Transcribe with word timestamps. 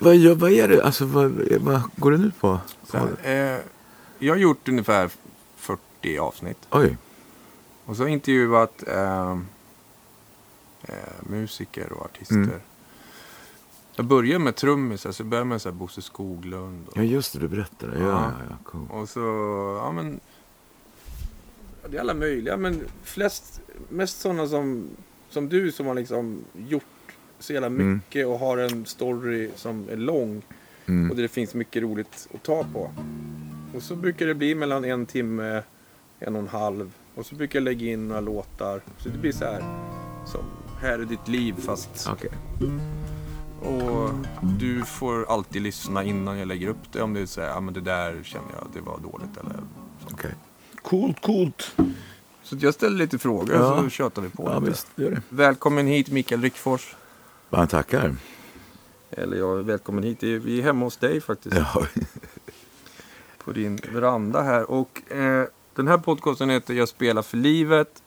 Vad, 0.00 0.18
vad, 0.18 0.38
vad 0.38 0.50
är 0.52 0.68
det? 0.68 0.84
Alltså, 0.84 1.04
vad, 1.04 1.30
vad 1.60 1.82
går 1.96 2.10
den 2.10 2.24
ut 2.24 2.40
på? 2.40 2.60
Här, 2.92 3.08
eh, 3.22 3.60
jag 4.18 4.32
har 4.34 4.38
gjort 4.38 4.68
ungefär 4.68 5.10
40 5.56 6.18
avsnitt. 6.18 6.58
Oj. 6.70 6.96
Och 7.84 7.96
så 7.96 8.02
har 8.02 8.08
jag 8.08 8.12
intervjuat 8.12 8.82
eh, 8.88 9.30
eh, 10.82 10.94
musiker 11.22 11.92
och 11.92 12.04
artister. 12.04 12.34
Mm. 12.34 12.50
Jag 13.96 14.06
började 14.06 14.38
med 14.44 14.56
trummisar, 14.56 15.12
så 15.12 15.20
jag 15.22 15.26
började 15.28 15.48
med 15.48 15.62
så 15.62 15.68
här 15.68 15.76
Bosse 15.76 16.02
Skoglund. 16.02 16.88
Och, 16.88 16.96
Ja, 16.96 17.02
just 17.02 17.32
det. 17.32 17.38
Du 17.38 17.48
berättade. 17.48 17.98
Ja, 17.98 18.06
Ja. 18.06 18.32
ja. 18.50 18.56
Cool. 18.64 18.86
och 18.90 19.08
så, 19.08 19.20
ja 19.84 19.92
men. 19.92 20.20
Det 21.90 21.96
är 21.96 22.00
alla 22.00 22.14
möjliga, 22.14 22.56
men 22.56 22.80
flest, 23.02 23.60
mest 23.88 24.20
sådana 24.20 24.46
som, 24.48 24.88
som 25.30 25.48
du 25.48 25.72
som 25.72 25.86
har 25.86 25.94
liksom 25.94 26.44
gjort 26.54 26.84
så 27.40 27.52
jävla 27.52 27.66
Mm. 27.66 27.92
mycket 27.94 28.26
och 28.26 28.38
har 28.38 28.58
en 28.58 28.86
story 28.86 29.50
som 29.56 29.86
är 29.92 29.96
lång. 29.96 30.42
Mm. 30.86 31.10
Och 31.10 31.16
där 31.16 31.22
det 31.22 31.28
finns 31.28 31.54
mycket 31.54 31.82
roligt 31.82 32.28
att 32.34 32.42
ta 32.42 32.64
på. 32.72 32.90
Och 33.74 33.82
så 33.82 33.96
brukar 33.96 34.26
det 34.26 34.34
bli 34.34 34.54
mellan 34.54 34.84
en 34.84 35.06
timme, 35.06 35.62
en 36.18 36.36
och 36.36 36.42
en 36.42 36.48
halv. 36.48 36.92
Och 37.14 37.26
så 37.26 37.34
brukar 37.34 37.58
jag 37.58 37.64
lägga 37.64 37.86
in 37.92 38.08
några 38.08 38.20
låtar. 38.20 38.80
Så 38.98 39.08
det 39.08 39.18
blir 39.18 39.32
så 39.32 39.44
här 39.44 39.64
som 40.26 40.40
Här 40.80 40.98
är 40.98 41.04
ditt 41.04 41.28
liv 41.28 41.54
fast... 41.58 42.08
Okej. 42.12 42.30
Och 43.60 44.10
du 44.58 44.82
får 44.84 45.32
alltid 45.32 45.62
lyssna 45.62 46.04
innan 46.04 46.38
jag 46.38 46.48
lägger 46.48 46.68
upp 46.68 46.92
det. 46.92 47.02
Om 47.02 47.14
det 47.14 47.20
är 47.20 47.26
så 47.26 47.40
här, 47.40 47.48
ja 47.48 47.60
men 47.60 47.74
det 47.74 47.80
där 47.80 48.20
känner 48.22 48.48
jag, 48.52 48.66
det 48.74 48.80
var 48.80 48.98
dåligt 48.98 49.36
eller 49.40 49.52
så. 50.00 50.14
Okej. 50.14 50.34
Coolt, 50.82 51.20
coolt. 51.22 51.76
Så 52.42 52.56
att 52.56 52.62
jag 52.62 52.74
ställer 52.74 52.96
lite 52.98 53.18
frågor 53.18 53.54
Ja. 53.54 53.82
så 53.82 53.88
tjötar 53.88 54.22
vi 54.22 54.28
på 54.28 54.42
Ja, 54.46 54.58
lite. 54.58 54.70
visst. 54.70 54.86
Det 54.94 55.02
gör 55.02 55.10
det. 55.10 55.22
Välkommen 55.28 55.86
hit 55.86 56.10
Mikael 56.10 56.42
Rickfors. 56.42 56.96
Varmt 57.50 57.70
tackar. 57.70 58.16
Eller 59.10 59.36
ja, 59.36 59.54
välkommen 59.54 60.04
hit. 60.04 60.22
Vi 60.22 60.58
är 60.58 60.62
hemma 60.62 60.84
hos 60.86 60.96
dig 60.96 61.20
faktiskt. 61.20 61.56
Ja. 61.56 61.86
på 63.44 63.52
din 63.52 63.80
veranda 63.92 64.42
här. 64.42 64.70
Och 64.70 65.12
eh, 65.12 65.46
den 65.74 65.88
här 65.88 65.98
podcasten 65.98 66.50
heter 66.50 66.74
Jag 66.74 66.88
spelar 66.88 67.22
för 67.22 67.36
livet. 67.36 68.02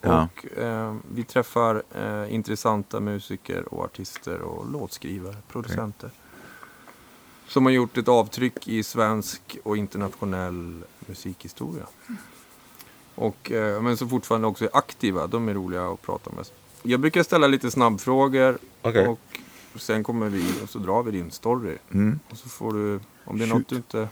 Ja. 0.00 0.28
Och 0.28 0.58
eh, 0.58 0.96
vi 1.14 1.24
träffar 1.24 1.82
eh, 1.94 2.34
intressanta 2.34 3.00
musiker 3.00 3.74
och 3.74 3.84
artister 3.84 4.40
och 4.40 4.72
låtskrivare, 4.72 5.36
producenter. 5.48 6.10
Som 7.48 7.64
har 7.64 7.72
gjort 7.72 7.98
ett 7.98 8.08
avtryck 8.08 8.68
i 8.68 8.82
svensk 8.82 9.58
och 9.62 9.76
internationell 9.76 10.84
musikhistoria. 10.98 11.86
Och, 13.14 13.52
eh, 13.52 13.82
men 13.82 13.96
som 13.96 14.08
fortfarande 14.08 14.46
också 14.46 14.64
är 14.64 14.70
aktiva. 14.72 15.26
De 15.26 15.48
är 15.48 15.54
roliga 15.54 15.86
att 15.88 16.02
prata 16.02 16.30
med. 16.36 16.46
Jag 16.82 17.00
brukar 17.00 17.22
ställa 17.22 17.46
lite 17.46 17.70
snabbfrågor. 17.70 18.58
Okej. 18.88 19.16
Och 19.74 19.80
sen 19.80 20.02
kommer 20.04 20.28
vi 20.28 20.54
och 20.64 20.68
så 20.70 20.78
drar 20.78 21.02
vi 21.02 21.10
din 21.10 21.30
story. 21.30 21.76
Mm. 21.92 22.20
Och 22.30 22.36
så 22.36 22.48
får 22.48 22.72
du, 22.72 23.00
om 23.24 23.38
det 23.38 23.44
är 23.44 23.48
Shoot. 23.48 23.58
något 23.58 23.68
du 23.68 23.76
inte 23.76 24.08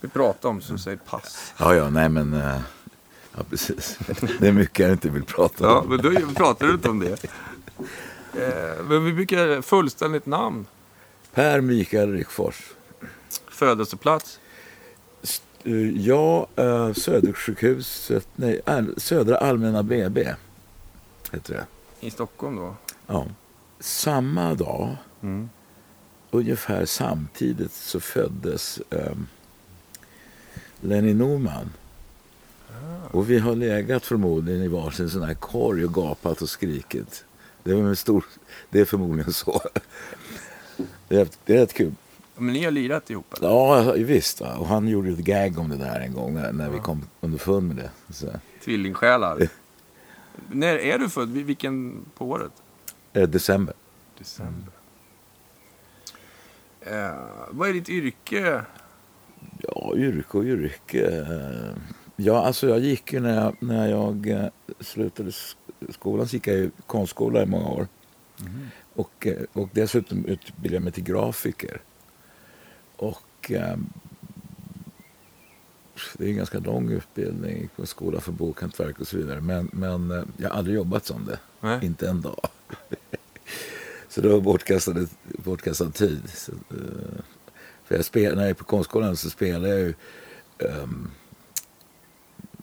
vill 0.00 0.10
prata 0.10 0.48
om 0.48 0.60
så 0.60 0.78
säg 0.78 0.96
pass. 0.96 1.52
ja, 1.58 1.74
ja, 1.74 1.90
nej 1.90 2.08
men... 2.08 2.34
eh, 2.34 2.60
ja, 3.36 3.42
precis. 3.50 3.98
Det 4.40 4.48
är 4.48 4.52
mycket 4.52 4.78
jag 4.78 4.90
inte 4.92 5.08
vill 5.08 5.24
prata 5.24 5.64
Ja, 5.64 5.78
om. 5.80 5.88
men 5.88 5.98
då 5.98 6.10
pratar 6.34 6.66
du 6.66 6.72
inte 6.72 6.88
om 6.90 6.98
det. 6.98 7.24
Eh, 8.34 8.84
men 8.88 9.04
vi 9.04 9.12
brukar 9.12 9.62
fullständigt 9.62 10.26
namn, 10.26 10.66
Per 11.34 11.60
Mikael 11.60 12.12
Rickfors. 12.12 12.62
födelseplats, 13.48 14.40
Eh, 15.64 15.72
Ja, 15.90 16.46
uh, 16.58 16.92
Södersjukhuset, 16.92 18.28
nej, 18.36 18.60
Södra 18.96 19.36
Allmänna 19.38 19.82
BB 19.82 20.34
heter 21.32 21.54
det. 21.54 21.66
i 22.06 22.10
Stockholm 22.10 22.56
då. 22.56 22.74
Ja. 23.06 23.26
Samma 23.80 24.54
dag, 24.54 24.96
Mm. 25.22 25.48
ungefär 26.30 26.84
samtidigt, 26.86 27.72
så 27.72 28.00
föddes 28.00 28.80
um, 28.90 29.26
Lenny 30.80 31.14
Norman. 31.14 31.70
Och 33.10 33.30
vi 33.30 33.38
har 33.38 33.54
legat 33.56 34.06
förmodligen 34.06 34.62
i 34.62 34.68
varsin 34.68 35.10
sån 35.10 35.22
här 35.22 35.34
korg 35.34 35.84
och 35.84 35.94
gapat 35.94 36.42
och 36.42 36.48
skrikit. 36.48 37.24
Det, 37.62 37.74
var 37.74 37.82
en 37.82 37.96
stor, 37.96 38.24
det 38.70 38.80
är 38.80 38.84
förmodligen 38.84 39.32
så. 39.32 39.60
Det 41.08 41.16
är, 41.20 41.28
det 41.44 41.54
är 41.56 41.60
rätt 41.60 41.74
kul. 41.74 41.92
Men 42.36 42.52
ni 42.54 42.64
har 42.64 42.70
lirat 42.70 43.10
ihop 43.10 43.34
eller? 43.34 43.48
Ja, 43.48 43.92
visst. 43.92 44.40
Va? 44.40 44.54
Och 44.56 44.66
han 44.66 44.88
gjorde 44.88 45.10
ett 45.10 45.18
gag 45.18 45.58
om 45.58 45.68
det 45.68 45.76
där 45.76 46.00
en 46.00 46.14
gång 46.14 46.34
när, 46.34 46.52
när 46.52 46.70
vi 46.70 46.78
kom 46.78 47.02
underfund 47.20 47.68
med 47.68 47.76
det. 47.76 48.14
Så, 48.14 48.26
Tvillingsjälar. 48.64 49.48
När 50.52 50.74
är 50.78 50.98
du 50.98 51.08
född? 51.08 51.28
Vilken 51.30 52.04
på 52.18 52.26
året? 52.30 52.52
Eh, 53.12 53.28
december. 53.28 53.74
December. 54.18 54.72
Eh, 56.80 57.14
vad 57.50 57.68
är 57.68 57.72
ditt 57.72 57.88
yrke? 57.88 58.64
Ja, 59.58 59.92
yrke 59.96 60.38
och 60.38 60.44
yrke. 60.44 61.06
eh, 61.06 61.76
Ja, 62.22 62.44
alltså 62.44 62.68
jag 62.68 62.80
gick 62.80 63.12
ju 63.12 63.20
när 63.20 63.34
jag, 63.34 63.56
när 63.62 63.88
jag 63.90 64.26
eh, 64.28 64.46
slutade 64.80 65.32
skolan 65.88 66.28
så 66.28 66.36
gick 66.36 66.46
jag 66.46 66.56
i 66.58 66.70
konstskola 66.86 67.42
i 67.42 67.46
många 67.46 67.68
år. 67.68 67.86
Och, 68.94 69.26
eh, 69.26 69.36
och 69.52 69.68
dessutom 69.72 70.24
utbildade 70.24 70.74
jag 70.74 70.82
mig 70.82 70.92
till 70.92 71.04
grafiker. 71.04 71.80
Och 72.96 73.52
det 76.18 76.24
är 76.24 76.28
en 76.28 76.36
ganska 76.36 76.58
lång 76.58 76.90
utbildning 76.90 77.68
på 77.76 77.86
skola 77.86 78.20
för 78.20 78.32
bokhantverk 78.32 79.00
och 79.00 79.06
så 79.06 79.16
vidare. 79.16 79.40
Men, 79.40 79.70
men 79.72 80.10
eh, 80.10 80.22
jag 80.36 80.48
har 80.50 80.56
aldrig 80.56 80.76
jobbat 80.76 81.06
som 81.06 81.24
det. 81.26 81.38
Nej. 81.60 81.78
Inte 81.86 82.08
en 82.08 82.20
dag. 82.20 82.48
så 84.08 84.20
det 84.20 84.28
var 84.28 84.40
bortkastad, 84.40 84.94
bortkastad 85.24 85.90
tid. 85.90 86.22
Så, 86.34 86.52
eh, 86.52 87.20
för 87.84 87.94
jag 87.96 88.04
spel, 88.04 88.34
när 88.34 88.42
jag 88.42 88.50
är 88.50 88.54
på 88.54 88.64
konstskolan 88.64 89.16
så 89.16 89.30
spelade 89.30 89.68
jag 89.68 89.78
ju... 89.78 89.94
ehm, 90.58 91.10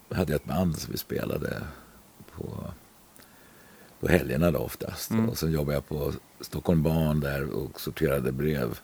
hade 0.09 0.31
jag 0.31 0.39
ett 0.41 0.45
band 0.47 0.77
som 0.79 0.91
vi 0.91 0.97
spelade 0.97 1.61
på, 2.35 2.71
på 3.99 4.07
helgerna 4.07 4.51
då 4.51 4.59
oftast. 4.59 5.09
Mm. 5.11 5.29
Och 5.29 5.37
sen 5.37 5.51
jobbade 5.51 5.73
jag 5.73 5.87
på 5.87 6.13
Stockholm 6.41 6.83
Barn 6.83 7.19
där 7.19 7.49
och 7.49 7.81
sorterade 7.81 8.31
brev. 8.31 8.79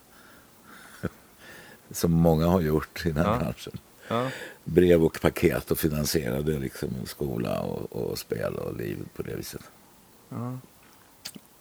som 1.91 2.11
många 2.11 2.47
har 2.47 2.61
gjort 2.61 3.05
i 3.05 3.11
den 3.11 3.25
här 3.25 3.33
Ja. 3.33 3.39
branschen. 3.39 3.77
Ja. 4.07 4.29
Brev 4.63 5.03
och 5.03 5.21
paket 5.21 5.71
och 5.71 5.77
finansierade 5.77 6.59
liksom 6.59 6.89
skola 7.05 7.61
och, 7.61 7.95
och 7.95 8.17
spel 8.17 8.55
och 8.55 8.77
liv 8.77 8.97
på 9.15 9.23
det 9.23 9.35
viset. 9.35 9.61
Ja. 10.29 10.57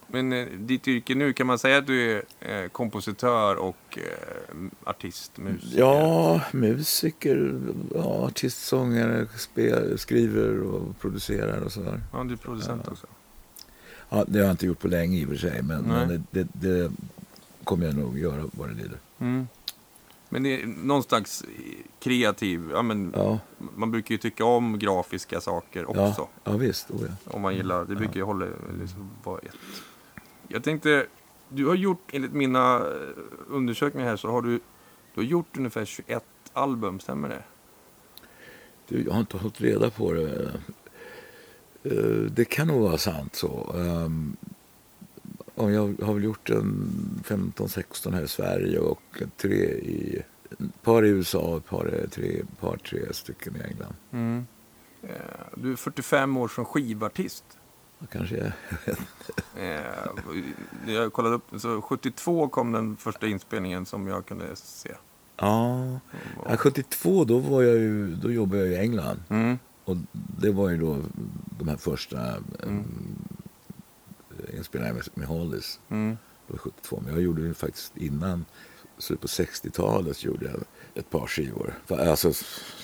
Men 0.07 0.33
eh, 0.33 0.47
ditt 0.47 0.87
yrke 0.87 1.15
nu, 1.15 1.33
kan 1.33 1.47
man 1.47 1.59
säga 1.59 1.77
att 1.77 1.87
du 1.87 2.11
är 2.11 2.23
eh, 2.39 2.67
kompositör 2.67 3.55
och 3.55 3.97
eh, 3.97 4.55
artist, 4.83 5.37
musiker? 5.37 5.79
Ja, 5.79 6.41
musiker, 6.51 7.59
ja, 7.95 8.25
artistsångare, 8.25 9.27
spel, 9.37 9.99
skriver 9.99 10.59
och 10.61 10.99
producerar 10.99 11.61
och 11.61 11.71
sådär. 11.71 12.01
Ja, 12.13 12.23
du 12.23 12.33
är 12.33 12.37
producent 12.37 12.87
också. 12.87 13.07
Ja, 14.09 14.25
det 14.27 14.39
har 14.39 14.45
jag 14.45 14.53
inte 14.53 14.65
gjort 14.65 14.79
på 14.79 14.87
länge 14.87 15.17
i 15.17 15.25
och 15.25 15.29
för 15.29 15.35
sig, 15.35 15.61
men, 15.61 15.83
men 15.83 16.07
det, 16.07 16.21
det, 16.31 16.47
det 16.53 16.91
kommer 17.63 17.85
jag 17.85 17.95
nog 17.95 18.19
göra 18.19 18.43
vad 18.51 18.69
det 18.69 18.75
lider. 18.75 18.97
Mm. 19.19 19.47
Men 20.33 20.43
det 20.43 20.61
är 20.61 20.65
någon 20.67 21.03
slags 21.03 21.43
kreativ, 21.99 22.69
ja, 22.71 22.81
men 22.81 23.13
Ja, 23.15 23.39
man 23.75 23.91
brukar 23.91 24.11
ju 24.15 24.17
tycka 24.17 24.45
om 24.45 24.79
grafiska 24.79 25.41
saker 25.41 25.85
också. 25.89 26.01
ja, 26.17 26.29
ja 26.43 26.51
visst. 26.57 26.91
Oh, 26.91 27.01
ja. 27.01 27.31
Om 27.31 27.41
man 27.41 27.55
gillar, 27.55 27.85
det 27.85 27.95
brukar 27.95 28.15
ju 28.15 28.23
hålla, 28.23 28.45
liksom 28.79 29.09
vara 29.23 29.39
ett. 29.39 29.55
Jag 30.47 30.63
tänkte, 30.63 31.05
du 31.49 31.65
har 31.65 31.75
gjort, 31.75 32.09
enligt 32.11 32.33
mina 32.33 32.75
eh, 32.77 32.83
undersökningar 33.49 34.07
här, 34.09 34.17
så 34.17 34.31
har 34.31 34.41
du, 34.41 34.49
du 35.13 35.21
har 35.21 35.23
gjort 35.23 35.57
ungefär 35.57 35.85
21 35.85 36.23
album, 36.53 36.99
stämmer 36.99 37.29
det? 37.29 37.43
Du, 38.87 39.03
jag 39.03 39.13
har 39.13 39.19
inte 39.19 39.37
hållit 39.37 39.61
reda 39.61 39.89
på 39.89 40.13
det. 40.13 40.51
Eh, 41.83 41.91
Det 42.31 42.45
kan 42.45 42.67
nog 42.67 42.81
vara 42.81 42.97
sant 42.97 43.35
så. 43.35 43.75
Och 45.55 45.71
Jag 45.71 45.95
har 46.01 46.13
väl 46.13 46.23
gjort 46.23 46.49
en 46.49 46.89
15-16 47.25 48.13
här 48.13 48.21
i 48.23 48.27
Sverige 48.27 48.79
och 48.79 49.21
tre 49.37 49.55
i, 49.65 50.21
ett 50.51 50.81
par 50.83 51.05
i 51.05 51.09
USA 51.09 51.39
och 51.39 51.57
ett 51.57 51.65
par, 51.65 52.07
tre, 52.11 52.39
ett 52.39 52.59
par 52.59 52.77
tre 52.77 53.13
stycken 53.13 53.55
i 53.55 53.59
England. 53.59 53.93
Mm. 54.11 54.45
Eh, 55.03 55.09
Du 55.55 55.71
är 55.71 55.75
45 55.75 56.37
år 56.37 56.47
som 56.47 56.65
skivartist. 56.65 57.43
Kanske 58.11 58.37
jag 58.37 58.51
vet. 58.85 58.99
Eh, 59.57 60.93
Jag 60.93 61.13
kollade 61.13 61.35
upp, 61.35 61.43
så 61.57 61.81
72 61.81 62.47
kom 62.49 62.71
den 62.71 62.97
första 62.97 63.27
inspelningen 63.27 63.85
som 63.85 64.07
jag 64.07 64.25
kunde 64.25 64.55
se. 64.55 64.91
Ja, 65.37 65.99
ja, 66.49 66.57
72 66.57 67.23
då, 67.23 67.37
var 67.39 67.61
jag 67.61 67.75
ju, 67.75 68.15
då 68.15 68.31
jobbade 68.31 68.61
jag 68.65 68.71
i 68.71 68.77
England. 68.77 69.23
Mm. 69.29 69.59
Och 69.85 69.97
det 70.11 70.51
var 70.51 70.69
ju 70.69 70.77
då 70.77 70.97
de 71.59 71.67
här 71.67 71.77
första 71.77 72.17
Mm. 72.63 72.83
Inspelningarna 74.57 74.95
med, 74.97 75.07
med 75.13 75.27
Hollies. 75.27 75.79
Mm. 75.89 76.17
Det 76.47 76.53
var 76.53 76.57
72. 76.59 77.01
Men 77.05 77.13
jag 77.13 77.23
gjorde 77.23 77.41
ju 77.41 77.53
faktiskt 77.53 77.97
innan, 77.97 78.45
så 78.97 79.15
på 79.15 79.27
60-talet 79.27 80.17
så 80.17 80.27
gjorde 80.27 80.45
jag 80.45 80.55
ett 80.95 81.09
par 81.09 81.27
skivor. 81.27 81.73
Alltså 81.89 82.33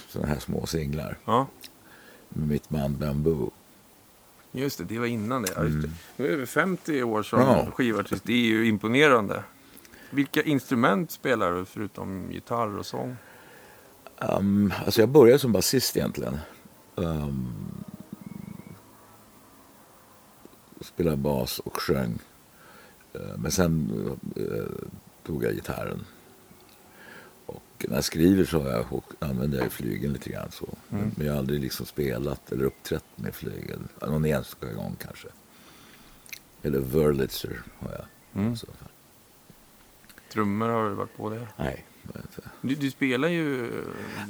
sådana 0.10 0.28
här 0.34 0.40
små 0.40 0.66
singlar 0.66 1.18
Ja, 1.26 1.48
med 2.30 2.48
mitt 2.48 2.70
band 2.70 2.98
Bamboo. 2.98 3.52
just 4.52 4.78
det. 4.78 4.84
Det 4.84 5.00
var 5.00 5.06
innan 5.06 5.42
det. 5.42 5.64
Just 5.64 5.88
det. 6.18 6.24
Är 6.24 6.28
över 6.28 6.46
50 6.46 7.04
år 7.04 7.24
som 7.24 7.40
Ja. 7.40 7.72
skivartist. 7.72 8.24
Det 8.24 8.34
är 8.34 8.38
ju 8.38 8.68
imponerande. 8.68 9.44
Vilka 10.10 10.42
instrument 10.44 11.12
spelar 11.12 11.52
du 11.52 11.66
förutom 11.66 12.32
gitarr 12.32 12.78
och 12.78 12.86
sång? 12.86 13.16
Um, 14.18 14.74
alltså 14.86 15.02
jag 15.02 15.10
började 15.10 15.40
som 15.40 15.52
basist 15.52 15.98
egentligen. 15.98 16.40
Um, 16.96 17.54
spelade 20.82 21.18
bas 21.18 21.60
och 21.60 21.82
sjöng. 21.82 22.20
Uh, 23.16 23.38
men 23.38 23.52
sen 23.52 23.92
uh, 24.38 24.66
tog 25.26 25.44
jag 25.44 25.54
gitarren. 25.54 26.06
Och 27.46 27.86
när 27.88 27.96
jag 27.96 28.04
skriver 28.04 28.46
så 28.46 28.62
har 28.62 28.70
jag, 28.70 28.86
använder 29.20 29.60
jag 29.60 29.72
flygeln 29.72 30.14
lite 30.14 30.30
grann 30.30 30.52
så. 30.52 30.70
Men, 30.90 31.12
men 31.18 31.26
jag 31.28 31.34
har 31.34 31.40
aldrig 31.40 31.62
liksom 31.62 31.86
spelat 31.86 32.52
eller 32.52 32.64
uppträtt 32.64 33.06
med 33.16 33.36
flygel. 33.36 33.80
Någon 34.02 34.26
enstaka 34.26 34.74
gång 34.74 34.96
kanske. 35.02 35.28
Eller 36.62 36.80
Wurlitzer 36.80 37.62
har 37.80 37.92
jag. 37.92 38.06
Mm. 38.42 38.56
så. 38.58 38.68
Trummor 40.34 40.70
har 40.70 40.90
du 40.90 40.96
varit 40.96 41.18
på 41.18 41.30
det? 41.30 41.48
Nej. 41.58 41.86
Du, 42.62 42.76
du 42.76 42.92
spelar 42.92 43.28
ju... 43.28 43.72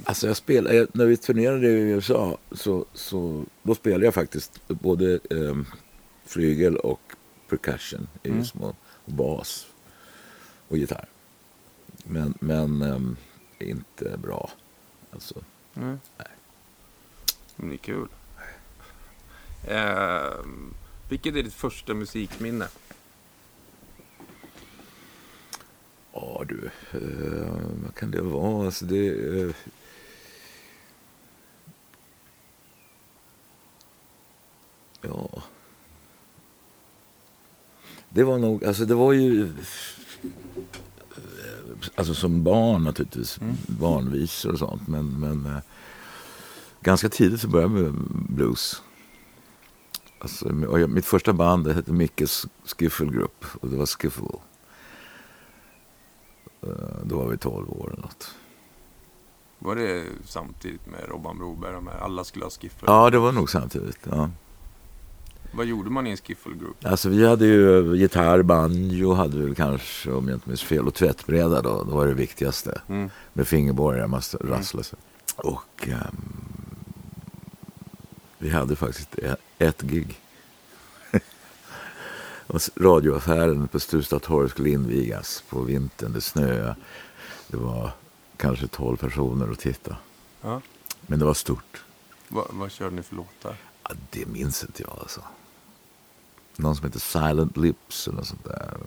Alltså 0.03 0.27
jag 0.27 0.37
spelade, 0.37 0.75
jag- 0.75 0.87
när 0.93 1.05
vi 1.05 1.17
turnerade 1.17 1.67
i 1.67 1.71
USA 1.71 2.37
så, 2.51 2.85
så 2.93 3.45
då 3.63 3.75
spelade 3.75 4.05
jag 4.05 4.13
faktiskt 4.13 4.61
både 4.67 5.19
eh, 5.29 5.57
flygel 6.29 6.77
och 6.77 7.01
percussion, 7.47 8.07
i 8.23 8.29
Mm. 8.29 8.45
små, 8.45 8.75
och 9.05 9.13
bas 9.13 9.67
och 10.67 10.77
gitarr. 10.77 11.07
Men, 12.03 12.33
men 12.39 12.81
ehm, 12.81 13.17
inte 13.59 14.17
bra. 14.17 14.49
Alltså, 15.11 15.41
Mm. 15.75 15.99
Nej. 16.17 16.27
Men 17.55 17.69
det 17.69 17.75
är 17.75 17.77
kul. 17.77 18.07
Eh, 19.67 20.45
vilket 21.09 21.35
är 21.35 21.43
ditt 21.43 21.53
första 21.53 21.93
musikminne? 21.93 22.67
ja 26.13 26.43
du, 26.47 26.69
eh, 26.91 27.57
vad 27.83 27.95
kan 27.95 28.11
det 28.11 28.21
vara? 28.21 28.65
Alltså 28.65 28.85
det, 28.85 29.07
eh, 29.41 29.55
ja. 35.01 35.43
Det 38.09 38.23
var 38.23 38.37
nog, 38.37 38.65
alltså 38.65 38.85
det 38.85 38.95
var 38.95 39.13
ju 39.13 39.53
Alltså 41.95 42.13
som 42.13 42.43
barn 42.43 42.83
naturligtvis, 42.83 43.37
Mm. 43.41 43.55
barnvisor 43.67 44.51
och 44.51 44.59
sånt. 44.59 44.87
Men, 44.87 45.19
men 45.19 45.45
eh, 45.45 45.57
ganska 46.81 47.09
tidigt 47.09 47.41
så 47.41 47.47
började 47.47 47.73
jag 47.73 47.81
med 47.93 47.93
blues. 48.29 48.81
Alltså, 50.19 50.49
jag, 50.79 50.89
mitt 50.89 51.05
första 51.05 51.33
band 51.33 51.65
det 51.65 51.73
hette 51.73 51.91
Mickes 51.91 52.45
Skiffle 52.65 53.05
Group 53.05 53.45
och 53.61 53.67
det 53.69 53.77
var 53.77 53.85
Skiffle. 53.85 54.27
Eh, 56.61 56.69
Då 57.03 57.17
var 57.17 57.27
vi 57.27 57.37
12 57.37 57.69
år 57.69 57.89
eller 57.93 58.01
något. 58.01 58.35
Var 59.59 59.75
det 59.75 60.05
samtidigt 60.25 60.85
med 60.87 61.09
Robban 61.09 61.37
Broberg? 61.37 61.75
Alla 62.01 62.23
skulle 62.23 62.45
ha 62.45 62.49
skiffel. 62.49 62.83
Ja, 62.87 63.09
det 63.09 63.19
var 63.19 63.31
nog 63.31 63.49
samtidigt. 63.49 63.99
Ja. 64.09 64.29
Vad 65.51 65.65
gjorde 65.65 65.89
man 65.89 66.07
i 66.07 66.09
en 66.11 66.17
skiffelgrupp? 66.17 66.85
Alltså 66.85 67.09
vi 67.09 67.27
hade 67.27 67.45
ju 67.45 67.95
gitarr, 67.95 68.41
banjo 68.41 69.13
hade 69.13 69.37
vi 69.37 69.45
väl 69.45 69.55
kanske 69.55 70.11
om 70.11 70.27
jag 70.27 70.35
inte 70.35 70.49
minns 70.49 70.63
fel 70.63 70.87
och 70.87 70.93
tvättbräda 70.93 71.61
då. 71.61 71.83
Det 71.83 71.91
var 71.91 72.07
det 72.07 72.13
viktigaste. 72.13 72.81
Mm. 72.87 73.09
med 73.33 73.47
fingerborgar, 73.47 74.07
man 74.07 74.21
rasslar 74.41 74.83
sig. 74.83 74.99
Och 75.35 75.87
ehm, 75.87 76.15
vi 78.37 78.49
hade 78.49 78.75
faktiskt 78.75 79.19
e- 79.19 79.35
ett 79.57 79.81
gig. 79.81 80.19
Radioaffären 82.75 83.67
på 83.67 83.79
Stureplatstorg 83.79 84.49
skulle 84.49 84.69
invigas 84.69 85.43
på 85.49 85.61
vintern. 85.61 86.13
Det 86.13 86.21
snöade. 86.21 86.75
Det 87.47 87.57
var 87.57 87.91
kanske 88.37 88.67
12 88.67 88.97
personer 88.97 89.51
att 89.51 89.59
titta. 89.59 89.95
Ja. 90.41 90.61
Men 91.01 91.19
det 91.19 91.25
var 91.25 91.33
stort. 91.33 91.83
Vad, 92.27 92.47
vad 92.49 92.71
körde 92.71 92.95
ni 92.95 93.03
för 93.03 93.15
låtar? 93.15 93.55
Ja, 93.83 93.91
det 94.09 94.25
minns 94.25 94.63
inte 94.63 94.83
jag 94.83 94.97
alltså. 95.01 95.21
Någon 96.59 96.75
som 96.75 96.85
heter 96.85 96.99
Silent 96.99 97.57
Lips 97.57 98.07
eller 98.07 98.17
något 98.17 98.27
sånt 98.27 98.43
där. 98.45 98.77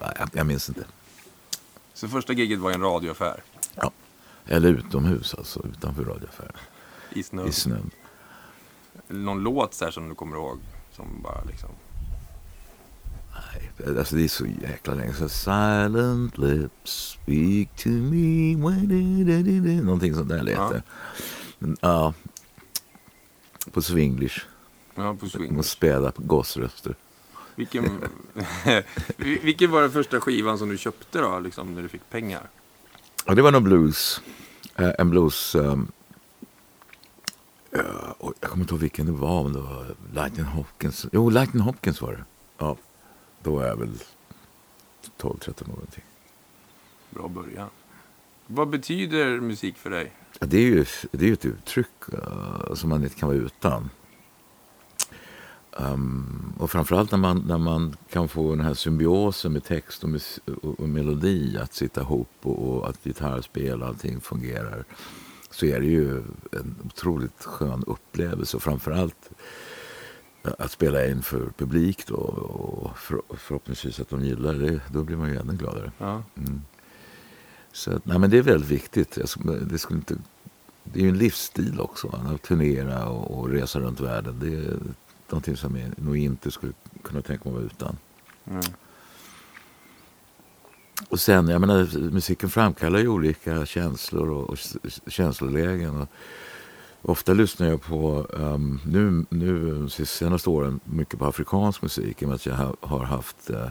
Jag, 0.00 0.30
jag 0.32 0.46
minns 0.46 0.68
inte. 0.68 0.84
Så 1.94 2.08
första 2.08 2.32
giget 2.32 2.58
var 2.58 2.70
i 2.70 2.74
en 2.74 2.80
radioaffär 2.80 3.42
Eller 4.46 4.68
utomhus 4.68 5.34
alltså, 5.34 5.66
utanför 5.66 6.04
radioaffären. 6.04 6.52
i 7.10 7.22
snön. 7.22 7.48
I 7.48 7.52
snön. 7.52 7.90
Någon 9.08 9.42
låt 9.42 9.74
så 9.74 9.84
här 9.84 9.92
som 9.92 10.08
du 10.08 10.14
kommer 10.14 10.36
ihåg? 10.36 10.58
Som 10.92 11.22
bara 11.22 11.44
liksom... 11.44 11.70
Nej, 13.54 13.98
alltså 13.98 14.16
det 14.16 14.24
är 14.24 14.28
så 14.28 14.46
jäkla 14.46 14.94
länge 14.94 15.14
så 15.14 15.28
Silent 15.28 16.38
lips 16.38 17.18
speak 17.24 17.76
to 17.82 17.88
me 17.88 18.56
when 18.56 19.84
Någonting 19.84 20.14
sånt 20.14 20.28
där 20.28 20.42
lät 20.42 20.54
Ja. 20.54 20.70
det. 20.70 20.82
Ja. 21.80 22.14
På 23.72 23.82
swinglish. 23.82 24.38
Ja, 24.94 25.14
på 25.14 25.28
swing. 25.28 25.58
Och 25.58 25.64
spela 25.64 26.10
på 26.12 26.22
gossröster. 26.22 26.94
Vilken, 27.54 28.08
vilken 29.16 29.70
var 29.70 29.82
den 29.82 29.92
första 29.92 30.20
skivan 30.20 30.58
som 30.58 30.68
du 30.68 30.78
köpte 30.78 31.18
då, 31.18 31.38
liksom, 31.38 31.74
när 31.74 31.82
du 31.82 31.88
fick 31.88 32.10
pengar? 32.10 32.48
Och 33.26 33.36
det 33.36 33.42
var 33.42 33.52
nog 33.52 33.62
blues. 33.62 34.20
Eh, 34.76 34.90
en 34.98 35.10
blues... 35.10 35.54
Um, 35.54 35.92
jag 38.40 38.50
kommer 38.50 38.64
inte 38.64 38.74
ihåg 38.74 38.80
vilken 38.80 39.06
det 39.06 39.12
var. 39.12 39.40
Om 39.40 39.52
det 39.52 39.60
var 39.60 39.94
Lightning 40.14 40.46
Hopkins. 40.46 41.06
Jo, 41.12 41.30
Lightning 41.30 41.62
Hopkins 41.62 42.00
var 42.02 42.12
det. 42.12 42.24
Ja, 42.58 42.76
då 43.42 43.54
var 43.54 43.66
jag 43.66 43.76
väl 43.76 43.98
12-13 45.18 45.62
år 45.62 45.66
någonting. 45.66 46.04
Bra 47.10 47.28
början. 47.28 47.68
Vad 48.46 48.68
betyder 48.68 49.40
musik 49.40 49.76
för 49.76 49.90
dig? 49.90 50.12
Ja, 50.40 50.46
det 50.46 50.58
är 50.58 50.62
ju 50.62 50.84
det 51.10 51.24
är 51.24 51.28
ju 51.28 51.32
ett 51.32 51.44
uttryck 51.44 51.86
eh, 52.12 52.74
som 52.74 52.88
man 52.88 53.04
inte 53.04 53.16
kan 53.16 53.28
vara 53.28 53.38
utan. 53.38 53.90
Um, 55.76 56.52
och 56.58 56.70
framförallt 56.70 57.10
när 57.10 57.18
man, 57.18 57.44
när 57.46 57.58
man 57.58 57.96
kan 58.10 58.28
få 58.28 58.50
den 58.50 58.64
här 58.64 58.74
symbiosen 58.74 59.52
med 59.52 59.64
text 59.64 60.04
och, 60.04 60.10
mus- 60.10 60.40
och, 60.62 60.80
och 60.80 60.88
melodi 60.88 61.58
att 61.58 61.74
sitta 61.74 62.00
ihop 62.00 62.28
och, 62.42 62.68
och 62.68 62.88
att 62.88 63.04
gitarrspel 63.04 63.82
och 63.82 63.88
allting 63.88 64.20
fungerar 64.20 64.84
så 65.50 65.66
är 65.66 65.80
det 65.80 65.86
ju 65.86 66.16
en 66.52 66.76
otroligt 66.84 67.44
skön 67.44 67.84
upplevelse 67.86 68.56
och 68.56 68.62
framförallt 68.62 69.30
eh, 70.44 70.52
att 70.58 70.70
spela 70.70 71.06
inför 71.06 71.52
publik 71.58 72.06
då 72.06 72.16
och 72.16 72.98
för, 72.98 73.22
förhoppningsvis 73.36 74.00
att 74.00 74.08
de 74.08 74.24
gillar 74.24 74.54
det, 74.54 74.80
då 74.92 75.02
blir 75.02 75.16
man 75.16 75.30
ju 75.30 75.36
ännu 75.36 75.52
gladare. 75.52 75.92
Ja. 75.98 76.22
Mm. 76.36 76.62
Så 77.72 78.00
nej, 78.04 78.18
men 78.18 78.30
det 78.30 78.38
är 78.38 78.42
väldigt 78.42 78.70
viktigt. 78.70 79.16
Jag 79.16 79.68
Det, 79.68 79.78
skulle 79.78 79.98
inte, 79.98 80.16
det 80.84 81.00
är 81.00 81.02
ju 81.02 81.08
en 81.08 81.18
livsstil 81.18 81.80
också, 81.80 82.20
att 82.34 82.42
turnera 82.42 83.08
och, 83.08 83.38
och 83.38 83.48
resa 83.48 83.80
runt 83.80 84.00
världen. 84.00 84.38
Det 84.40 84.76
någonting 85.32 85.56
som 85.56 85.76
jag 85.76 85.98
nog 85.98 86.16
inte 86.16 86.50
skulle 86.50 86.72
kunna 87.02 87.22
tänka 87.22 87.44
mig 87.44 87.52
vara 87.54 87.64
utan. 87.64 87.96
Mm. 88.44 88.62
Och 91.08 91.20
sen, 91.20 91.48
jag 91.48 91.60
menar, 91.60 92.10
musiken 92.10 92.50
framkallar 92.50 92.98
ju 92.98 93.08
olika 93.08 93.66
känslor 93.66 94.30
och, 94.30 94.50
och 94.50 94.58
känslolägen. 95.06 96.00
Och 96.00 96.08
ofta 97.02 97.32
lyssnar 97.32 97.66
jag 97.68 97.82
på, 97.82 98.26
um, 98.30 98.80
nu, 98.86 99.24
nu 99.28 99.74
de 99.74 99.90
senaste 99.90 100.50
åren, 100.50 100.80
mycket 100.84 101.18
på 101.18 101.26
afrikansk 101.26 101.82
musik 101.82 102.22
i 102.22 102.24
och 102.24 102.28
med 102.28 102.34
att 102.34 102.46
jag 102.46 102.54
ha, 102.54 102.76
har 102.80 103.04
haft 103.04 103.50
uh, 103.50 103.68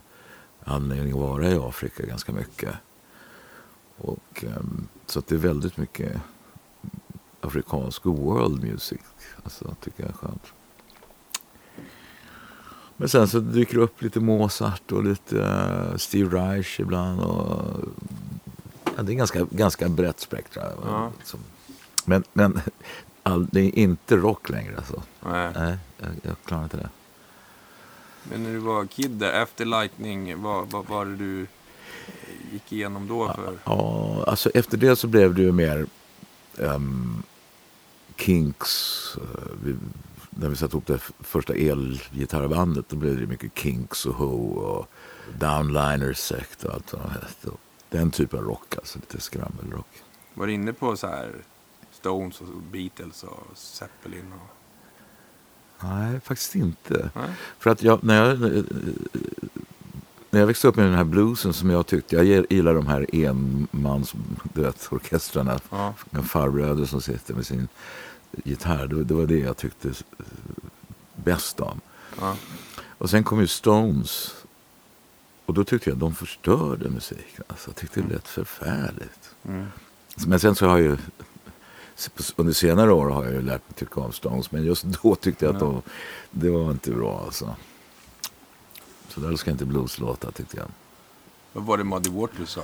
anledning 0.64 1.14
att 1.14 1.20
vara 1.20 1.50
i 1.50 1.58
Afrika 1.58 2.06
ganska 2.06 2.32
mycket. 2.32 2.76
Och, 3.98 4.44
ehm, 4.44 4.88
så 5.06 5.20
att 5.20 5.28
det 5.28 5.36
är 5.36 5.40
väldigt 5.40 5.78
mycket 5.78 6.22
afrikansk 7.42 8.06
world 8.06 8.64
music. 8.64 9.02
Alltså, 9.44 9.76
tycker 9.82 10.04
jag 10.04 10.10
är 10.10 10.14
skönt. 10.14 10.54
Men 13.02 13.10
sen 13.10 13.28
så 13.28 13.40
dyker 13.40 13.78
det 13.78 13.84
upp 13.84 14.02
lite 14.02 14.20
Mozart 14.20 14.92
och 14.92 15.04
lite 15.04 15.44
eh, 15.44 15.98
Steve 15.98 16.38
Reich 16.38 16.80
ibland. 16.80 17.22
Och, 17.22 17.66
ja, 18.98 19.04
det 19.04 19.12
är 19.12 19.16
ganska, 19.16 19.48
ganska 19.50 19.90
brett 19.90 20.20
spektra. 20.20 20.64
va, 20.64 20.82
Ja. 20.86 21.38
Men 22.06 22.24
men 22.34 22.62
all, 23.24 23.46
det 23.46 23.60
är 23.60 23.80
inte 23.80 24.16
rock 24.16 24.50
längre 24.50 24.78
alltså. 24.78 25.04
Nej. 25.20 25.52
Nej, 25.56 25.78
jag, 25.98 26.10
jag 26.22 26.36
klarar 26.46 26.64
inte 26.64 26.78
det. 26.78 26.90
Men 28.24 28.44
när 28.44 28.52
du 28.52 28.58
var 28.58 28.86
kid 28.86 29.12
där, 29.12 29.42
efter 29.42 29.66
Lightning, 29.66 30.42
vad, 30.42 30.70
vad 30.72 30.86
var 30.88 31.06
det 31.06 31.16
du 31.16 31.48
gick 32.52 32.74
igenom 32.74 33.08
då? 33.08 33.34
För... 33.34 33.58
Ja, 33.64 34.24
alltså 34.28 34.50
efter 34.54 34.78
det 34.78 34.96
så 34.96 35.08
blev 35.08 35.36
det 35.36 35.42
ju 35.42 35.52
mer 35.52 35.86
um, 36.58 37.24
Kinks. 38.18 39.16
Uh, 39.18 39.76
när 40.36 40.50
vi 40.50 40.56
satte 40.56 40.74
ihop 40.74 40.88
det 40.88 41.00
första 41.20 41.54
elgitarrbandet 41.54 42.86
då 42.90 42.96
blev 42.96 43.20
det 43.20 43.28
mycket 43.28 43.52
Kinks 43.58 44.06
och 44.06 44.16
Ho 44.16 44.52
och 44.54 44.88
Downliner 45.40 46.14
Sect 46.14 46.64
och 46.64 46.74
allt 46.74 46.94
vad 46.94 47.02
de 47.02 47.10
hette. 47.12 47.50
Den 47.90 48.12
typen 48.12 48.40
av 48.40 48.46
rock, 48.46 48.76
alltså 48.78 49.00
lite 49.00 49.22
skrammelrock. 49.22 49.88
Var 50.34 50.48
du 50.48 50.54
inne 50.54 50.74
på 50.74 50.98
så 50.98 51.08
här 51.08 51.32
Stones 51.92 52.42
och 52.42 52.48
Beatles 52.72 53.24
och 53.24 53.48
Zeppelin? 53.58 54.34
Och... 54.34 54.50
Nej, 55.88 56.20
faktiskt 56.20 56.56
inte. 56.56 57.10
Nej. 57.16 57.30
För 57.60 57.70
att 57.70 57.84
jag, 57.84 58.04
när 58.04 58.26
jag, 58.26 58.40
när 60.30 60.40
jag 60.40 60.48
växte 60.48 60.68
upp 60.68 60.76
med 60.76 60.86
den 60.86 60.96
här 60.96 61.04
bluesen 61.04 61.54
som 61.54 61.70
jag 61.70 61.88
tyckte, 61.88 62.16
jag 62.16 62.46
gillar 62.50 62.74
de 62.74 62.88
här 62.88 63.06
enmans 63.14 64.14
du 64.54 64.62
vet, 64.62 64.88
orkestrarna, 64.92 65.60
Ja. 65.70 65.94
farbröder 66.24 66.86
som 66.86 67.02
sitter 67.02 67.34
med 67.34 67.46
sin 67.46 67.68
gitarr. 68.44 68.88
Det, 68.88 69.04
det 69.04 69.14
var 69.14 69.26
det 69.26 69.40
jag 69.40 69.58
tyckte 69.58 69.94
bäst 71.16 71.60
om. 71.60 71.82
Ja. 72.20 72.36
Och 72.98 73.10
sen 73.10 73.24
kom 73.24 73.40
ju 73.40 73.48
Stones. 73.48 74.36
Och 75.46 75.54
då 75.54 75.64
tyckte 75.64 75.90
jag 75.90 75.96
att 75.96 76.00
de 76.00 76.16
förstörde 76.16 76.90
musiken. 76.90 77.44
Alltså, 77.48 77.70
jag 77.70 77.76
tyckte 77.76 78.02
det 78.02 78.14
lät 78.14 78.28
förfärligt. 78.28 79.36
Mm. 79.48 79.68
Men 80.28 80.40
sen 80.40 80.56
så 80.56 80.68
har 80.68 80.78
jag 80.78 80.88
ju 80.88 80.98
under 82.36 82.54
senare 82.54 82.92
år 82.94 83.10
har 83.10 83.24
jag 83.24 83.34
ju 83.34 83.42
lärt 83.42 83.70
mig 83.70 83.76
tycka 83.76 84.00
om 84.00 84.12
Stones. 84.12 84.52
Men 84.52 84.64
just 84.64 84.84
då 84.84 85.16
tyckte 85.16 85.46
jag 85.46 85.54
att 85.54 85.60
de, 85.60 85.82
det 86.32 86.50
var 86.50 86.72
inte 86.72 86.92
bra 86.92 87.22
alltså. 87.26 87.56
Så 89.08 89.20
där 89.20 89.36
ska 89.36 89.52
inte 89.52 89.66
blues 89.66 90.00
låta 90.00 90.32
tyckte 90.32 90.58
jag. 90.58 90.68
Vad 91.54 91.64
var 91.64 91.78
det 91.78 91.84
Muddy 91.84 92.10
Waters 92.10 92.50
sa? 92.50 92.64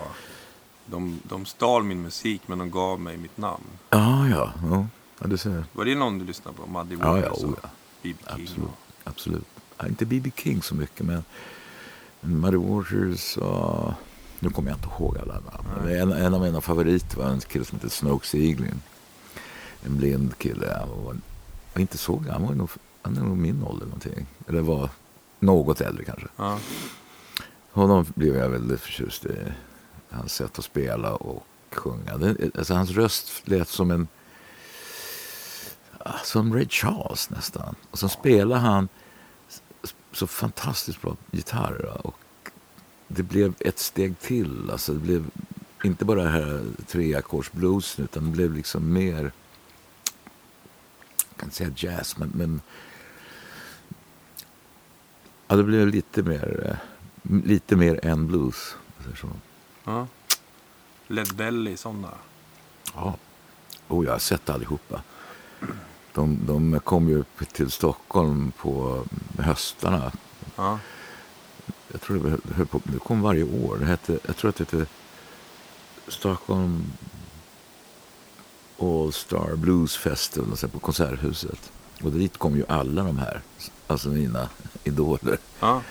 De, 0.86 1.19
de 1.24 1.45
stal 1.45 1.83
min 1.83 2.01
musik 2.01 2.41
men 2.45 2.57
de 2.57 2.71
gav 2.71 3.00
mig 3.00 3.17
mitt 3.17 3.38
namn. 3.38 3.63
Ja, 3.89 4.27
ja. 4.27 4.53
ja. 4.69 4.88
Ja 5.19 5.27
du 5.27 5.38
ser. 5.38 5.63
Var 5.74 5.86
det 5.86 5.95
någon 5.95 6.19
du 6.19 6.25
lyssnade 6.25 6.57
på? 6.57 6.67
Muddy 6.67 6.95
Ja, 7.01 7.12
Waters 7.12 7.24
ja, 7.25 7.31
och 7.31 7.43
oh, 7.53 7.57
ja. 7.63 7.69
B.B. 8.03 8.13
King? 8.36 8.43
Absolut. 8.45 8.67
och- 8.69 8.77
Absolut. 9.03 9.45
Ja, 9.77 9.88
inte 9.88 10.05
B.B. 10.05 10.31
King 10.36 10.62
så 10.62 10.75
mycket 10.75 11.05
men 11.05 11.24
Muddy 12.21 12.57
Waters 12.57 13.38
och... 13.38 13.93
Nu 14.39 14.50
kommer 14.50 14.69
jag 14.71 14.77
inte 14.77 14.88
ihåg 15.00 15.17
alla 15.17 15.33
namn. 15.33 15.89
En, 15.89 16.12
en 16.12 16.33
av 16.33 16.41
mina 16.41 16.62
favoriter 16.62 17.17
var 17.17 17.25
en 17.25 17.39
kille 17.39 17.65
som 17.65 17.75
heter 17.77 17.89
Snoke 17.89 18.27
Sieglin. 18.27 18.81
En 19.86 19.97
blind 19.97 20.38
kille. 20.38 20.77
Han 20.79 20.89
var, 20.89 21.17
var 21.74 21.81
inte 21.81 21.97
så 21.97 22.15
gammal. 22.15 22.33
Han 22.41 22.47
var 22.47 22.55
nog, 22.55 22.69
han 23.01 23.17
är 23.17 23.21
nog 23.21 23.38
min 23.38 23.63
ålder 23.63 23.86
någonting. 23.86 24.25
Eller 24.47 24.62
var 24.62 24.89
något 25.39 25.81
äldre 25.81 26.03
kanske. 26.03 26.27
Ja. 26.38 26.59
Honom 27.71 28.05
blev 28.15 28.36
jag 28.36 28.50
väldigt 28.50 28.81
förtjust 28.81 29.25
i. 29.25 29.36
Hans 30.09 30.33
sätt 30.33 30.59
att 30.59 30.65
spela 30.65 31.15
och 31.15 31.45
sjunga. 31.71 32.36
Alltså 32.57 32.74
hans 32.74 32.89
röst 32.91 33.41
lät 33.45 33.67
som 33.69 33.91
en... 33.91 34.07
Som 36.24 36.54
Ray 36.54 36.68
Charles 36.70 37.30
nästan. 37.30 37.76
Och 37.92 38.00
så 38.00 38.10
spelade 38.10 38.62
han 38.62 38.90
så 40.12 40.28
fantastiskt 40.28 41.02
bra 41.02 41.18
gitarr. 41.32 42.06
Och 42.08 42.20
det 43.08 43.24
blev 43.24 43.54
ett 43.60 43.80
steg 43.80 44.20
till. 44.20 44.72
Alltså 44.72 44.94
det 44.94 45.00
blev 45.00 45.26
inte 45.84 46.06
bara 46.06 46.24
det 46.24 46.30
här 46.30 46.66
treackordsbluesen 46.88 48.04
utan 48.06 48.24
det 48.26 48.32
blev 48.32 48.54
liksom 48.54 48.94
mer... 48.94 49.32
Jag 51.30 51.38
kan 51.38 51.46
inte 51.48 51.56
säga 51.56 51.72
jazz, 51.76 52.18
men... 52.18 52.32
men 52.36 52.62
ja, 55.48 55.56
det 55.56 55.64
blev 55.64 55.88
lite 55.88 56.24
mer... 56.24 56.68
eh, 56.70 56.78
Lite 57.44 57.76
mer 57.76 58.06
än 58.06 58.28
blues. 58.28 58.76
Så. 59.22 59.30
Ja. 59.84 60.08
Led 61.08 61.36
Belly, 61.36 61.78
sådana. 61.78 62.10
Ja. 62.94 63.16
Oh, 63.88 64.06
jag 64.06 64.12
har 64.12 64.20
sett 64.20 64.50
allihopa. 64.50 65.02
De, 66.17 66.39
de 66.45 66.79
kom 66.79 67.09
ju 67.09 67.24
till 67.53 67.71
Stockholm 67.71 68.51
på 68.57 69.03
höstarna. 69.39 70.12
Ja. 70.55 70.79
Jag 71.91 72.01
tror 72.01 72.19
det, 72.19 72.53
höll 72.53 72.65
på, 72.65 72.81
det 72.83 73.00
kom 73.00 73.21
varje 73.21 73.43
år. 73.43 73.77
Det 73.79 73.86
hette, 73.86 74.19
jag 74.25 74.38
tror 74.38 74.50
att 74.50 74.55
det 74.55 74.63
hette 74.63 74.86
Stockholm 76.07 76.83
All 78.79 79.13
Star 79.13 79.55
Blues 79.55 79.97
Festival 79.97 80.57
på 80.71 80.79
Konserthuset. 80.79 81.71
Och 82.03 82.12
dit 82.12 82.38
kom 82.38 82.55
ju 82.55 82.65
alla 82.67 83.03
de 83.03 83.17
här, 83.17 83.41
alltså 83.88 84.09
mina 84.09 84.50
idoler. 84.83 85.38
Ja. 85.59 85.81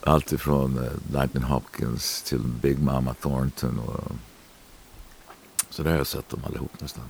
Allt 0.00 0.32
ifrån 0.32 0.78
eh, 0.84 0.92
Lightning 1.12 1.42
Hopkins 1.42 2.22
till 2.22 2.40
Big 2.40 2.78
Mama 2.78 3.14
Thornton. 3.14 3.78
Och, 3.78 4.12
så 5.70 5.82
där 5.82 5.90
har 5.90 5.98
jag 5.98 6.06
sett 6.06 6.28
dem 6.28 6.40
allihop 6.46 6.80
nästan. 6.80 7.04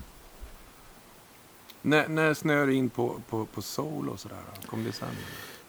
När, 1.83 2.09
när 2.09 2.35
snöade 2.35 2.67
du 2.67 2.75
in 2.75 2.91
på, 2.91 3.17
på, 3.29 3.47
på 3.47 3.63
soul 3.63 4.09
och 4.09 4.21
sådär? 4.21 4.39
Kom 4.67 4.85
det 4.85 4.93
sen? 4.93 5.09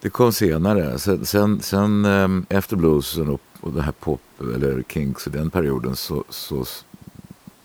Det 0.00 0.10
kom 0.10 0.32
senare. 0.32 0.98
Sen, 0.98 1.26
sen, 1.26 1.60
sen 1.60 2.04
ehm, 2.04 2.46
efter 2.48 2.76
bluesen 2.76 3.28
och, 3.28 3.40
och 3.60 3.72
det 3.72 3.82
här 3.82 3.92
pop, 3.92 4.20
eller 4.40 4.82
Kinks 4.88 5.26
och 5.26 5.32
den 5.32 5.50
perioden 5.50 5.96
så, 5.96 6.24
så 6.28 6.64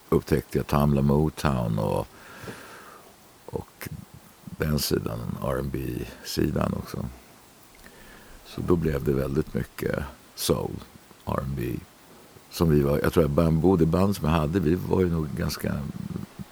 upptäckte 0.10 0.58
jag 0.58 0.68
Tamla 0.68 1.02
Motown 1.02 1.80
och, 1.80 2.08
och 3.46 3.90
den 4.44 4.80
sidan, 4.80 5.20
rb 5.44 5.76
sidan 6.26 6.74
också. 6.74 7.06
Så 8.46 8.62
då 8.62 8.76
blev 8.76 9.04
det 9.04 9.14
väldigt 9.14 9.54
mycket 9.54 9.96
soul, 10.36 10.76
R&B 11.26 11.76
Som 12.52 12.70
vi 12.70 12.82
var, 12.82 13.00
jag 13.00 13.14
tror 13.14 13.26
att 13.26 13.32
Bamboo, 13.32 13.76
det 13.76 13.86
band 13.86 14.16
som 14.16 14.26
jag 14.26 14.36
hade, 14.36 14.60
vi 14.60 14.76
var 14.76 15.02
ju 15.02 15.10
nog 15.10 15.28
ganska 15.38 15.74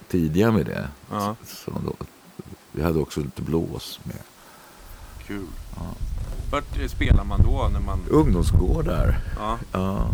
tidiga 0.08 0.50
med 0.50 0.66
det. 0.66 0.88
Ja, 1.10 1.36
Så 1.46 1.70
då, 1.70 1.92
vi 2.72 2.82
hade 2.82 2.98
också 2.98 3.20
lite 3.20 3.42
blås 3.42 4.00
med. 4.04 4.16
kul. 5.26 5.46
Ja. 5.76 5.82
Vart 6.50 6.78
eh, 6.78 6.88
spelar 6.88 7.24
man 7.24 7.42
då? 7.42 7.68
När 7.72 7.80
man... 7.80 7.98
Ungdomsgårdar. 8.10 9.20
Ja, 9.38 9.58
Ja. 9.72 10.10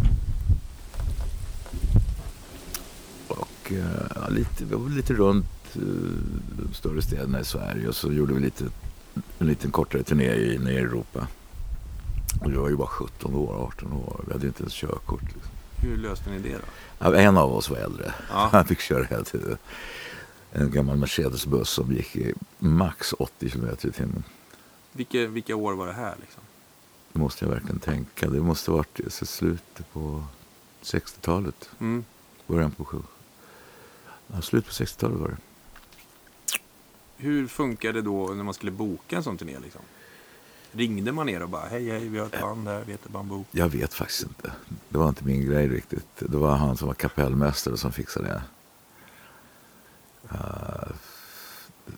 Och 3.28 3.72
eh, 3.72 4.06
ja, 4.14 4.28
lite, 4.28 4.64
vi 4.64 4.74
var 4.74 4.88
lite 4.88 5.14
runt 5.14 5.46
eh, 5.74 5.80
de 6.58 6.74
större 6.74 7.02
städerna 7.02 7.40
i 7.40 7.44
Sverige 7.44 7.88
och 7.88 7.94
så 7.96 8.12
gjorde 8.12 8.34
vi 8.34 8.40
lite, 8.40 8.64
en 9.38 9.46
liten 9.46 9.70
kortare 9.70 10.02
turné 10.02 10.24
i, 10.34 10.54
i 10.54 10.76
Europa. 10.76 11.26
Och 12.40 12.52
jag 12.52 12.60
var 12.60 12.68
ju 12.68 12.76
bara 12.76 12.88
17 12.88 13.34
år, 13.34 13.66
18 13.68 13.92
år. 13.92 14.24
Vi 14.26 14.32
hade 14.32 14.46
inte 14.46 14.62
ens 14.62 14.74
körkort. 14.74 15.22
Liksom. 15.22 15.52
Hur 15.84 15.96
löste 15.96 16.30
ni 16.30 16.38
det 16.38 16.58
då? 16.98 17.14
En 17.14 17.36
av 17.36 17.54
oss 17.54 17.70
var 17.70 17.76
äldre. 17.76 18.14
Ja. 18.30 18.48
Han 18.52 18.64
fick 18.64 18.80
köra 18.80 19.04
hela 19.04 19.24
tiden. 19.24 19.58
En 20.52 20.70
gammal 20.70 20.96
Mercedes-buss 20.96 21.70
som 21.70 21.92
gick 21.92 22.16
i 22.16 22.34
max 22.58 23.12
80 23.18 23.50
km 23.50 23.68
i 23.82 23.90
timmen. 23.90 24.24
Vilka, 24.92 25.26
vilka 25.26 25.56
år 25.56 25.72
var 25.72 25.86
det 25.86 25.92
här 25.92 26.14
liksom? 26.20 26.42
Det 27.12 27.18
måste 27.18 27.44
jag 27.44 27.52
verkligen 27.52 27.78
tänka. 27.78 28.28
Det 28.28 28.40
måste 28.40 28.70
ha 28.70 28.78
varit 28.78 29.00
i 29.00 29.10
slutet 29.10 29.92
på 29.92 30.24
60-talet. 30.82 31.70
Mm. 31.80 32.04
Början 32.46 32.70
på 32.70 32.84
7. 32.84 32.98
Ja, 34.26 34.42
slut 34.42 34.66
på 34.66 34.72
60-talet 34.72 35.18
var 35.18 35.28
det. 35.28 35.36
Hur 37.16 37.46
funkar 37.46 37.92
det 37.92 38.02
då 38.02 38.26
när 38.26 38.44
man 38.44 38.54
skulle 38.54 38.72
boka 38.72 39.16
en 39.16 39.22
sån 39.22 39.38
turné 39.38 39.58
liksom? 39.58 39.82
Ringde 40.76 41.12
man 41.12 41.28
er 41.28 41.42
och 41.42 41.48
bara 41.48 41.66
hej 41.66 41.90
hej 41.90 42.08
vi 42.08 42.18
har 42.18 42.26
ett 42.26 42.40
band 42.40 42.68
här, 42.68 42.82
vi 42.86 42.92
heter 42.92 43.10
Bamboo. 43.10 43.44
Jag 43.50 43.68
vet 43.68 43.94
faktiskt 43.94 44.22
inte. 44.22 44.52
Det 44.88 44.98
var 44.98 45.08
inte 45.08 45.24
min 45.24 45.46
grej 45.46 45.68
riktigt. 45.68 46.06
Det 46.18 46.36
var 46.36 46.56
han 46.56 46.76
som 46.76 46.88
var 46.88 46.94
kapellmästare 46.94 47.76
som 47.76 47.92
fixade 47.92 48.28
det. 48.28 48.42
Uh, 50.32 50.92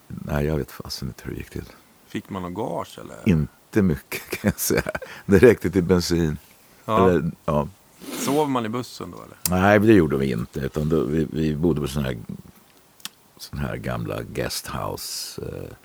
nej, 0.09 0.47
jag 0.47 0.56
vet 0.56 0.73
fasen 0.73 1.09
inte 1.09 1.25
hur 1.25 1.33
det 1.33 1.38
gick 1.38 1.50
till. 1.50 1.73
Fick 2.06 2.30
man 2.30 2.42
någon 2.42 2.54
gage 2.54 2.99
eller? 2.99 3.28
Inte 3.28 3.83
mycket 3.83 4.30
kan 4.30 4.50
jag 4.50 4.61
säga. 4.61 4.83
Det 5.26 5.38
räckte 5.38 5.71
till 5.71 5.83
bensin. 5.83 6.38
Ja. 6.85 7.11
Eller, 7.11 7.30
ja. 7.45 7.68
Sov 8.18 8.50
man 8.50 8.66
i 8.66 8.68
bussen 8.68 9.11
då 9.11 9.16
eller? 9.16 9.61
Nej, 9.61 9.78
det 9.78 9.92
gjorde 9.92 10.16
vi 10.16 10.33
inte. 10.33 10.61
Utan 10.61 10.88
då, 10.88 11.00
vi, 11.00 11.26
vi 11.30 11.54
bodde 11.54 11.80
på 11.80 11.88
sådana 11.88 12.09
här, 12.09 12.18
sån 13.37 13.59
här 13.59 13.76
gamla 13.76 14.23
guesthouse. 14.23 15.42
Eh, 15.42 15.76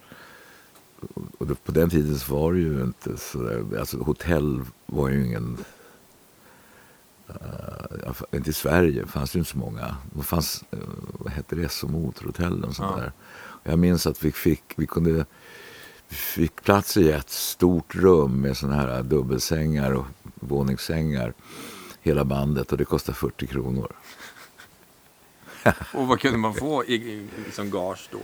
och 1.37 1.47
då, 1.47 1.55
på 1.55 1.71
den 1.71 1.89
tiden 1.89 2.19
så 2.19 2.35
var 2.35 2.53
det 2.53 2.59
ju 2.59 2.81
inte 2.83 3.17
så 3.17 3.43
där, 3.43 3.79
alltså 3.79 3.97
hotell 3.97 4.61
var 4.85 5.09
ju 5.09 5.25
ingen, 5.25 5.57
uh, 7.29 8.21
inte 8.31 8.49
i 8.49 8.53
Sverige 8.53 9.05
fanns 9.07 9.31
det 9.31 9.35
ju 9.37 9.39
inte 9.39 9.51
så 9.51 9.57
många. 9.57 9.95
Det 10.13 10.23
fanns, 10.23 10.63
uh, 10.73 10.79
vad 11.11 11.33
hette 11.33 11.55
det, 11.55 11.69
som 11.69 11.91
motorhotell 11.91 12.63
och 12.63 12.75
sånt 12.75 12.91
Ja. 12.97 13.01
där. 13.03 13.11
Jag 13.63 13.79
minns 13.79 14.07
att 14.07 14.23
vi 14.25 14.31
fick, 14.31 14.63
vi 14.75 14.87
kunde, 14.87 15.25
vi 16.09 16.15
fick 16.15 16.63
plats 16.63 16.97
i 16.97 17.11
ett 17.11 17.29
stort 17.29 17.95
rum 17.95 18.41
med 18.41 18.57
sådana 18.57 18.75
här 18.75 19.03
dubbelsängar 19.03 19.91
och 19.91 20.05
våningssängar. 20.35 21.33
Hela 22.01 22.25
bandet 22.25 22.71
och 22.71 22.77
det 22.77 22.85
kostade 22.85 23.17
40 23.17 23.47
kronor. 23.47 23.91
Och 25.93 26.07
vad 26.07 26.19
kunde 26.19 26.37
man 26.37 26.53
få 26.53 26.85
i, 26.85 26.93
i, 26.95 27.27
som 27.51 27.69
gage 27.71 28.09
då? 28.11 28.19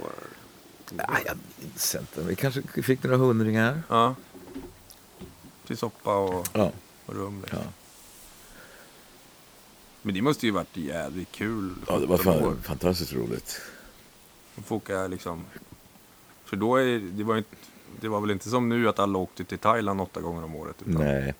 Nej, 0.91 1.23
jag 1.25 1.37
minns 1.59 1.95
inte. 1.95 2.21
Vi 2.21 2.35
kanske 2.35 2.61
fick 2.83 3.03
några 3.03 3.17
hundringar. 3.17 3.81
Ja. 3.89 4.15
Till 5.67 5.77
soppa 5.77 6.17
och, 6.17 6.47
Ja. 6.53 6.71
och 7.05 7.15
rum. 7.15 7.41
Liksom. 7.41 7.59
ja. 7.63 7.71
Men 10.01 10.13
det 10.13 10.21
måste 10.21 10.45
ju 10.45 10.51
varit 10.51 10.77
jävligt 10.77 11.31
kul. 11.31 11.73
Ja, 11.87 11.99
det 11.99 12.05
var 12.05 12.17
17 12.17 12.33
år. 12.35 12.39
fan, 12.41 12.63
fantastiskt 12.63 13.13
roligt. 13.13 13.61
Och 14.55 14.65
få 14.65 14.75
åka 14.75 15.07
liksom... 15.07 15.45
För 16.45 16.57
då 16.57 16.75
är 16.75 16.99
det 16.99 17.23
var 17.23 17.37
inte... 17.37 17.55
Det 18.01 18.07
var 18.07 18.21
väl 18.21 18.31
inte 18.31 18.49
som 18.49 18.69
nu 18.69 18.89
att 18.89 18.99
alla 18.99 19.17
åkte 19.19 19.43
till 19.43 19.57
Thailand 19.59 20.01
åtta 20.01 20.21
gånger 20.21 20.43
om 20.43 20.55
året? 20.55 20.75
Utan, 20.85 21.03
Nej. 21.03 21.33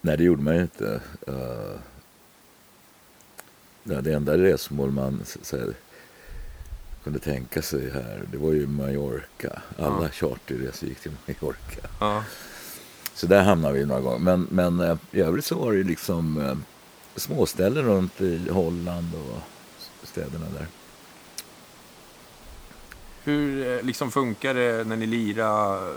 Nej, 0.00 0.16
det 0.16 0.24
gjorde 0.24 0.42
man 0.42 0.54
ju 0.54 0.62
inte. 0.62 1.00
Uh, 1.28 1.78
det 3.84 4.12
enda 4.12 4.38
resmål 4.38 4.90
man 4.90 5.20
så 5.42 5.56
här, 5.56 5.74
kunde 7.04 7.18
tänka 7.18 7.62
sig 7.62 7.90
här, 7.90 8.22
det 8.32 8.38
var 8.38 8.52
ju 8.52 8.66
Mallorca. 8.66 9.62
Alla 9.78 10.02
Ja. 10.02 10.08
charterresor 10.08 10.88
gick 10.88 11.00
till 11.00 11.12
Mallorca. 11.26 11.88
Ja. 12.00 12.24
Så 13.14 13.26
där 13.26 13.42
hamnade 13.42 13.74
vi 13.78 13.86
några 13.86 14.00
gånger. 14.00 14.18
Men, 14.18 14.46
men 14.50 14.80
eh, 14.80 14.96
i 15.10 15.20
övrigt 15.20 15.44
så 15.44 15.54
var 15.54 15.72
det 15.72 15.82
liksom 15.82 16.36
uh, 16.36 16.56
småställen 17.16 17.84
runt 17.84 18.20
i 18.20 18.48
Holland 18.50 19.10
och 19.14 19.38
städerna 20.08 20.46
där. 20.58 20.66
Hur 23.24 23.76
eh, 23.78 23.82
liksom 23.84 24.10
funkar 24.10 24.54
det 24.54 24.84
när 24.84 24.96
ni 24.96 25.06
lirade? 25.06 25.94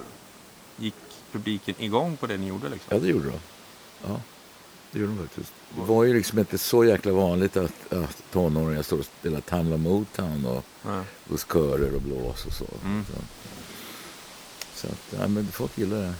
Gick 0.78 0.96
publiken 1.32 1.76
igång 1.78 2.18
på 2.18 2.28
det 2.28 2.38
ni 2.38 2.48
gjorde 2.48 2.70
liksom? 2.70 2.88
Ja, 2.90 3.00
det 3.00 3.08
gjorde 3.08 3.26
de. 3.30 3.40
Ja, 4.08 4.22
det 4.92 5.00
gjorde 5.00 5.13
de 5.13 5.27
faktiskt. 5.27 5.54
Det 5.75 5.82
var 5.82 6.04
ju 6.04 6.13
liksom 6.13 6.39
inte 6.39 6.58
så 6.58 6.86
jäkla 6.86 7.12
vanligt 7.12 7.58
att, 7.58 7.94
att 7.94 8.24
tonåringar 8.32 8.84
står 8.84 9.00
och 9.00 9.06
spelar 9.20 9.42
Tamla 9.42 9.77
Motown 9.77 10.46
och 10.46 10.65
Nej. 10.86 11.04
hos 11.30 11.46
körer 11.46 11.96
och 11.96 12.01
blås 12.01 12.46
och 12.46 12.54
så. 12.54 12.65
Mm. 12.86 13.06
Så, 13.06 13.13
så 14.75 14.88
att, 14.88 15.22
ja, 15.22 15.27
men 15.27 15.48
folk 15.48 15.77
gillar 15.77 15.98
det. 15.98 16.13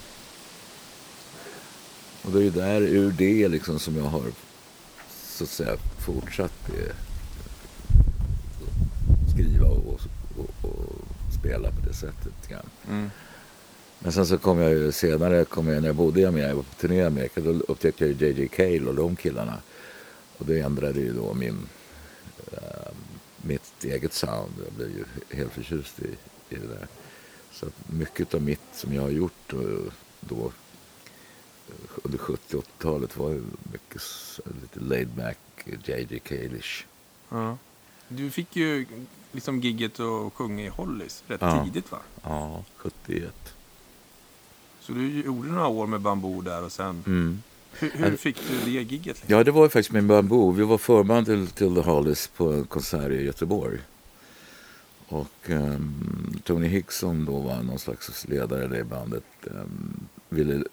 Och 2.22 2.32
det 2.32 2.38
är 2.38 2.42
ju 2.42 2.50
där 2.50 2.80
ur 2.80 3.12
det 3.12 3.48
liksom 3.48 3.78
som 3.78 3.96
jag 3.96 4.04
har 4.04 4.22
så 5.10 5.44
att 5.44 5.50
säga 5.50 5.76
fortsatt 5.98 6.68
eh, 6.68 6.94
skriva 9.34 9.66
och, 9.66 10.00
och, 10.36 10.70
och 10.70 10.92
spela 11.38 11.70
på 11.70 11.86
det 11.88 11.94
sättet. 11.94 12.48
Grann. 12.48 12.70
Mm. 12.88 13.10
Men 14.06 14.12
sen 14.12 14.26
så 14.26 14.38
kom 14.38 14.58
jag 14.58 14.70
ju 14.70 14.92
senare, 14.92 15.44
kom 15.44 15.68
jag, 15.68 15.80
när 15.82 15.88
jag 15.88 15.96
bodde 15.96 16.20
i 16.20 16.24
Amerika, 16.24 16.48
jag 16.48 16.56
var 16.56 16.62
på 16.62 16.74
turné 16.74 16.96
i 16.96 17.02
Amerika, 17.04 17.40
då 17.40 17.50
upptäckte 17.50 18.06
jag 18.06 18.22
ju 18.22 18.26
JJ 18.32 18.48
Cale 18.48 18.80
och 18.88 18.94
de 18.94 19.16
killarna. 19.16 19.58
Och 20.38 20.46
det 20.46 20.60
ändrade 20.60 21.00
ju 21.00 21.12
då 21.12 21.34
min, 21.34 21.58
eh, 22.52 22.92
mitt 23.36 23.84
eget 23.84 24.12
sound. 24.12 24.52
Jag 24.64 24.72
blev 24.72 24.88
ju 24.90 25.04
helt 25.36 25.52
förtjust 25.52 26.00
i, 26.00 26.06
i 26.54 26.58
det 26.58 26.66
där. 26.66 26.86
Så 27.52 27.66
att 27.66 27.72
mycket 27.92 28.34
av 28.34 28.42
mitt 28.42 28.60
som 28.74 28.94
jag 28.94 29.02
har 29.02 29.10
gjort 29.10 29.52
eh, 29.52 29.58
då 30.20 30.52
eh, 31.68 31.74
under 32.02 32.18
70 32.18 32.56
80-talet 32.56 33.16
var 33.16 33.30
ju 33.30 33.42
mycket 33.72 34.02
lite 34.62 34.80
laid 34.80 35.08
back, 35.08 35.38
JJ 35.64 36.18
Cale-ish. 36.24 36.84
Ja. 37.28 37.58
Du 38.08 38.30
fick 38.30 38.56
ju 38.56 38.86
liksom 39.32 39.60
gigget 39.60 40.00
att 40.00 40.32
sjunga 40.32 40.64
i 40.64 40.68
Hollies 40.68 41.24
rätt 41.26 41.40
Ja. 41.42 41.64
tidigt 41.64 41.92
va? 41.92 41.98
Ja, 42.22 42.64
71. 42.76 43.52
Så 44.86 44.92
du 44.92 45.20
gjorde 45.20 45.48
några 45.48 45.66
år 45.68 45.86
med 45.86 46.00
bambu 46.00 46.42
där 46.42 46.64
och 46.64 46.72
sen... 46.72 47.02
Mm. 47.06 47.42
Hur, 47.78 47.90
hur 47.90 48.16
fick 48.16 48.36
du 48.50 48.64
det 48.64 48.70
gigget? 48.70 49.06
Liksom? 49.06 49.26
Ja, 49.26 49.44
det 49.44 49.50
var 49.50 49.68
faktiskt 49.68 49.92
med 49.92 50.04
Bamboo. 50.06 50.50
Vi 50.50 50.64
var 50.64 50.78
förband 50.78 51.26
till, 51.26 51.46
till 51.46 51.74
The 51.74 51.80
Hollies 51.80 52.28
på 52.36 52.52
en 52.52 52.64
konsert 52.64 53.10
i 53.12 53.24
Göteborg. 53.24 53.78
Och 55.08 55.50
ehm, 55.50 56.40
Tony 56.44 56.66
Hicks 56.68 56.98
som 56.98 57.24
då 57.24 57.38
var 57.38 57.62
någon 57.62 57.78
slags 57.78 58.28
ledare 58.28 58.64
i 58.64 58.68
det 58.68 58.84
bandet 58.84 59.24
ehm, 59.46 60.00
ville 60.28 60.64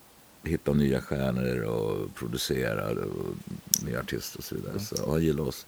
hitta 0.43 0.73
nya 0.73 1.01
stjärnor 1.01 1.61
och 1.63 2.15
producera 2.15 2.89
och 2.89 3.35
nya 3.85 3.99
artister 3.99 4.37
och 4.39 4.43
så 4.43 4.55
vidare. 4.55 4.79
Så 4.79 5.11
han 5.11 5.21
gillade 5.23 5.49
oss. 5.49 5.65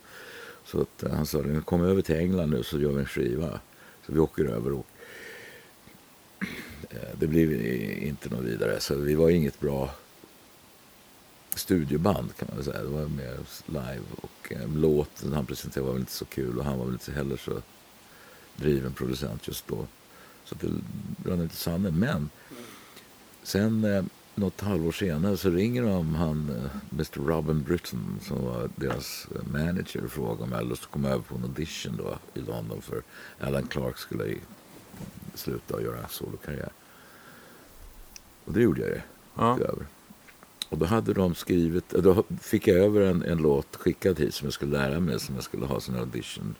Så 0.65 0.81
att, 0.81 1.03
eh, 1.03 1.11
han 1.11 1.25
sa, 1.25 1.37
"Ni 1.37 1.61
kom 1.61 1.83
över 1.83 2.01
till 2.01 2.15
England 2.15 2.49
nu 2.49 2.63
så 2.63 2.79
gör 2.79 2.91
vi 2.91 2.99
en 2.99 3.05
skiva. 3.05 3.59
Så 4.05 4.13
vi 4.13 4.19
åker 4.19 4.45
över 4.45 4.73
och 4.73 4.85
Eh, 6.89 7.17
det 7.19 7.27
blev 7.27 7.65
inte 8.03 8.29
något 8.29 8.43
vidare. 8.45 8.79
Så 8.79 8.95
vi 8.95 9.15
var 9.15 9.29
inget 9.29 9.59
bra 9.59 9.89
studioband 11.55 12.35
kan 12.37 12.47
man 12.47 12.57
väl 12.57 12.65
säga. 12.65 12.83
Det 12.83 12.89
var 12.89 13.07
mer 13.07 13.37
live 13.65 14.05
och 14.21 14.51
eh, 14.51 14.69
låten 14.75 15.33
han 15.33 15.45
presenterade 15.45 15.85
var 15.85 15.93
väl 15.93 16.01
inte 16.01 16.11
så 16.11 16.25
kul 16.25 16.57
och 16.57 16.65
han 16.65 16.77
var 16.77 16.85
väl 16.85 16.93
inte 16.93 17.11
heller 17.11 17.37
så 17.37 17.61
driven 18.55 18.93
producent 18.93 19.47
just 19.47 19.67
då. 19.67 19.87
Så 20.45 20.55
det 20.55 20.67
rann 21.29 21.41
inte 21.41 21.55
sanden. 21.55 21.99
Men 21.99 22.29
sen 23.43 23.83
eh, 23.83 24.03
något 24.35 24.61
halvår 24.61 24.91
senare 24.91 25.37
så 25.37 25.49
ringer 25.49 25.83
de 25.83 26.15
han 26.15 26.49
eh, 26.49 26.71
Mr 26.91 27.27
Robin 27.27 27.63
Britton 27.63 28.19
som 28.21 28.45
var 28.45 28.69
deras 28.75 29.27
eh, 29.35 29.51
manager 29.51 30.05
och 30.05 30.11
frågade 30.11 30.43
om 30.43 30.49
jag 30.49 30.57
hade 30.57 30.69
lust 30.69 30.83
att 30.83 30.91
komma 30.91 31.09
över 31.09 31.23
på 31.23 31.35
en 31.35 31.43
audition 31.43 31.97
då 31.97 32.19
i 32.33 32.43
London 32.43 32.81
för 32.81 33.03
Alan 33.39 33.67
Clark 33.67 33.97
skulle 33.97 34.35
sluta 35.35 35.75
och 35.75 35.81
göra 35.81 36.07
solokarriär. 36.07 36.69
Och 38.45 38.53
det 38.53 38.61
gjorde 38.61 38.81
jag 38.81 38.89
ju 38.89 39.01
Ja. 39.35 39.59
över. 39.59 39.85
Och 40.69 40.77
då 40.77 40.85
hade 40.85 41.13
de 41.13 41.35
skrivit, 41.35 41.89
då 41.89 42.23
fick 42.41 42.67
jag 42.67 42.77
över 42.77 43.01
en, 43.01 43.23
en 43.23 43.37
låt 43.37 43.75
skickad 43.75 44.19
hit 44.19 44.33
som 44.33 44.45
jag 44.45 44.53
skulle 44.53 44.77
lära 44.77 44.99
mig, 44.99 45.19
som 45.19 45.35
jag 45.35 45.43
skulle 45.43 45.65
ha 45.65 45.79
sin 45.79 45.95
audition 45.95 46.55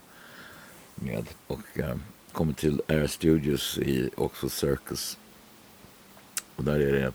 med. 0.96 1.26
Och 1.48 1.80
eh, 1.80 1.96
kom 2.32 2.54
till 2.54 2.82
Air 2.88 3.08
Studios 3.08 3.78
i 3.78 4.10
Oxford 4.18 4.52
Circus. 4.52 5.18
Och 6.56 6.64
där 6.64 6.80
är 6.80 6.92
det 6.94 7.14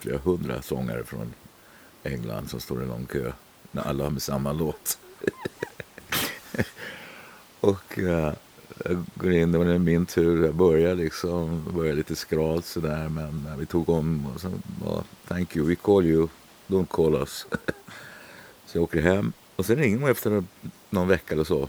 flera 0.00 0.18
hundra 0.18 0.62
sångare 0.62 1.04
från 1.04 1.34
England 2.02 2.50
som 2.50 2.60
står 2.60 2.82
i 2.82 2.86
lång 2.86 3.06
kö. 3.06 3.32
När 3.70 3.82
alla 3.82 4.04
har 4.04 4.10
med 4.10 4.22
samma 4.22 4.52
låt. 4.52 4.98
och 7.60 7.98
eh, 7.98 8.32
jag 8.84 9.04
går 9.14 9.32
in, 9.32 9.52
det 9.52 9.58
var 9.58 9.78
min 9.78 10.06
tur. 10.06 10.44
Jag 10.44 10.54
börjar 10.54 10.94
liksom, 10.94 11.64
börjar 11.74 11.94
lite 11.94 12.16
skralt 12.16 12.64
sådär. 12.64 13.08
Men 13.08 13.58
vi 13.58 13.66
tog 13.66 13.88
om 13.88 14.26
och 14.34 14.40
sen 14.40 14.62
bara, 14.84 15.04
thank 15.28 15.56
you, 15.56 15.68
we 15.68 15.74
call 15.74 16.06
you, 16.06 16.28
don't 16.66 16.86
call 16.86 17.14
us. 17.14 17.46
så 18.66 18.78
jag 18.78 18.84
åker 18.84 19.02
hem. 19.02 19.32
Och 19.56 19.66
sen 19.66 19.76
ringer 19.76 19.98
de 19.98 20.10
efter 20.10 20.44
någon 20.90 21.08
vecka 21.08 21.34
eller 21.34 21.44
så. 21.44 21.68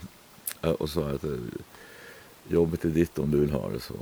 Och 0.62 0.90
sa 0.90 1.10
att 1.10 1.24
eh, 1.24 1.32
jobbet 2.48 2.86
är 2.86 2.90
ditt 2.90 3.20
om 3.20 3.32
du 3.32 3.40
vill 3.40 3.52
ha 3.52 3.70
det 3.70 3.80
så. 3.80 3.96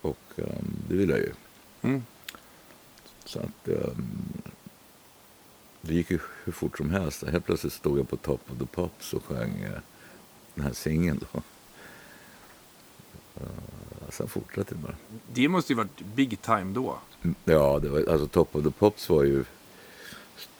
Och 0.00 0.18
eh, 0.36 0.62
det 0.88 0.94
vill 0.94 1.08
jag 1.10 1.18
ju. 1.18 1.32
Mm. 1.82 2.04
Så 3.24 3.38
att 3.38 3.68
ehm, 3.68 4.42
det 5.80 5.94
gick 5.94 6.10
ju 6.10 6.18
hur 6.44 6.52
fort 6.52 6.78
som 6.78 6.90
helst. 6.90 7.22
Helt 7.22 7.46
plötsligt 7.46 7.72
stod 7.72 7.98
jag 7.98 8.08
på 8.08 8.16
Top 8.16 8.40
of 8.50 8.58
the 8.58 8.66
Pops 8.66 9.14
och 9.14 9.24
sjöng 9.24 9.62
eh, 9.62 9.80
den 10.54 10.64
här 10.64 10.72
singeln 10.72 11.20
då. 11.32 11.38
Uh, 13.40 14.10
sen 14.10 14.28
fortsatte 14.28 14.74
det 14.74 14.80
bara. 14.80 14.94
Det 15.32 15.48
måste 15.48 15.72
ju 15.72 15.76
varit 15.76 16.00
big 16.14 16.42
time 16.42 16.72
då. 16.74 16.98
Mm, 17.22 17.34
Ja, 17.44 17.78
det 17.78 17.88
var, 17.88 17.98
alltså 18.08 18.26
Top 18.28 18.56
of 18.56 18.64
the 18.64 18.70
Pops 18.70 19.08
var 19.08 19.22
ju 19.22 19.44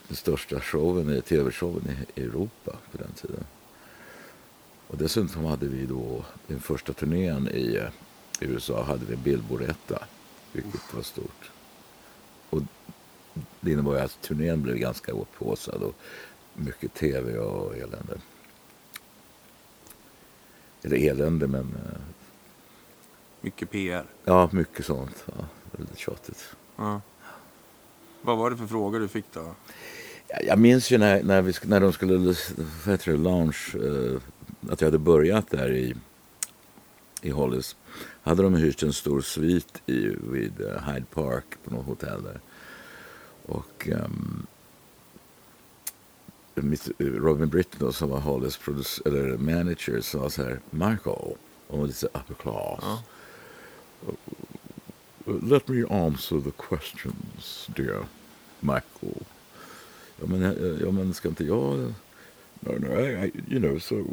den 0.09 0.16
största 0.16 0.61
showen, 0.61 1.11
i- 1.16 1.22
tv-showen 1.22 1.88
i 2.14 2.20
Europa 2.22 2.76
på 2.92 2.98
den 2.98 3.12
tiden. 3.12 3.44
Och 4.88 4.96
dessutom 4.96 5.44
hade 5.44 5.66
vi 5.66 5.87
då 5.87 6.24
den 6.46 6.61
första 6.61 6.92
turnén 6.92 7.48
i 7.48 7.76
eh, 7.76 7.88
USA 8.40 8.83
hade 8.83 9.05
vi 9.07 9.14
en 9.14 9.22
Billboard-etta, 9.22 10.05
vilket 10.53 10.94
var 10.94 11.03
stort. 11.03 11.50
Och 12.50 12.62
det 13.61 13.72
innebar 13.72 13.94
ju 13.94 14.00
att 14.00 14.20
turnén 14.22 14.62
blev 14.62 14.76
ganska 14.76 15.12
upphaussad 15.12 15.83
och 15.83 15.94
mycket 16.55 16.94
tv 16.94 17.38
och 17.38 17.76
elände. 17.76 18.18
Eller 20.83 20.97
elände, 21.11 21.47
men 21.47 21.61
eh, 21.61 22.01
Mycket 23.40 23.71
PR. 23.71 24.05
ja, 24.25 24.49
mycket 24.53 24.87
sånt. 24.87 25.25
Ja, 25.27 25.45
väldigt 25.73 25.99
tjatigt. 25.99 26.57
Ja. 26.77 27.01
Vad 28.23 28.38
var 28.38 28.51
det 28.51 28.57
för 28.57 28.66
frågor 28.66 29.01
du 29.01 29.09
fick 29.09 29.25
då? 29.33 29.55
Jag- 30.29 30.45
Jag 30.47 30.59
minns 30.59 30.90
ju 30.90 30.99
när, 30.99 31.23
när, 31.23 31.43
vi, 31.43 31.53
när 31.64 31.81
de 31.81 31.93
skulle 31.93 32.16
vad 32.16 32.37
heter 32.93 33.12
det, 33.12 33.19
launch, 33.19 33.75
eh, 33.75 34.21
att 34.73 34.81
jag 34.81 34.87
hade 34.87 34.99
börjat 34.99 35.51
där 35.51 35.73
i, 35.73 35.95
i 37.23 37.31
Hollis. 37.31 37.77
Hade 38.23 38.43
de 38.43 38.55
hyrt 38.55 38.83
en 38.83 38.93
stor 38.93 39.21
svit 39.21 39.83
i, 39.87 40.16
vid 40.31 40.61
eh, 40.61 40.83
Hyde 40.93 41.07
Park 41.14 41.45
på 41.64 41.71
något 41.75 41.87
hotell 41.87 42.23
där. 42.23 42.40
Och 43.47 43.88
um, 44.05 44.47
Robin 46.99 47.49
Britton 47.49 47.92
som 47.92 48.11
var 48.11 48.20
produc- 48.20 49.07
eller 49.07 49.37
manager 49.37 50.01
sa 50.01 50.31
så 50.31 50.42
här, 50.42 50.61
Michael, 50.70 51.37
och 51.66 51.87
lite 51.87 52.07
upper 52.07 52.35
class. 52.35 52.79
Ja. 52.83 53.03
Let 55.25 55.68
me 55.68 55.85
answer 55.85 56.40
the 56.40 56.51
questions, 56.51 57.70
dear 57.77 58.07
Michael. 58.61 59.25
Ja, 60.20 60.27
men, 60.27 60.42
eh, 60.42 60.83
ja, 60.83 60.90
men 60.90 61.14
ska 61.14 61.29
inte 61.29 61.44
jag... 61.44 61.94
No, 62.61 62.79
no, 62.79 63.01
I, 63.01 63.33
you 63.49 63.61
know, 63.61 63.79
so... 63.79 64.05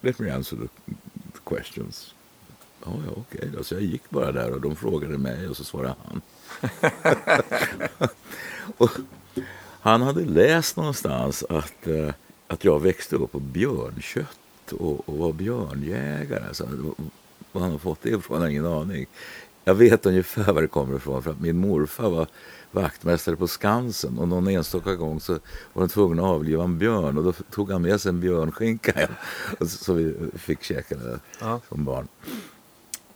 Let 0.00 0.18
me 0.18 0.30
answer 0.30 0.56
the, 0.56 0.92
the 1.32 1.38
questions. 1.44 2.14
Ja, 2.84 2.92
ja, 3.06 3.12
okej 3.16 3.50
då. 3.56 3.64
Så 3.64 3.74
jag 3.74 3.82
gick 3.82 4.10
bara 4.10 4.32
där 4.32 4.52
och 4.52 4.60
de 4.60 4.76
frågade 4.76 5.18
mig 5.18 5.48
och 5.48 5.56
så 5.56 5.64
svarade 5.64 5.94
han. 6.04 6.20
och 8.76 8.90
Han 9.88 10.02
hade 10.02 10.24
läst 10.24 10.76
någonstans 10.76 11.44
att, 11.48 11.86
eh, 11.86 12.10
att 12.46 12.64
jag 12.64 12.80
växte 12.82 13.16
upp 13.16 13.32
på 13.32 13.40
björnkött 13.40 14.72
och, 14.72 15.08
och 15.08 15.18
var 15.18 15.32
björnjägare. 15.32 16.44
Alltså, 16.48 16.68
var 17.52 17.62
han 17.62 17.70
har 17.70 17.78
fått 17.78 18.02
det 18.02 18.10
ifrån 18.10 18.40
har 18.40 18.48
ingen 18.48 18.66
aning. 18.66 19.06
Jag 19.64 19.74
vet 19.74 20.06
ungefär 20.06 20.52
var 20.52 20.62
det 20.62 20.68
kommer 20.68 20.96
ifrån. 20.96 21.22
För 21.22 21.30
att 21.30 21.40
min 21.40 21.56
morfar 21.56 22.10
var 22.10 22.26
vaktmästare 22.70 23.36
på 23.36 23.48
Skansen 23.48 24.18
och 24.18 24.28
någon 24.28 24.48
enstaka 24.48 24.94
gång 24.94 25.20
så 25.20 25.32
var 25.72 25.82
de 25.82 25.88
tvungna 25.88 26.22
att 26.22 26.28
avliva 26.28 26.64
en 26.64 26.78
björn 26.78 27.18
och 27.18 27.24
då 27.24 27.32
tog 27.32 27.70
han 27.70 27.82
med 27.82 28.00
sig 28.00 28.08
en 28.08 28.20
björnskinka 28.20 28.92
hem. 28.94 29.10
Så 29.68 29.92
vi 29.92 30.14
fick 30.34 30.62
käka 30.62 30.96
Ja. 31.40 31.60
som 31.68 31.84
barn. 31.84 32.08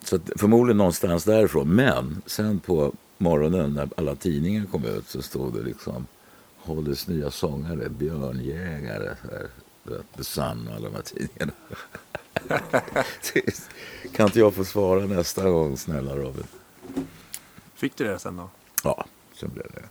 Så 0.05 0.19
förmodligen 0.37 0.77
någonstans 0.79 1.25
därifrån. 1.25 1.69
Men 1.69 2.23
sen 2.27 2.59
på 2.61 2.93
morgonen 3.19 3.75
när 3.75 3.89
alla 3.97 4.15
tidningar 4.15 4.65
kom 4.67 4.85
ut 4.85 5.09
så 5.09 5.23
stod 5.23 5.55
det 5.55 5.63
liksom 5.63 6.07
Hollys 6.62 7.09
nya 7.09 7.31
sångare, 7.31 7.88
björnjägare, 7.88 9.16
The 10.16 10.25
Sun 10.25 10.68
och 10.68 10.75
alla 10.75 10.88
de 10.88 10.94
här 10.94 11.03
tidningarna. 11.03 11.53
kan 14.12 14.27
inte 14.27 14.38
jag 14.38 14.55
få 14.55 14.64
svara 14.64 15.07
nästa 15.07 15.51
gång, 15.51 15.77
snälla 15.77 16.16
Robin? 16.16 16.44
Fick 17.75 17.96
du 17.96 18.05
det 18.05 18.18
sen 18.18 18.37
då? 18.37 18.51
Ja, 18.85 19.05
sen 19.35 19.51
blev 19.51 19.66
det. 19.75 19.83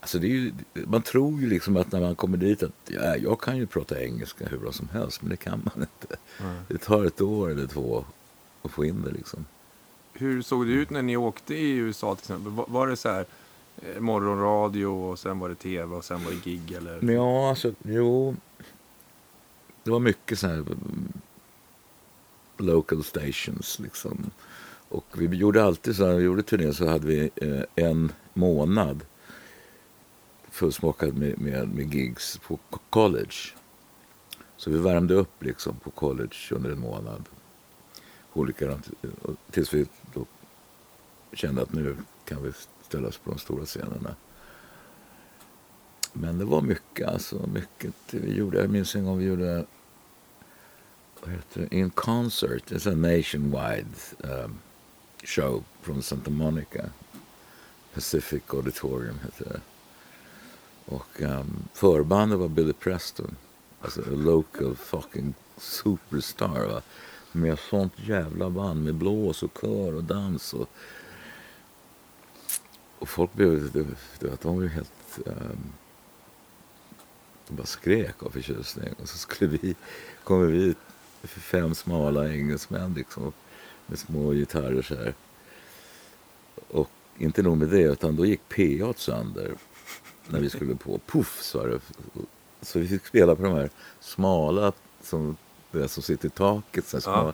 Alltså 0.00 0.18
det 0.18 0.26
ju, 0.26 0.52
man 0.74 1.02
tror 1.02 1.40
ju 1.40 1.48
liksom 1.48 1.76
att 1.76 1.92
när 1.92 2.00
man 2.00 2.14
kommer 2.14 2.36
dit 2.36 2.62
att 2.62 2.72
ja, 2.86 3.16
jag 3.16 3.40
kan 3.40 3.56
ju 3.56 3.66
prata 3.66 4.02
engelska 4.02 4.46
hur 4.48 4.58
bra 4.58 4.72
som 4.72 4.88
helst, 4.88 5.22
men 5.22 5.30
det 5.30 5.36
kan 5.36 5.70
man 5.74 5.86
inte. 5.88 6.16
Det 6.68 6.78
tar 6.78 7.04
ett 7.04 7.20
år 7.20 7.50
eller 7.50 7.66
två 7.66 8.04
att 8.62 8.70
få 8.70 8.84
in 8.84 9.02
det 9.02 9.10
liksom. 9.10 9.44
Hur 10.12 10.42
såg 10.42 10.66
det 10.66 10.72
ut 10.72 10.90
när 10.90 11.02
ni 11.02 11.16
åkte 11.16 11.54
i 11.54 11.70
USA 11.70 12.14
till 12.14 12.22
exempel? 12.22 12.52
Var, 12.52 12.86
det 12.86 12.96
så 12.96 13.08
här 13.08 13.26
Eh, 13.82 14.00
morgonradio 14.00 14.86
och 14.86 15.18
sen 15.18 15.38
var 15.38 15.48
det 15.48 15.54
tv 15.54 15.96
och 15.96 16.04
sen 16.04 16.24
var 16.24 16.30
det 16.30 16.44
gig 16.44 16.72
eller? 16.72 17.00
Men 17.00 17.14
ja, 17.14 17.48
alltså, 17.48 17.74
jo. 17.82 18.36
Det 19.82 19.90
var 19.90 20.00
mycket 20.00 20.38
så 20.38 20.46
här 20.46 20.54
mm, 20.56 21.12
local 22.56 23.04
stations 23.04 23.78
liksom. 23.78 24.30
Och 24.88 25.04
vi 25.12 25.36
gjorde 25.36 25.64
alltid 25.64 25.96
så 25.96 26.04
här, 26.04 26.10
när 26.10 26.18
vi 26.18 26.24
gjorde 26.24 26.42
turnén 26.42 26.74
så 26.74 26.86
hade 26.86 27.06
vi 27.06 27.30
eh, 27.36 27.86
en 27.86 28.12
månad 28.34 29.04
fullsmockad 30.50 31.16
med, 31.16 31.40
med, 31.40 31.68
med 31.68 31.94
gigs 31.94 32.38
på 32.38 32.58
college. 32.90 33.34
Så 34.56 34.70
vi 34.70 34.78
värmde 34.78 35.14
upp 35.14 35.42
liksom 35.42 35.76
på 35.76 35.90
college 35.90 36.36
under 36.50 36.70
en 36.70 36.80
månad. 36.80 37.24
Olika, 38.32 38.70
eh, 38.70 38.78
tills 39.50 39.74
vi 39.74 39.86
då 40.14 40.26
kände 41.32 41.62
att 41.62 41.72
nu 41.72 41.96
kan 42.24 42.42
vi 42.42 42.52
ställas 42.90 43.16
på 43.16 43.30
de 43.30 43.38
stora 43.38 43.64
scenerna. 43.64 44.14
Men 46.12 46.38
det 46.38 46.44
var 46.44 46.62
mycket, 46.62 47.08
alltså 47.08 47.48
mycket 47.54 47.94
vi 48.10 48.34
gjorde. 48.34 48.60
Jag 48.60 48.70
minns 48.70 48.94
en 48.94 49.04
gång 49.04 49.18
vi 49.18 49.24
gjorde 49.24 49.66
vad 51.20 51.30
heter 51.30 51.60
det? 51.60 51.76
In 51.76 51.90
Concert, 51.90 52.62
det 52.68 52.86
är 52.86 52.90
en 52.90 53.02
nationwide 53.02 53.86
um, 54.18 54.58
show 55.24 55.64
från 55.80 56.02
Santa 56.02 56.30
Monica. 56.30 56.90
Pacific 57.94 58.42
Auditorium 58.46 59.18
heter 59.24 59.44
det. 59.44 59.60
Och 60.94 61.20
um, 61.20 61.62
förbandet 61.72 62.38
var 62.38 62.48
Billy 62.48 62.72
Preston. 62.72 63.36
Alltså 63.80 64.00
a 64.00 64.10
local 64.10 64.76
fucking 64.76 65.34
superstar. 65.56 66.66
Va? 66.66 66.82
Med 67.32 67.58
sånt 67.58 67.92
jävla 67.96 68.50
band 68.50 68.84
med 68.84 68.94
blås 68.94 69.42
och 69.42 69.58
kör 69.60 69.94
och 69.94 70.04
dans. 70.04 70.54
Och, 70.54 70.68
och 73.00 73.08
folk 73.08 73.32
blev, 73.32 73.72
du 73.72 73.82
vet, 74.20 74.40
de 74.40 74.56
var 74.56 74.62
ju 74.62 74.68
helt... 74.68 75.18
Um, 75.26 75.72
de 77.48 77.56
bara 77.56 77.66
skrek 77.66 78.22
av 78.22 78.30
förtjusning. 78.30 78.94
Och 78.98 79.08
så 79.08 79.18
skulle 79.18 79.50
vi, 79.50 79.74
kommer 80.24 80.46
vi 80.46 80.74
fem 81.22 81.74
smala 81.74 82.28
engelsmän 82.28 82.94
liksom, 82.94 83.32
med 83.86 83.98
små 83.98 84.32
gitarrer 84.32 84.82
så 84.82 84.94
här. 84.94 85.14
Och 86.68 86.90
inte 87.18 87.42
nog 87.42 87.56
med 87.56 87.68
det, 87.68 87.82
utan 87.82 88.16
då 88.16 88.26
gick 88.26 88.48
PA 88.48 88.94
sönder 88.96 89.54
när 90.28 90.40
vi 90.40 90.50
skulle 90.50 90.74
på. 90.74 91.00
Puff 91.06 91.42
sa 91.42 91.66
det. 91.66 91.80
Så 92.62 92.78
vi 92.78 92.88
fick 92.88 93.06
spela 93.06 93.36
på 93.36 93.42
de 93.42 93.54
här 93.54 93.70
smala 94.00 94.72
som, 95.02 95.36
det 95.70 95.88
som 95.88 96.02
sitter 96.02 96.28
i 96.28 96.30
taket. 96.30 96.86
Så 96.86 96.96
här 96.96 97.02
små. 97.02 97.12
Ja. 97.12 97.32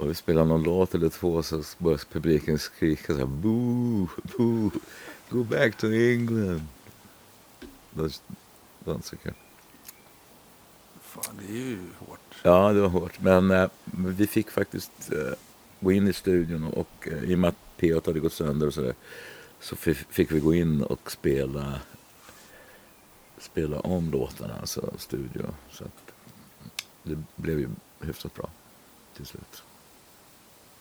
Och 0.00 0.10
vi 0.10 0.14
spelade 0.14 0.48
någon 0.48 0.62
låt 0.62 0.94
eller 0.94 1.08
två 1.08 1.42
så 1.42 1.62
började 1.78 2.04
publiken 2.12 2.58
skrika 2.58 3.12
så 3.12 3.18
här 3.18 3.26
boo, 3.26 4.08
boo, 4.36 4.70
go 5.30 5.44
back 5.44 5.76
to 5.76 5.86
England. 5.86 6.62
Kul. 9.22 9.34
Fan, 11.02 11.34
det 11.46 11.52
är 11.52 11.56
ju 11.56 11.78
hårt. 11.98 12.20
Ja, 12.42 12.72
det 12.72 12.80
var 12.80 12.88
hårt. 12.88 13.20
Men 13.20 13.50
eh, 13.50 13.70
vi 13.84 14.26
fick 14.26 14.50
faktiskt 14.50 15.12
eh, 15.12 15.32
gå 15.80 15.92
in 15.92 16.08
i 16.08 16.12
studion 16.12 16.64
och 16.64 17.08
eh, 17.12 17.22
i 17.30 17.34
och 17.34 17.38
med 17.38 17.48
att 17.48 17.56
P8 17.78 18.06
hade 18.06 18.20
gått 18.20 18.32
sönder 18.32 18.66
och 18.66 18.74
sådär 18.74 18.94
så 19.60 19.76
fi- 19.76 19.94
fick 19.94 20.32
vi 20.32 20.40
gå 20.40 20.54
in 20.54 20.82
och 20.82 21.10
spela 21.12 21.80
spela 23.38 23.80
om 23.80 24.10
låtarna, 24.10 24.54
alltså 24.60 24.90
studio. 24.98 25.42
Så 25.72 25.84
att 25.84 26.12
det 27.02 27.18
blev 27.36 27.58
ju 27.60 27.68
hyfsat 28.00 28.34
bra 28.34 28.50
till 29.16 29.26
slut. 29.26 29.62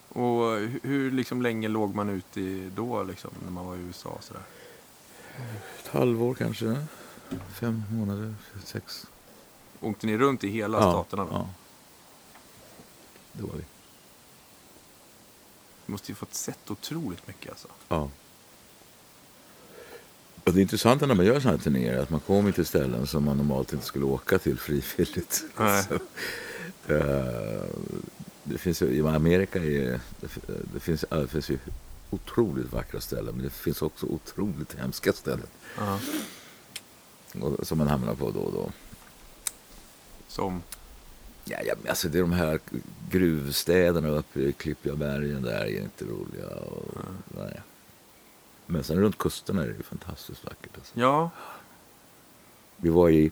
Och 0.09 0.57
hur, 0.83 1.11
liksom 1.11 1.41
länge 1.41 1.67
låg 1.67 1.95
man 1.95 2.09
ute 2.09 2.41
i 2.41 2.71
då 2.75 3.03
liksom, 3.03 3.31
när 3.43 3.51
man 3.51 3.65
var 3.65 3.75
i 3.75 3.79
USA? 3.79 4.09
och 4.09 4.23
Sådär? 4.23 4.43
Ett 5.79 5.87
halvår 5.87 6.33
kanske, 6.33 6.85
fem 7.53 7.83
månader, 7.91 8.35
sex. 8.63 9.07
Åkte 9.81 10.07
ni 10.07 10.17
runt 10.17 10.43
i 10.43 10.49
hela 10.49 10.81
staterna? 10.81 11.23
Då? 11.23 11.29
Ja. 11.31 11.49
Det 13.31 13.43
var 13.43 13.55
vi. 13.55 13.63
Du 15.85 15.91
måste 15.91 16.11
ju 16.11 16.15
fått 16.15 16.33
sett 16.33 16.71
otroligt 16.71 17.27
mycket 17.27 17.49
alltså. 17.49 17.67
Ja. 17.87 18.09
Och 20.43 20.53
det 20.53 20.61
intressanta 20.61 21.05
när 21.05 21.15
man 21.15 21.25
gör 21.25 21.39
sådana 21.39 21.57
här 21.57 21.63
turnéer 21.63 21.93
är 21.93 22.01
att 22.01 22.09
man 22.09 22.19
kommer 22.19 22.51
till 22.51 22.65
ställen 22.65 23.07
som 23.07 23.25
man 23.25 23.37
normalt 23.37 23.73
inte 23.73 23.85
skulle 23.85 24.05
åka 24.05 24.39
till 24.39 24.59
frivilligt. 24.59 25.43
Nej. 25.57 25.83
Så, 26.87 26.93
eh, 26.93 27.65
det 28.43 28.57
finns 28.57 28.81
ju, 28.81 28.85
I 28.85 29.01
Amerika 29.01 29.59
är, 29.59 29.99
det, 30.19 30.29
det, 30.73 30.79
finns, 30.79 31.05
ja, 31.09 31.17
det 31.17 31.27
finns 31.27 31.49
ju 31.49 31.57
otroligt 32.09 32.71
vackra 32.71 33.01
ställen 33.01 33.35
men 33.35 33.43
det 33.43 33.49
finns 33.49 33.81
också 33.81 34.05
otroligt 34.05 34.73
hemska 34.79 35.13
ställen 35.13 35.47
Ja. 35.77 35.99
och, 37.41 37.67
som 37.67 37.77
man 37.77 37.87
hamnar 37.87 38.15
på 38.15 38.31
då 38.31 38.39
och 38.39 38.53
då. 38.53 38.71
Som, 40.27 40.61
Ja, 41.45 41.57
ja, 41.65 41.73
alltså 41.89 42.07
det 42.09 42.17
är 42.17 42.21
de 42.21 42.31
här 42.31 42.59
gruvstäderna 43.09 44.07
uppe 44.09 44.39
i 44.39 44.53
Klippiga 44.53 44.95
bergen 44.95 45.41
där 45.41 45.65
är 45.65 45.81
inte 45.81 46.05
roliga. 46.05 46.47
Och, 46.47 46.97
nej. 47.37 47.61
Men 48.65 48.83
sen 48.83 48.99
runt 48.99 49.17
kusterna 49.17 49.63
är 49.63 49.67
det 49.67 49.83
fantastiskt 49.83 50.45
vackert. 50.45 50.77
Alltså. 50.77 50.99
ja, 50.99 51.29
Vi 52.77 52.89
var 52.89 53.09
i... 53.09 53.31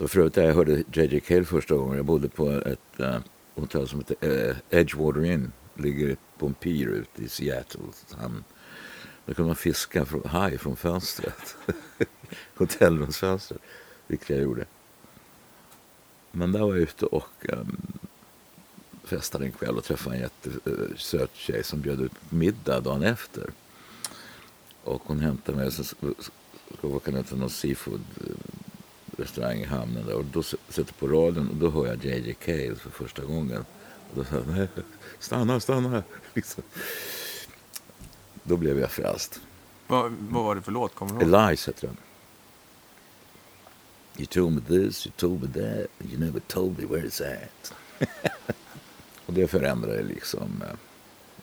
Det 0.00 0.04
var 0.04 0.08
för 0.08 0.20
övrigt 0.20 0.34
där 0.34 0.46
jag 0.46 0.54
hörde 0.54 0.84
JJ 0.92 1.20
Cale 1.20 1.44
första 1.44 1.74
gången. 1.74 1.96
Jag 1.96 2.04
bodde 2.04 2.28
på 2.28 2.50
ett 2.50 3.00
äh, 3.00 3.18
hotell 3.54 3.88
som 3.88 3.98
heter 3.98 4.48
äh, 4.48 4.56
Edgewater 4.70 5.24
Inn. 5.24 5.52
Ligger 5.74 6.16
på 6.38 6.46
en 6.46 6.54
pier 6.54 6.86
ute 6.86 7.22
i 7.22 7.28
Seattle. 7.28 7.80
Han, 8.10 8.44
där 9.26 9.34
kunde 9.34 9.46
man 9.46 9.56
fiska 9.56 10.04
från, 10.04 10.22
haj 10.24 10.58
från 10.58 10.76
fönstret. 10.76 11.56
Hotellrumsfönstret. 12.56 13.60
Vilket 14.06 14.30
jag 14.30 14.40
gjorde. 14.40 14.64
Men 16.32 16.52
där 16.52 16.60
var 16.60 16.68
jag 16.68 16.78
ute 16.78 17.06
och 17.06 17.46
um, 17.48 17.76
festade 19.04 19.44
en 19.44 19.52
kväll 19.52 19.76
och 19.76 19.84
träffade 19.84 20.16
en 20.16 20.22
jättesöt 20.22 21.34
tjej 21.34 21.64
som 21.64 21.80
bjöd 21.80 22.00
ut 22.00 22.12
middag 22.30 22.80
dagen 22.80 23.02
efter. 23.02 23.50
Och 24.84 25.02
hon 25.04 25.20
hämtade 25.20 25.58
mig 25.58 25.66
och 25.66 25.72
så 25.72 25.84
ska 25.84 25.94
vi 26.82 27.12
ner 27.12 27.22
till 27.22 27.36
någon 27.36 27.50
seafood 27.50 28.00
eh, 28.26 28.60
restaurang 29.20 29.58
i 29.58 29.64
hamnen 29.64 30.06
där 30.06 30.14
och 30.14 30.24
då 30.24 30.42
sätter 30.42 30.92
på 30.92 31.08
radion 31.08 31.48
och 31.48 31.56
då 31.56 31.70
hör 31.70 31.86
jag 31.86 32.04
JJ 32.04 32.34
Cale 32.34 32.74
för 32.74 32.90
första 32.90 33.24
gången. 33.24 33.64
Och 34.10 34.16
då 34.16 34.24
sa 34.24 34.36
jag, 34.36 34.48
nej, 34.48 34.68
stanna, 35.18 35.60
stanna. 35.60 36.02
Liksom. 36.34 36.62
Då 38.42 38.56
blev 38.56 38.78
jag 38.78 38.90
frälst. 38.90 39.40
vad, 39.86 40.12
vad 40.12 40.44
var 40.44 40.54
det 40.54 40.62
för 40.62 40.72
låt? 40.72 40.94
Kommer 40.94 41.20
du? 41.20 41.26
Elias 41.26 41.68
heter 41.68 41.86
den. 41.86 41.96
You 44.16 44.26
told 44.26 44.52
me 44.52 44.60
this, 44.60 45.06
you 45.06 45.12
told 45.16 45.42
me 45.42 45.48
that, 45.48 45.90
you 46.10 46.18
never 46.18 46.40
told 46.40 46.78
me 46.78 46.86
where 46.86 47.06
it's 47.06 47.22
at. 47.22 47.74
och 49.26 49.32
det 49.32 49.46
förändrade 49.46 50.02
liksom 50.02 50.62
eh, 50.62 50.76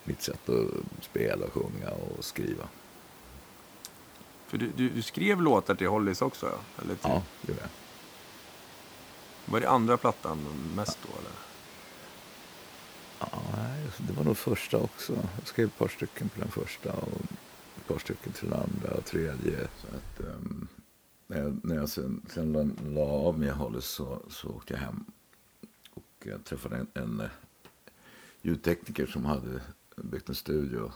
mitt 0.03 0.21
sätt 0.21 0.49
att 0.49 1.03
spela, 1.05 1.47
sjunga 1.47 1.89
och 1.89 2.25
skriva. 2.25 2.63
För 4.47 4.57
du, 4.57 4.71
du, 4.75 4.89
du 4.89 5.01
skrev 5.01 5.41
låtar 5.41 5.75
till 5.75 5.88
Hollies 5.88 6.21
också? 6.21 6.60
Eller 6.81 6.95
till, 6.95 7.10
Ja, 7.10 7.23
det 7.41 7.51
gjorde 7.51 7.62
jag. 7.62 7.69
Var 9.51 9.60
det 9.60 9.69
andra 9.69 9.97
plattan 9.97 10.38
mest 10.75 10.99
då? 11.03 11.19
Eller? 11.19 11.31
Ja, 13.19 13.41
nej, 13.57 13.83
det 13.97 14.13
var 14.13 14.23
nog 14.23 14.38
första 14.38 14.77
också. 14.77 15.13
Jag 15.13 15.47
skrev 15.47 15.67
ett 15.67 15.77
par 15.77 15.88
stycken 15.88 16.29
på 16.29 16.39
den 16.39 16.51
första. 16.51 16.93
Och 16.93 17.21
ett 17.77 17.88
par 17.88 17.99
stycken 17.99 18.33
till 18.33 18.49
den 18.49 18.60
andra 18.60 18.97
och 18.97 19.05
tredje. 19.05 19.67
Så 19.77 19.88
att, 19.88 20.27
um, 20.27 20.67
när 21.27 21.38
jag, 21.38 21.60
när 21.63 21.75
jag 21.75 21.89
sen, 21.89 22.21
sen 22.29 22.51
la, 22.53 22.69
la 22.91 23.01
av 23.01 23.39
med 23.39 23.53
Hollis 23.53 23.86
så, 23.86 24.19
så 24.29 24.49
åkte 24.49 24.73
jag 24.73 24.81
hem 24.81 25.05
och 25.93 26.03
jag 26.23 26.45
träffade 26.45 26.77
en, 26.77 26.88
en 26.93 27.21
uh, 27.21 27.27
ljudtekniker 28.41 29.05
som 29.05 29.25
hade 29.25 29.62
byggt 29.95 30.29
en 30.29 30.36
studio. 30.36 30.91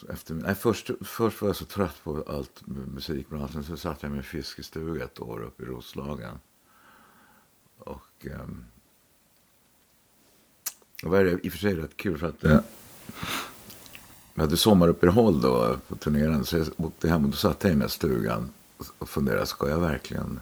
Så 0.00 0.12
efter, 0.12 0.34
nej, 0.34 0.54
först, 0.54 0.90
först 1.00 1.42
var 1.42 1.48
jag 1.48 1.56
så 1.56 1.64
trött 1.64 2.04
på 2.04 2.24
allt 2.26 2.62
musikbranschen 2.66 3.64
så 3.64 3.76
satt 3.76 4.02
jag 4.02 4.10
med 4.10 4.18
en 4.18 4.24
fiskestuga 4.24 5.04
ett 5.04 5.20
år 5.20 5.42
uppe 5.42 5.62
i 5.62 5.66
Roslagen. 5.66 6.38
Och 7.78 8.26
um, 8.26 8.64
det 11.02 11.08
var 11.08 11.46
i 11.46 11.48
och 11.48 11.52
för 11.52 11.58
sig 11.58 11.74
rätt 11.74 11.96
kul 11.96 12.18
för 12.18 12.26
att 12.26 12.44
eh, 12.44 12.52
uh, 12.52 12.60
jag 14.34 14.42
hade 14.42 14.56
sommaruppehåll 14.56 15.40
då 15.40 15.76
på 15.88 15.96
turneringen. 15.96 16.44
Så 16.44 16.56
jag 16.56 16.66
åkte 16.76 17.08
hem 17.08 17.24
och 17.24 17.30
då 17.30 17.36
satt 17.36 17.64
jag 17.64 17.70
i 17.70 17.72
den 17.72 17.80
här 17.80 17.88
stugan 17.88 18.50
och 18.98 19.08
funderade, 19.08 19.46
ska 19.46 19.68
jag 19.68 19.80
verkligen... 19.80 20.40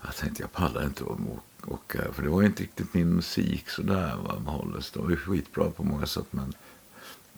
Jag 0.00 0.16
tänkte, 0.16 0.42
jag 0.42 0.52
pallar 0.52 0.84
inte 0.84 1.04
att 1.04 1.68
åka. 1.68 2.04
Eh, 2.04 2.12
för 2.12 2.22
det 2.22 2.28
var 2.28 2.42
inte 2.42 2.62
riktigt 2.62 2.94
min 2.94 3.14
musik 3.14 3.68
sådär, 3.68 4.16
va, 4.16 4.38
med 4.44 4.52
Hollis. 4.54 4.90
Det 4.90 5.00
var 5.00 5.10
ju 5.10 5.16
skitbra 5.16 5.70
på 5.70 5.84
många 5.84 6.06
sätt, 6.06 6.26
men... 6.30 6.54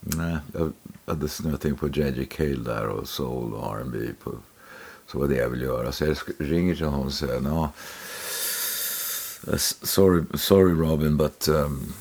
Nej, 0.00 0.38
jag 0.52 0.72
hade 1.06 1.28
snöat 1.28 1.64
in 1.64 1.76
på 1.76 1.88
J.J. 1.88 2.26
Cale 2.26 2.56
där 2.64 2.86
och 2.86 3.08
soul 3.08 3.54
och 3.54 3.76
R&B 3.76 3.98
på 4.22 4.32
Så 5.06 5.18
var 5.18 5.28
det 5.28 5.36
jag 5.36 5.48
ville 5.48 5.64
göra. 5.64 5.92
Så 5.92 6.04
jag 6.04 6.16
ringer 6.38 6.74
till 6.74 6.84
honom 6.84 7.06
och 7.06 7.12
säger, 7.12 7.40
no, 7.40 7.68
sorry, 9.82 10.24
sorry 10.34 10.74
Robin, 10.74 11.16
but 11.16 11.48
um, 11.48 11.92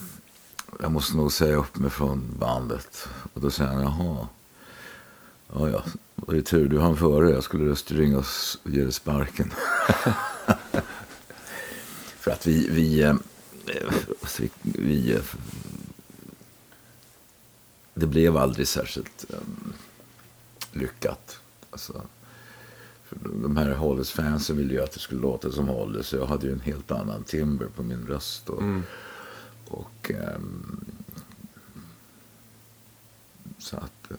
jag 0.81 0.91
måste 0.91 1.17
nog 1.17 1.31
säga 1.31 1.55
upp 1.55 1.77
mig 1.77 1.89
från 1.89 2.35
bandet. 2.39 3.07
Och 3.33 3.41
då 3.41 3.49
säger 3.49 3.71
han, 3.71 3.81
jaha. 3.81 4.27
Ja, 5.53 5.69
ja, 5.69 5.83
det 6.15 6.37
är 6.37 6.41
tur, 6.41 6.69
du 6.69 6.79
hann 6.79 6.97
före. 6.97 7.29
Jag 7.29 7.43
skulle 7.43 7.65
just 7.65 7.91
ringa 7.91 8.17
och 8.17 8.25
ge 8.63 8.83
dig 8.83 8.91
sparken. 8.91 9.53
För 12.19 12.31
att 12.31 12.47
vi, 12.47 12.69
vi, 12.69 13.01
eh, 13.01 13.13
vi, 14.37 14.49
vi, 14.61 15.13
eh, 15.13 15.21
det 17.99 18.07
blev 18.07 18.37
aldrig 18.37 18.67
särskilt 18.67 19.25
um, 19.29 19.73
lyckat. 20.71 21.39
Alltså, 21.71 22.01
de 23.41 23.57
här 23.57 23.71
Hollis-fansen 23.71 24.57
ville 24.57 24.73
ju 24.73 24.83
att 24.83 24.91
det 24.91 24.99
skulle 24.99 25.21
låta 25.21 25.51
som 25.51 25.67
Hollis. 25.67 26.07
Så 26.07 26.15
jag 26.15 26.25
hade 26.25 26.47
ju 26.47 26.53
en 26.53 26.59
helt 26.59 26.91
annan 26.91 27.23
timber 27.23 27.65
på 27.75 27.83
min 27.83 28.07
röst. 28.07 28.49
Och, 28.49 28.61
mm. 28.61 28.83
Och... 29.67 30.11
Um, 30.35 30.85
så 33.57 33.77
att... 33.77 34.11
Uh, 34.11 34.17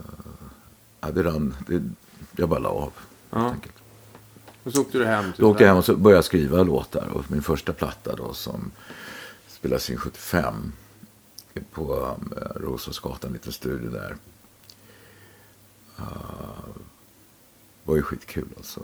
ja, 1.00 1.10
det 1.10 1.22
rann. 1.22 1.54
Det, 1.66 1.82
jag 2.36 2.48
bara 2.48 2.60
la 2.60 2.68
av. 2.68 2.92
Ja. 3.30 3.54
Och 4.62 4.72
så 4.72 4.80
åkte 4.80 4.98
du 4.98 5.06
hem? 5.06 5.32
Då 5.36 5.50
åkte 5.50 5.62
jag 5.62 5.68
hem 5.68 5.76
och 5.76 5.84
så 5.84 5.96
började 5.96 6.22
skriva 6.22 6.62
låtar. 6.62 7.08
Och 7.08 7.30
min 7.30 7.42
första 7.42 7.72
platta 7.72 8.16
då 8.16 8.34
som 8.34 8.70
spelades 9.48 9.90
in 9.90 9.96
75 9.96 10.72
på 11.72 11.94
um, 11.94 12.34
Roslagsgatan, 12.56 13.28
en 13.28 13.32
liten 13.32 13.52
studio 13.52 13.90
där. 13.90 14.16
Uh, 15.98 16.04
var 17.84 17.96
ju 17.96 18.02
skitkul 18.02 18.48
alltså. 18.56 18.80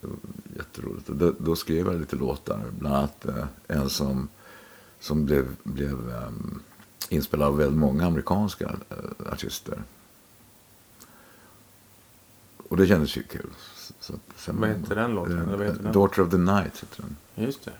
Det 0.00 0.06
var 0.06 0.16
jätteroligt. 0.56 1.08
Och 1.08 1.16
då, 1.16 1.34
då 1.38 1.56
skrev 1.56 1.86
jag 1.86 2.00
lite 2.00 2.16
låtar. 2.16 2.64
Bland 2.78 2.96
annat 2.96 3.26
uh, 3.28 3.44
en 3.68 3.90
som 3.90 4.28
som 5.00 5.26
blev, 5.26 5.56
blev 5.62 5.92
um, 5.92 6.62
inspelad 7.08 7.48
av 7.48 7.56
väldigt 7.56 7.78
många 7.78 8.06
amerikanska 8.06 8.66
uh, 8.66 9.32
artister. 9.32 9.82
Och 12.68 12.76
det 12.76 12.86
kändes 12.86 13.16
ju 13.16 13.22
kul. 13.22 13.50
Så, 14.00 14.14
sen, 14.36 14.60
Vad 14.60 14.68
heter 14.68 14.94
den 14.94 15.10
låten? 15.10 15.58
Den? 15.82 15.92
Daughter 15.92 16.22
of 16.22 16.30
the 16.30 16.36
Night 16.36 16.82
heter 16.82 17.02
den. 17.02 17.44
Just 17.44 17.64
det. 17.64 17.72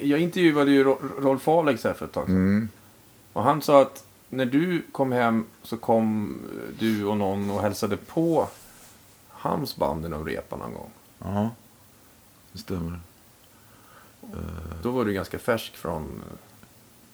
Jag 0.00 0.20
intervjuade 0.20 0.70
ju 0.70 0.84
Rolf 1.18 1.48
Alex 1.48 1.84
här 1.84 1.92
för 1.92 2.06
ett 2.06 2.12
tag 2.12 2.26
sedan. 2.26 2.36
Mm. 2.36 2.68
Och 3.32 3.42
han 3.42 3.62
sa 3.62 3.82
att 3.82 4.04
när 4.28 4.46
du 4.46 4.82
kom 4.92 5.12
hem 5.12 5.44
så 5.62 5.76
kom 5.76 6.38
du 6.78 7.04
och 7.04 7.16
någon 7.16 7.50
och 7.50 7.62
hälsade 7.62 7.96
på 7.96 8.48
hans 9.28 9.76
band 9.76 10.06
i 10.06 10.08
någon 10.08 10.26
repa 10.26 10.56
någon 10.56 10.72
gång. 10.72 10.90
Ja. 11.18 11.50
Det 12.52 12.58
stämmer. 12.58 13.00
Då 14.82 14.90
var 14.90 15.04
du 15.04 15.12
ganska 15.12 15.38
färsk 15.38 15.76
från... 15.76 16.22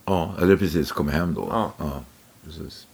Ja, 0.05 0.35
eller 0.41 0.57
precis 0.57 0.93
kom 0.93 1.09
hem 1.09 1.35
då. 1.35 1.49
Ja. 1.51 1.73
ja 1.79 2.03
precis. 2.45 2.87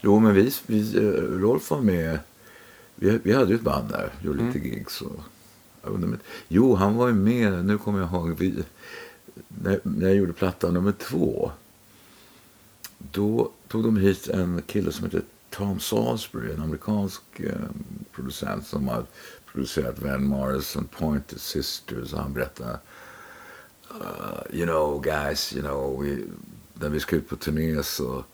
Jo, 0.00 0.18
men 0.18 0.34
vi, 0.34 0.52
vi, 0.66 0.96
eh, 0.96 1.22
Rolf 1.22 1.70
var 1.70 1.80
med. 1.80 2.18
Vi, 2.94 3.18
vi 3.22 3.32
hade 3.32 3.50
ju 3.50 3.54
ett 3.54 3.62
band 3.62 3.88
där, 3.88 4.12
gjorde 4.22 4.44
lite 4.44 4.58
mm. 4.58 4.72
gigs. 4.72 5.00
Och, 5.00 5.20
jo, 6.48 6.74
han 6.74 6.96
var 6.96 7.08
ju 7.08 7.14
med, 7.14 7.64
nu 7.64 7.78
kommer 7.78 8.00
jag 8.00 8.08
ihåg, 8.08 8.38
vi, 8.38 8.64
när, 9.48 9.80
när 9.82 10.06
jag 10.06 10.16
gjorde 10.16 10.32
platta 10.32 10.70
nummer 10.70 10.92
två. 10.92 11.50
Då 12.98 13.50
tog 13.68 13.84
de 13.84 13.96
hit 13.96 14.28
en 14.28 14.62
kille 14.66 14.92
som 14.92 15.04
heter 15.04 15.22
Tom 15.50 15.80
Salisbury, 15.80 16.52
en 16.52 16.62
amerikansk 16.62 17.22
eh, 17.36 17.52
producent 18.12 18.66
som 18.66 18.88
har 18.88 19.04
producerat 19.52 19.98
Van 19.98 20.24
Morrison, 20.24 20.88
Pointer 20.98 21.38
Sisters. 21.38 22.12
Och 22.12 22.18
han 22.18 22.32
berättade, 22.32 22.78
uh, 23.90 24.56
you 24.56 24.66
know 24.66 25.00
guys, 25.00 25.52
you 25.52 25.62
know, 25.62 26.02
we, 26.02 26.18
när 26.74 26.88
vi 26.88 27.00
ska 27.00 27.16
ut 27.16 27.28
på 27.28 27.36
turné 27.36 27.82
så 27.82 28.24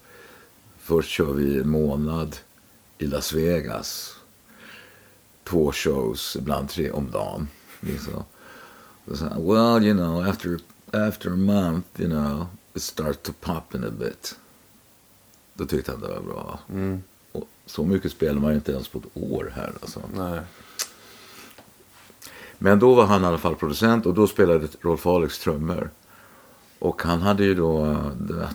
först 0.78 1.10
kör 1.10 1.32
vi 1.32 1.58
en 1.58 1.68
månad 1.68 2.36
i 2.98 3.06
Las 3.06 3.32
Vegas. 3.32 4.17
Två 5.48 5.72
shows, 5.72 6.36
ibland 6.36 6.68
tre 6.68 6.90
om 6.90 7.10
dagen. 7.10 7.48
Liksom. 7.80 8.24
well, 9.36 9.84
you 9.84 9.94
know, 9.94 10.28
after, 10.28 10.58
after 10.92 11.32
a 11.32 11.36
month, 11.36 12.00
you 12.00 12.08
know, 12.08 12.46
it 12.74 12.82
starts 12.82 13.18
to 13.22 13.32
pop 13.40 13.74
in 13.74 13.84
a 13.84 13.90
bit. 13.90 14.36
Då 15.54 15.66
tyckte 15.66 15.92
han 15.92 16.00
det 16.00 16.08
var 16.08 16.20
bra. 16.20 16.58
Mm. 16.70 17.02
Och 17.32 17.48
så 17.66 17.84
mycket 17.84 18.12
spelar 18.12 18.40
man 18.40 18.50
ju 18.50 18.56
inte 18.56 18.72
ens 18.72 18.88
på 18.88 18.98
ett 18.98 19.22
år 19.32 19.52
här. 19.54 19.72
Alltså. 19.82 20.00
Nej. 20.14 20.40
Men 22.58 22.78
då 22.78 22.94
var 22.94 23.06
han 23.06 23.22
i 23.22 23.26
alla 23.26 23.38
fall 23.38 23.56
producent 23.56 24.06
och 24.06 24.14
då 24.14 24.26
spelade 24.26 24.68
Rolf 24.80 25.06
Alex 25.06 25.38
trummor. 25.38 25.90
Och 26.78 27.02
han 27.02 27.22
hade 27.22 27.44
ju 27.44 27.54
då, 27.54 27.96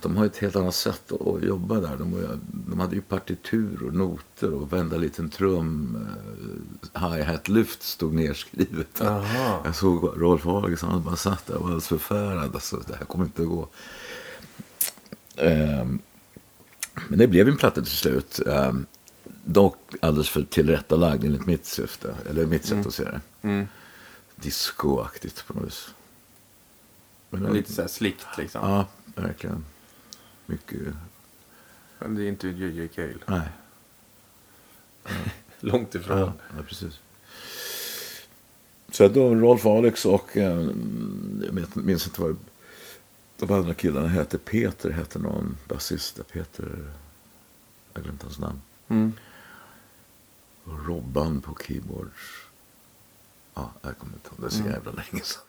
de 0.01 0.17
har 0.17 0.25
ett 0.25 0.37
helt 0.37 0.55
annat 0.55 0.75
sätt 0.75 1.11
att 1.11 1.43
jobba 1.43 1.79
där. 1.79 1.97
De, 1.97 2.39
de 2.67 2.79
hade 2.79 2.95
ju 2.95 3.01
partitur 3.01 3.83
och 3.87 3.93
noter 3.93 4.53
och 4.53 4.73
vända 4.73 4.97
liten 4.97 5.29
trum. 5.29 5.97
Uh, 6.95 7.09
Hi-hat-lyft 7.09 7.83
stod 7.83 8.13
nerskrivet. 8.13 9.01
Aha. 9.01 9.61
Jag 9.65 9.75
såg 9.75 10.21
Rolf 10.21 10.47
Alex, 10.47 10.81
han 10.81 11.03
bara 11.03 11.15
satt 11.15 11.45
där 11.45 11.55
och 11.55 11.61
var 11.61 11.67
alldeles 11.67 11.87
förfärad. 11.87 12.55
Alltså, 12.55 12.83
det 12.87 12.95
här 12.95 13.05
kommer 13.05 13.25
inte 13.25 13.41
att 13.41 13.47
gå. 13.47 13.69
Um, 15.37 15.99
men 17.07 17.19
det 17.19 17.27
blev 17.27 17.47
en 17.47 17.57
platta 17.57 17.81
till 17.81 17.91
slut. 17.91 18.39
Um, 18.45 18.85
dock 19.45 19.77
alldeles 19.99 20.29
för 20.29 20.43
tillrättalagd 20.43 21.23
enligt 21.23 21.45
mitt 21.45 21.65
syfte. 21.65 22.15
Eller 22.29 22.45
mitt 22.45 22.63
sätt 22.63 22.71
mm. 22.71 22.87
att 22.87 22.93
se 22.93 23.03
det. 23.03 23.21
Mm 23.41 23.67
discoaktigt 24.43 25.47
på 25.47 25.53
något 25.53 25.67
vis. 25.67 25.89
Men 27.41 27.53
Lite 27.53 27.73
så 27.73 27.81
här 27.81 27.89
slickt 27.89 28.37
liksom. 28.37 28.69
Ja, 28.69 28.87
verkligen. 29.15 29.65
Mycket. 30.45 30.79
Men 31.99 32.15
det 32.15 32.23
är 32.23 32.27
inte 32.27 32.47
J.J. 32.47 32.87
Cale. 32.87 33.17
Nej. 33.25 33.49
Långt 35.59 35.95
ifrån. 35.95 36.19
Ja, 36.19 36.33
ja, 36.57 36.63
precis. 36.67 36.99
Så 38.91 39.07
då 39.07 39.35
Rolf 39.35 39.65
Alex 39.65 40.05
och 40.05 40.37
eh, 40.37 40.69
jag 41.43 41.75
minns 41.75 42.07
inte 42.07 42.21
vad 42.21 42.37
de 43.37 43.51
andra 43.51 43.73
killarna 43.73 44.07
hette. 44.07 44.37
Peter 44.37 44.89
hette 44.89 45.19
någon 45.19 45.57
basist. 45.67 46.27
Peter, 46.31 46.91
jag 47.93 47.99
har 47.99 48.03
glömt 48.03 48.23
hans 48.23 48.39
namn. 48.39 48.61
Mm. 48.87 49.13
Och 50.63 50.85
Robban 50.85 51.41
på 51.41 51.57
keyboards. 51.67 52.47
Ja, 53.53 53.71
jag 53.81 53.97
kommer 53.97 54.13
inte 54.13 54.29
ihåg. 54.29 54.39
Det 54.39 54.45
är 54.45 54.49
så 54.49 54.59
mm. 54.59 54.71
jävla 54.71 54.91
länge 54.91 55.23
sedan. 55.23 55.41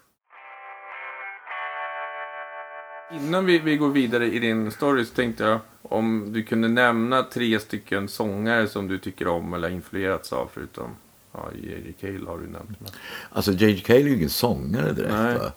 Innan 3.14 3.46
vi, 3.46 3.58
vi 3.58 3.76
går 3.76 3.90
vidare 3.90 4.32
i 4.32 4.38
din 4.38 4.70
story 4.70 5.04
så 5.04 5.14
tänkte 5.14 5.44
jag 5.44 5.60
om 5.82 6.32
du 6.32 6.42
kunde 6.42 6.68
nämna 6.68 7.22
tre 7.22 7.60
stycken 7.60 8.08
sångare 8.08 8.68
som 8.68 8.88
du 8.88 8.98
tycker 8.98 9.28
om 9.28 9.54
eller 9.54 9.68
influerats 9.68 10.32
av 10.32 10.50
förutom 10.54 10.90
ja, 11.32 11.50
J.J. 11.62 11.92
Cale 12.00 12.26
har 12.26 12.38
du 12.38 12.46
nämnt. 12.46 12.80
Men... 12.80 12.90
Alltså 13.30 13.52
J.J. 13.52 13.80
Cale 13.80 14.00
är 14.00 14.04
ju 14.04 14.16
ingen 14.16 14.30
sångare 14.30 14.92
direkt. 14.92 15.54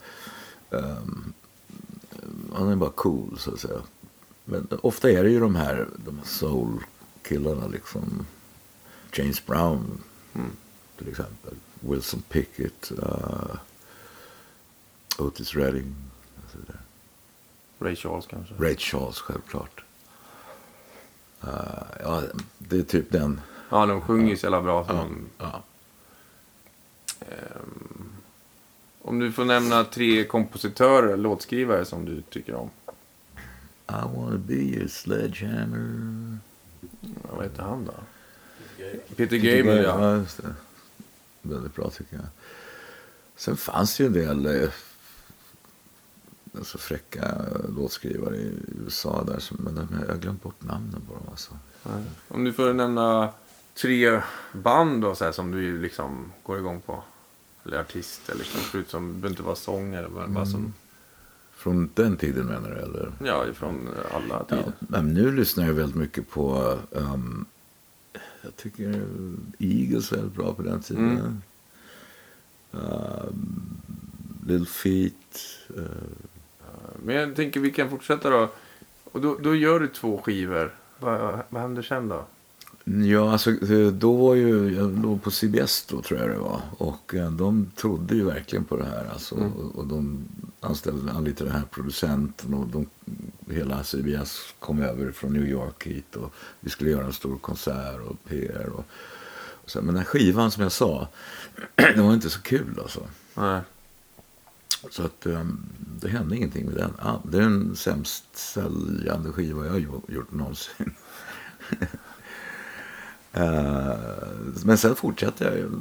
Um, 0.70 1.34
han 2.54 2.70
är 2.70 2.76
bara 2.76 2.90
cool 2.90 3.38
så 3.40 3.54
att 3.54 3.60
säga. 3.60 3.82
Men 4.46 4.68
ofta 4.82 5.12
är 5.12 5.24
det 5.24 5.30
ju 5.30 5.40
de 5.40 5.56
här, 5.56 5.88
de 6.06 6.18
här 6.18 6.26
soul-killarna 6.26 7.68
liksom. 7.68 8.26
James 9.14 9.46
Brown 9.46 10.02
mm. 10.36 10.52
till 10.98 11.10
exempel. 11.10 11.54
Wilson 11.80 12.22
Pickett, 12.30 12.92
uh, 12.92 13.56
Otis 15.18 15.56
Redding. 15.56 15.96
Ray 17.80 17.96
Charles 17.96 18.26
kanske? 18.28 18.54
Ray 18.60 18.76
Charles, 18.78 19.20
självklart. 19.20 19.84
Uh, 21.44 21.50
ja, 22.00 22.22
det 22.58 22.78
är 22.78 22.84
typ 22.84 23.12
den. 23.12 23.42
Ja, 23.70 23.86
de 23.86 24.02
sjunger 24.02 24.30
ju 24.30 24.38
så 24.38 24.46
jävla 24.46 24.62
bra. 24.62 24.86
Ja, 24.88 24.94
Som, 24.96 25.30
ja. 25.38 25.64
ehm, 27.20 28.10
om 29.02 29.20
du 29.20 29.32
får 29.32 29.46
nämna 29.46 29.84
tre 29.84 30.24
kompositörer, 30.24 31.18
låtskrivare 31.18 31.86
som 31.86 32.06
du 32.06 32.22
tycker 32.22 32.56
om. 32.56 32.70
I 33.90 34.16
wanna 34.16 34.38
be 34.38 34.54
your 34.54 34.88
sledgehammer. 34.88 36.38
Ja, 37.02 37.30
vad 37.32 37.44
heter 37.44 37.64
han 37.64 37.86
då? 37.86 37.94
Peter 39.16 39.38
Gabriel, 39.38 39.84
ja. 39.84 40.02
ja. 40.02 40.18
Just 40.18 40.38
det. 40.44 40.54
Väldigt 41.42 41.76
bra 41.76 41.90
tycker 41.90 42.16
jag. 42.16 42.26
Sen 43.36 43.58
fanns 43.58 44.00
ju 44.00 44.06
en 44.06 44.14
del 44.14 44.70
eh, 46.58 46.60
alltså 46.60 46.78
fräcka 46.78 47.36
låtskrivare 47.78 48.36
i 48.36 48.52
USA 48.86 49.24
där. 49.24 49.40
Som, 49.40 49.58
men 49.60 49.76
de- 49.76 49.88
jag 50.08 50.14
har 50.14 50.22
glömt 50.22 50.44
bort 50.44 50.64
namnen 50.64 51.02
på 51.08 51.14
dem. 51.14 51.24
Alltså. 51.32 51.52
Om 52.28 52.44
du 52.44 52.54
får 52.54 52.74
nämna 52.74 53.30
tre 53.74 54.22
band 54.54 55.02
då, 55.02 55.16
så 55.16 55.26
här, 55.26 55.32
som 55.32 55.52
du 55.52 55.82
liksom 55.82 56.32
går 56.44 56.58
igång 56.60 56.82
på. 56.82 57.04
Eller 57.66 57.80
artist, 57.80 58.30
eller 58.30 58.40
liksom, 58.40 58.60
förutom, 58.62 59.08
det 59.08 59.14
behöver 59.14 59.30
inte 59.30 59.44
vara 59.44 59.56
sång 59.56 59.94
eller 59.94 60.10
bara, 60.10 60.28
bara 60.28 60.46
som, 60.46 60.74
Från 61.52 61.90
den 61.94 62.18
tiden 62.18 62.46
menar 62.46 62.70
du? 62.70 62.76
Eller? 62.76 63.12
ja, 63.24 63.48
ifrån 63.48 63.90
alla 64.14 64.44
tider. 64.44 64.64
Ja, 64.80 64.86
men 64.88 65.14
nu 65.14 65.32
lyssnar 65.32 65.66
jag 65.68 65.74
väldigt 65.74 65.96
mycket 65.96 66.30
på... 66.30 66.78
ehm, 66.96 67.46
jag 68.42 68.56
tycker 68.56 69.06
Eagles 69.60 70.12
var 70.12 70.20
bra 70.24 70.54
på 70.54 70.62
den 70.62 70.82
tiden. 70.82 71.12
Mm. 71.12 71.42
Ehm, 72.74 73.78
Little 74.48 74.66
Feet. 74.66 75.14
eh, 75.78 75.84
Men 77.08 77.16
jag 77.16 77.36
tänker 77.36 77.60
vi 77.60 77.72
kan 77.72 77.90
fortsätta 77.90 78.30
då. 78.30 78.50
Och 79.04 79.22
då, 79.22 79.38
då 79.38 79.56
gör 79.56 79.80
du 79.80 79.88
två 79.88 80.22
skivor. 80.24 80.76
Vad, 81.00 81.40
vad 81.50 81.62
händer 81.62 81.82
sen 81.82 82.08
då? 82.10 82.26
Ja, 82.84 83.32
alltså 83.32 83.52
eh, 83.52 83.88
då 83.88 84.14
var 84.14 84.36
ju, 84.36 84.76
jag 84.76 85.04
låg 85.04 85.24
på 85.24 85.32
CBS 85.32 85.86
då 85.86 86.02
tror 86.02 86.20
jag 86.20 86.30
det 86.30 86.38
var. 86.38 86.62
Och 86.78 87.16
eh, 87.16 87.32
de 87.32 87.72
trodde 87.76 88.16
ju 88.16 88.24
verkligen 88.26 88.66
på 88.66 88.78
det 88.78 88.86
här. 88.86 89.06
Alltså, 89.14 89.36
Mm. 89.36 89.52
och, 89.54 89.76
och 89.76 89.88
de 89.88 90.28
anställde, 90.60 91.12
anlitade 91.12 91.50
den 91.50 91.60
här 91.60 91.68
producenten. 91.72 92.54
Och 92.54 92.68
de, 92.68 92.86
hela 93.54 93.84
CBS 93.84 94.54
kom 94.60 94.82
över 94.82 95.12
från 95.12 95.34
New 95.34 95.48
York 95.48 95.88
hit. 95.88 96.16
Och 96.16 96.34
vi 96.60 96.70
skulle 96.70 96.90
göra 96.90 97.06
en 97.06 97.14
stor 97.14 97.38
konsert 97.38 98.00
och 98.10 98.30
PR. 98.30 98.70
Och, 98.74 98.86
och 99.64 99.70
så, 99.70 99.78
men 99.78 99.88
den 99.88 99.98
här 99.98 100.04
skivan 100.06 100.52
som 100.52 100.64
jag 100.64 100.72
sa, 100.72 101.08
den 101.76 102.06
var 102.06 102.14
inte 102.14 102.30
så 102.30 102.42
kul 102.42 102.80
alltså. 102.82 103.02
Nej. 103.34 103.62
Så 104.92 105.04
att 105.04 105.26
um, 105.26 105.60
det 106.02 106.10
hände 106.10 106.36
ingenting 106.36 106.66
med 106.66 106.76
den. 106.76 106.94
Ah, 107.00 107.18
det 107.32 107.38
är 107.38 107.42
den 107.42 107.76
sämst 107.76 108.26
säljande 108.38 109.32
skiva 109.32 109.66
jag 109.66 109.72
har 109.72 109.80
gjo- 109.80 110.12
gjort 110.14 110.32
någonsin. 110.32 110.94
Eh, 113.34 113.98
men 114.66 114.78
sen 114.78 114.96
fortsatte 114.96 115.44
jag. 115.44 115.72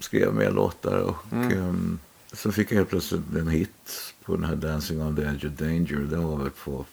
Skrev 0.00 0.34
mer 0.34 0.50
låtar 0.50 0.98
och 0.98 1.32
Mm. 1.32 1.52
ehm, 1.58 1.98
så 2.32 2.52
fick 2.52 2.70
jag 2.72 2.76
helt 2.76 2.88
plötsligt 2.88 3.22
en 3.38 3.48
hit 3.48 4.12
på 4.24 4.36
den 4.36 4.44
här 4.44 4.56
Dancing 4.56 5.02
on 5.02 5.16
the 5.16 5.22
edge 5.22 5.44
of 5.44 5.52
danger. 5.52 6.06
Den 6.10 6.22
var 6.24 6.36
väl 6.36 6.50
på 6.50 6.84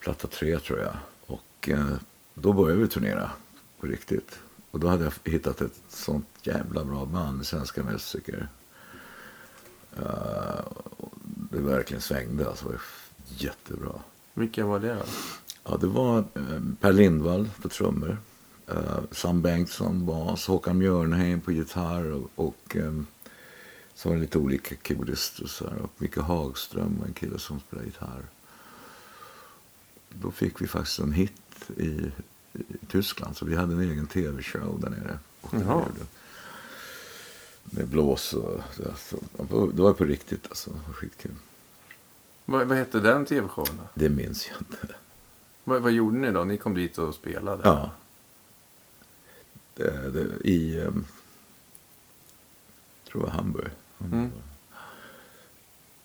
platta 0.00 0.28
tre 0.28 0.58
tror 0.58 0.78
jag. 0.78 0.96
Och 1.26 1.68
eh, 1.68 1.86
då 2.34 2.52
började 2.52 2.80
vi 2.82 2.88
turnera 2.88 3.30
på 3.80 3.86
riktigt. 3.86 4.38
Och 4.70 4.80
då 4.80 4.88
hade 4.88 5.04
jag 5.04 5.32
hittat 5.32 5.60
ett 5.60 5.80
sånt 5.88 6.26
jävla 6.42 6.84
bra 6.84 7.04
band, 7.06 7.46
svenska 7.46 7.82
musiker. 7.84 8.48
Eh, 9.96 10.64
det 11.24 11.60
verkligen 11.60 12.00
svängde 12.00 12.48
alltså. 12.48 12.64
Det 12.64 12.70
var 12.70 12.80
jättebra. 13.28 13.92
Vilka 14.34 14.66
var 14.66 14.80
det 14.80 14.94
då? 14.94 15.02
Ja, 15.64 15.76
det 15.76 15.86
var 15.86 16.18
eh, 16.18 16.60
Per 16.80 16.92
Lindvall 16.92 17.50
på 17.62 17.68
trummor. 17.68 18.18
Eh, 18.66 18.98
Sam 19.10 19.42
Bengtsson 19.42 20.06
bas. 20.06 20.46
Håkan 20.46 20.78
Björnheim 20.78 21.40
på 21.40 21.52
gitarr. 21.52 22.12
Och, 22.12 22.30
och 22.34 22.76
så 23.94 24.08
var 24.08 24.16
det 24.16 24.22
lite 24.22 24.38
olika 24.38 24.74
keyboardister 24.82 25.42
och 25.42 25.50
så 25.50 25.68
här. 25.68 25.78
Och 25.78 25.90
Micke 25.98 26.16
Hagström 26.16 26.98
var 26.98 27.06
en 27.06 27.12
kille 27.12 27.38
som 27.38 27.60
spelade 27.60 27.86
gitarr. 27.86 28.22
Då 30.08 30.30
fick 30.30 30.62
vi 30.62 30.66
faktiskt 30.66 30.98
en 30.98 31.12
hit 31.12 31.70
i, 31.76 32.12
i 32.52 32.86
Tyskland. 32.88 33.36
Så 33.36 33.44
vi 33.44 33.56
hade 33.56 33.74
en 33.74 33.80
egen 33.80 34.06
tv-show 34.06 34.80
där 34.80 34.90
nere. 34.90 35.18
Och 35.40 35.54
Med 37.70 37.86
blås 37.88 38.32
och... 38.32 38.60
Det, 38.76 38.94
så, 38.96 39.16
det 39.72 39.82
var 39.82 39.92
på 39.92 40.04
riktigt 40.04 40.46
alltså. 40.48 40.70
Skitkul. 40.94 41.34
Vad, 42.44 42.66
vad 42.66 42.78
hette 42.78 43.00
den 43.00 43.24
tv-showen? 43.26 43.80
Det 43.94 44.08
minns 44.08 44.48
jag 44.48 44.56
inte. 44.60 44.94
Vad, 45.64 45.82
vad 45.82 45.92
gjorde 45.92 46.18
ni 46.18 46.30
då? 46.30 46.44
Ni 46.44 46.56
kom 46.56 46.74
dit 46.74 46.98
och 46.98 47.14
spelade? 47.14 47.60
Ja. 47.64 47.90
Det, 49.74 50.10
det, 50.10 50.48
I, 50.48 50.80
um, 50.80 51.04
jag 53.04 53.12
tror 53.12 53.20
det 53.22 53.26
var 53.26 53.34
Hamburg. 53.34 53.70
Mm. 54.12 54.32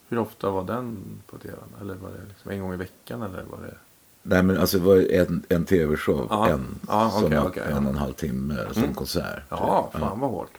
Hur 0.09 0.17
ofta 0.17 0.49
var 0.49 0.63
den 0.63 0.97
på 1.27 1.37
tv? 1.37 1.55
Eller 1.81 1.95
var 1.95 2.09
det 2.09 2.25
liksom 2.29 2.51
en 2.51 2.59
gång 2.61 2.73
i 2.73 2.77
veckan? 2.77 3.21
Eller 3.21 3.43
var 3.43 3.61
det... 3.61 3.77
Nej 4.23 4.43
men 4.43 4.57
alltså 4.57 4.77
det 4.79 4.85
var 4.85 4.97
en, 5.11 5.43
en 5.49 5.65
tv-show. 5.65 6.47
En, 6.49 6.79
Ja, 6.87 7.09
som 7.11 7.23
okej, 7.47 7.63
en, 7.65 7.85
och 7.85 7.91
en 7.91 7.97
halv 7.97 8.13
timme 8.13 8.67
som 8.73 8.83
Mm. 8.83 8.95
konsert. 8.95 9.43
Ja, 9.49 9.91
fan 9.93 10.19
vad 10.19 10.29
hårt. 10.29 10.51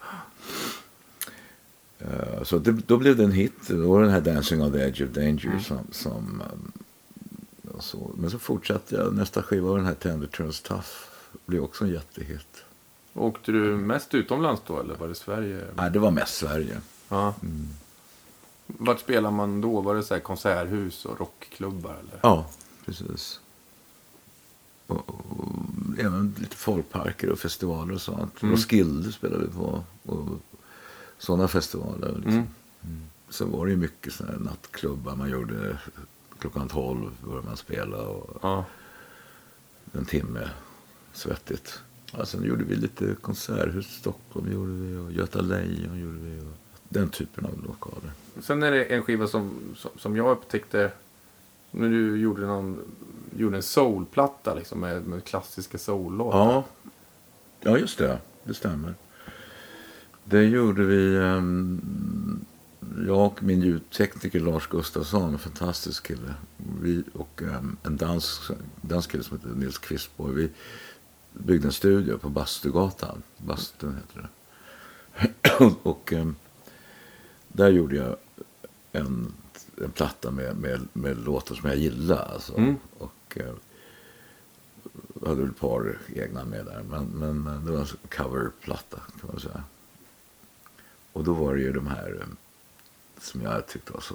Eh, 2.04 2.42
Så 2.42 2.58
det, 2.58 2.72
då 2.72 2.96
blev 2.96 3.16
det 3.16 3.24
en 3.24 3.32
hit. 3.32 3.68
Då 3.68 3.92
var 3.92 4.02
den 4.02 4.10
här 4.10 4.20
Dancing 4.20 4.62
on 4.62 4.72
the 4.72 4.78
edge 4.78 5.02
of 5.02 5.10
danger. 5.10 5.46
Mm. 5.46 5.62
Som, 5.62 5.78
som, 5.90 6.42
um, 6.52 6.72
och 7.74 7.84
så. 7.84 8.10
Men 8.16 8.30
så 8.30 8.38
fortsatte 8.38 8.94
jag. 8.94 9.14
Nästa 9.14 9.42
skiva 9.42 9.68
var 9.68 9.76
den 9.76 9.86
här 9.86 9.94
Tender 9.94 10.26
Turns 10.26 10.60
Tough. 10.60 10.88
blev 11.46 11.62
också 11.62 11.84
en 11.84 11.90
jättehit. 11.90 12.64
Åkte 13.14 13.52
du 13.52 13.76
mest 13.76 14.14
utomlands 14.14 14.62
då? 14.66 14.80
Eller 14.80 14.94
var 14.94 15.08
det 15.08 15.14
Sverige? 15.14 15.64
Nej, 15.74 15.90
det 15.90 15.98
var 15.98 16.10
mest 16.10 16.34
Sverige. 16.34 16.80
Ja. 17.08 17.34
Mm. 17.42 17.68
Vart 18.66 19.00
spelar 19.00 19.30
man 19.30 19.60
då? 19.60 19.80
Var 19.80 19.94
det 19.94 20.02
så 20.02 20.14
här 20.14 20.20
konserthus 20.20 21.04
och 21.04 21.20
rockklubbar? 21.20 21.90
Eller? 21.90 22.20
Ja, 22.22 22.46
precis. 22.86 23.40
Och, 24.86 25.08
och, 25.08 25.98
även 25.98 26.34
lite 26.38 26.56
folkparker 26.56 27.30
och 27.30 27.38
festivaler 27.38 27.94
och 27.94 28.00
sånt. 28.00 28.42
Mm. 28.42 28.54
Roskilde 28.54 29.12
spelade 29.12 29.44
vi 29.46 29.52
på. 29.52 29.84
Och 30.02 30.28
sådana 31.22 31.48
festivaler. 31.48 32.12
Liksom. 32.14 32.32
Mm. 32.32 33.02
Sen 33.28 33.50
var 33.52 33.66
det 33.66 33.70
ju 33.72 33.78
mycket 33.78 34.12
sådana 34.12 34.38
nattklubbar. 34.38 35.16
Man 35.16 35.30
gjorde 35.30 35.78
klockan 36.38 36.68
12 36.68 37.11
började 37.24 37.46
man 37.46 37.56
spela. 37.56 37.96
Och 37.98 38.38
Ja. 38.42 38.64
en 39.92 40.04
timme. 40.04 40.50
Svettigt. 41.12 41.80
Ja, 42.12 42.26
sen 42.26 42.44
gjorde 42.44 42.64
vi 42.64 42.74
lite 42.76 43.14
konserthus 43.20 43.87
i 43.87 43.92
Stockholm. 44.00 44.52
Gjorde 44.52 44.72
vi, 44.72 44.96
och 44.96 45.12
Göta 45.12 45.40
Lejon 45.40 45.98
gjorde 45.98 46.18
vi. 46.18 46.40
Och 46.40 46.56
den 46.88 47.08
typen 47.08 47.46
av 47.46 47.62
lokaler. 47.64 48.12
Sen 48.40 48.62
är 48.62 48.70
det 48.70 48.85
en 48.85 49.02
skiva 49.02 49.26
som, 49.26 49.58
som, 49.76 49.90
som 49.96 50.16
jag 50.16 50.30
upptäckte 50.30 50.92
när 51.70 51.88
du 51.88 52.16
gjorde, 52.20 52.46
någon, 52.46 52.80
gjorde 53.37 53.56
en 53.56 53.62
soulplatta 53.62 54.54
liksom, 54.54 54.80
med, 54.80 55.06
med 55.06 55.24
klassiska 55.24 55.78
soul-låtar. 55.78 56.38
Ja. 56.38 56.64
ja, 57.61 57.78
just 57.78 57.98
det. 57.98 58.18
Det 58.44 58.54
stämmer. 58.54 58.94
Det 60.24 60.44
gjorde 60.44 60.85
vi. 60.85 61.16
ehm, 61.16 62.44
jag 63.06 63.26
och 63.26 63.42
min 63.42 63.61
ljudtekniker 63.61 64.40
Lars 64.40 64.66
Gustafsson, 64.66 65.33
en 65.33 65.38
fantastisk 65.38 66.06
kille. 66.06 66.35
Vi 66.81 67.02
och 67.12 67.42
ehm, 67.42 67.77
en 67.83 67.96
dansk, 67.96 68.50
dansk 68.81 69.10
kille 69.10 69.25
som 69.25 69.37
heter 69.37 69.50
Nils 69.50 69.79
Kvistborg. 69.79 70.35
Vi 70.35 70.50
byggde 71.33 71.68
en 71.68 71.73
studio 71.73 72.18
på 72.18 72.29
Bastugatan. 72.29 73.23
Bastun 73.38 73.94
heter 73.94 74.20
det. 74.23 74.29
och 75.83 76.12
ehm, 76.12 76.35
där 77.48 77.68
gjorde 77.68 77.96
jag 77.96 78.16
en, 78.92 79.33
en 79.77 79.90
platta 79.90 80.31
med, 80.31 80.56
med, 80.56 80.81
med 80.92 81.18
låtar 81.18 81.54
som 81.54 81.68
jag 81.68 81.79
gillade. 81.79 82.25
Alltså. 82.25 82.56
Mm. 82.56 82.77
Och, 82.98 83.38
jag 85.20 85.29
hade 85.29 85.44
ett 85.44 85.60
par 85.60 85.98
egna 86.14 86.44
med 86.44 86.66
där. 86.66 86.83
Men, 86.90 87.04
men 87.04 87.46
eh, 87.46 87.64
det 87.64 87.73
var 87.73 87.81
en 87.81 87.87
coverplatta 88.16 88.96
kan 89.20 89.31
man 89.33 89.40
säga. 89.40 89.64
Och 91.13 91.25
då 91.25 91.33
var 91.33 91.54
det 91.54 91.60
ju 91.60 91.73
de 91.73 91.87
här 91.87 92.17
eh, 92.21 92.27
som 93.21 93.42
jag 93.42 93.67
tyckte 93.67 93.92
var 93.92 94.00
så... 94.00 94.15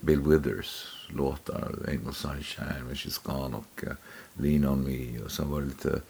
Bill 0.00 0.20
Withers 0.20 0.86
låtar. 1.08 1.74
Ain't 1.88 2.04
no 2.06 2.12
sunshine 2.12 2.86
when 2.86 2.94
she's 2.94 3.20
gone 3.24 3.56
och 3.56 3.84
uh, 3.84 3.92
Lean 4.34 4.64
on 4.68 4.84
me. 4.84 5.20
Och 5.24 5.30
sen 5.30 5.50
var 5.50 5.60
det 5.60 5.66
lite 5.66 6.00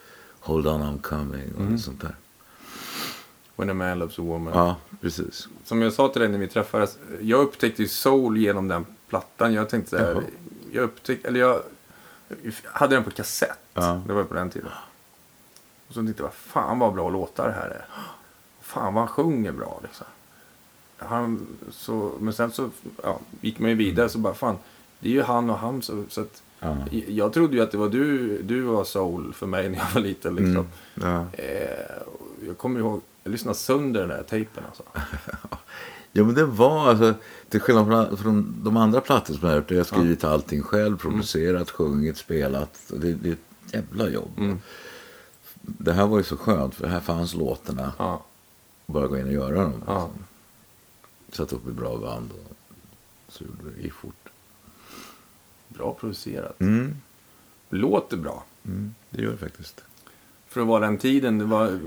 Hold 0.40 0.66
on 0.66 0.82
I'm 0.82 1.00
coming 1.02 1.54
och 1.54 1.60
Mm. 1.60 1.78
sånt 1.78 2.00
där. 2.00 2.16
When 3.56 3.70
a 3.70 3.74
man 3.74 3.98
loves 3.98 4.18
a 4.18 4.22
woman. 4.22 4.52
Ja, 4.54 4.76
precis. 5.00 5.48
Som 5.64 5.82
jag 5.82 5.92
sa 5.92 6.08
till 6.08 6.20
dig 6.20 6.30
när 6.30 6.38
vi 6.38 6.48
träffades. 6.48 6.98
Jag 7.20 7.40
upptäckte 7.40 7.82
ju 7.82 7.88
soul 7.88 8.36
genom 8.36 8.68
den 8.68 8.86
plattan. 9.08 9.52
Jag 9.54 9.68
tänkte 9.68 9.90
så 9.90 9.96
här. 9.96 10.22
Jag 10.72 10.82
upptäckte, 10.84 11.28
eller 11.28 11.40
jag 11.40 11.62
hade 12.64 12.96
den 12.96 13.04
på 13.04 13.10
kassett. 13.10 13.58
Ja. 13.74 14.02
Det 14.06 14.12
var 14.12 14.24
på 14.24 14.34
den 14.34 14.50
tiden. 14.50 14.70
Och 15.88 15.94
så 15.94 16.02
tänkte 16.02 16.22
jag, 16.22 16.34
fan 16.34 16.78
vad 16.78 16.94
bra 16.94 17.10
låtar 17.10 17.46
det 17.48 17.54
här 17.54 17.68
är. 17.70 17.86
Fan 18.60 18.94
vad 18.94 19.00
han 19.02 19.08
sjunger 19.08 19.52
bra 19.52 19.80
liksom. 19.82 20.06
Han, 20.98 21.46
så, 21.70 22.12
men 22.20 22.32
sen 22.32 22.52
så 22.52 22.70
ja, 23.02 23.20
gick 23.40 23.58
man 23.58 23.70
ju 23.70 23.76
vidare 23.76 24.08
så 24.08 24.18
bara, 24.18 24.34
fan. 24.34 24.56
Det 25.00 25.08
är 25.08 25.12
ju 25.12 25.22
han 25.22 25.50
och 25.50 25.58
Hamza. 25.58 25.92
Så 26.08 26.20
att, 26.20 26.42
Ja. 26.60 26.76
Jag 27.08 27.32
trodde 27.32 27.56
ju 27.56 27.62
att 27.62 27.70
det 27.70 27.78
var 27.78 27.88
du, 27.88 28.42
du 28.42 28.60
var 28.60 28.84
soul 28.84 29.32
för 29.32 29.46
mig 29.46 29.68
när 29.68 29.78
jag 29.78 29.90
var 29.94 30.00
liten. 30.00 30.34
Liksom. 30.34 30.56
Mm. 30.56 30.66
Ja. 30.94 31.26
Eh, 31.32 32.46
jag 32.46 32.58
kommer 32.58 32.80
ihåg, 32.80 33.00
jag 33.22 33.30
lyssnade 33.30 33.56
sönder 33.56 34.00
den 34.00 34.08
där 34.08 34.22
tejpen 34.22 34.64
alltså. 34.66 34.82
Jo, 36.12 36.24
men 36.24 36.34
det 36.34 36.44
var 36.44 36.88
alltså, 36.88 37.14
till 37.48 37.60
skillnad 37.60 37.86
från, 37.86 38.16
från 38.16 38.54
de 38.64 38.76
andra 38.76 39.00
plattor 39.00 39.34
som 39.34 39.48
jag 39.48 39.54
har 39.54 39.56
gjort, 39.56 39.70
jag 39.70 39.78
har 39.78 39.84
skrivit 39.84 40.24
allting 40.24 40.62
själv, 40.62 40.96
producerat, 40.98 41.70
sjungit, 41.70 42.16
spelat. 42.16 42.80
Det, 42.88 43.12
det 43.12 43.28
är 43.28 43.32
ett 43.32 43.74
jävla 43.74 44.08
jobb. 44.08 44.30
Mm. 44.38 44.58
Det 45.60 45.92
här 45.92 46.06
var 46.06 46.18
ju 46.18 46.24
så 46.24 46.36
skönt, 46.36 46.74
för 46.74 46.86
här 46.86 47.00
fanns 47.00 47.34
låtarna. 47.34 47.92
Ja, 47.98 48.24
Bara 48.86 49.06
gå 49.06 49.18
in 49.18 49.26
och 49.26 49.32
göra 49.32 49.62
dem. 49.62 49.72
ja. 49.86 49.92
Liksom. 49.94 50.24
Satt 51.36 51.52
upp 51.52 51.66
ett 51.66 51.74
bra 51.74 51.96
band 51.96 52.30
och 52.32 52.56
så 53.28 53.44
gjorde 53.44 53.82
det 53.82 53.90
fort. 53.90 54.28
Bra 55.68 55.94
producerat. 55.94 56.60
Mm. 56.60 56.96
Låter 57.70 58.16
bra. 58.16 58.44
Mm. 58.64 58.94
Det 59.10 59.22
gör 59.22 59.30
det 59.30 59.38
faktiskt. 59.38 59.84
För 60.46 60.60
att 60.60 60.66
vara 60.66 60.86
den 60.86 60.98
tiden, 60.98 61.38
det 61.38 61.44
var 61.44 61.80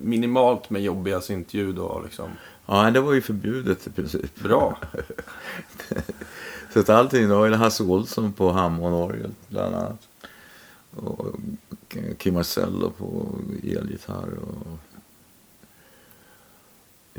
minimalt 0.00 0.70
med 0.70 0.82
jobbiga 0.82 1.20
syntljud 1.20 1.78
och 1.78 2.04
liksom. 2.04 2.30
Ja, 2.66 2.90
det 2.90 3.00
var 3.00 3.12
ju 3.12 3.22
förbjudet 3.22 3.86
i 3.86 3.90
princip. 3.90 4.40
Bra. 4.42 4.78
Så 6.72 6.80
att 6.80 6.88
allting, 6.88 7.28
det 7.28 7.34
var 7.34 7.46
ju 7.46 7.54
Hasse 7.54 7.82
Olsson 7.82 8.32
på 8.32 8.50
Hammondorgel 8.50 9.30
bland 9.48 9.74
annat. 9.74 10.08
Och 10.90 11.34
Kim 12.18 12.34
Marcello 12.34 12.90
på 12.90 13.28
elgitarr 13.62 14.38
och 14.38 14.78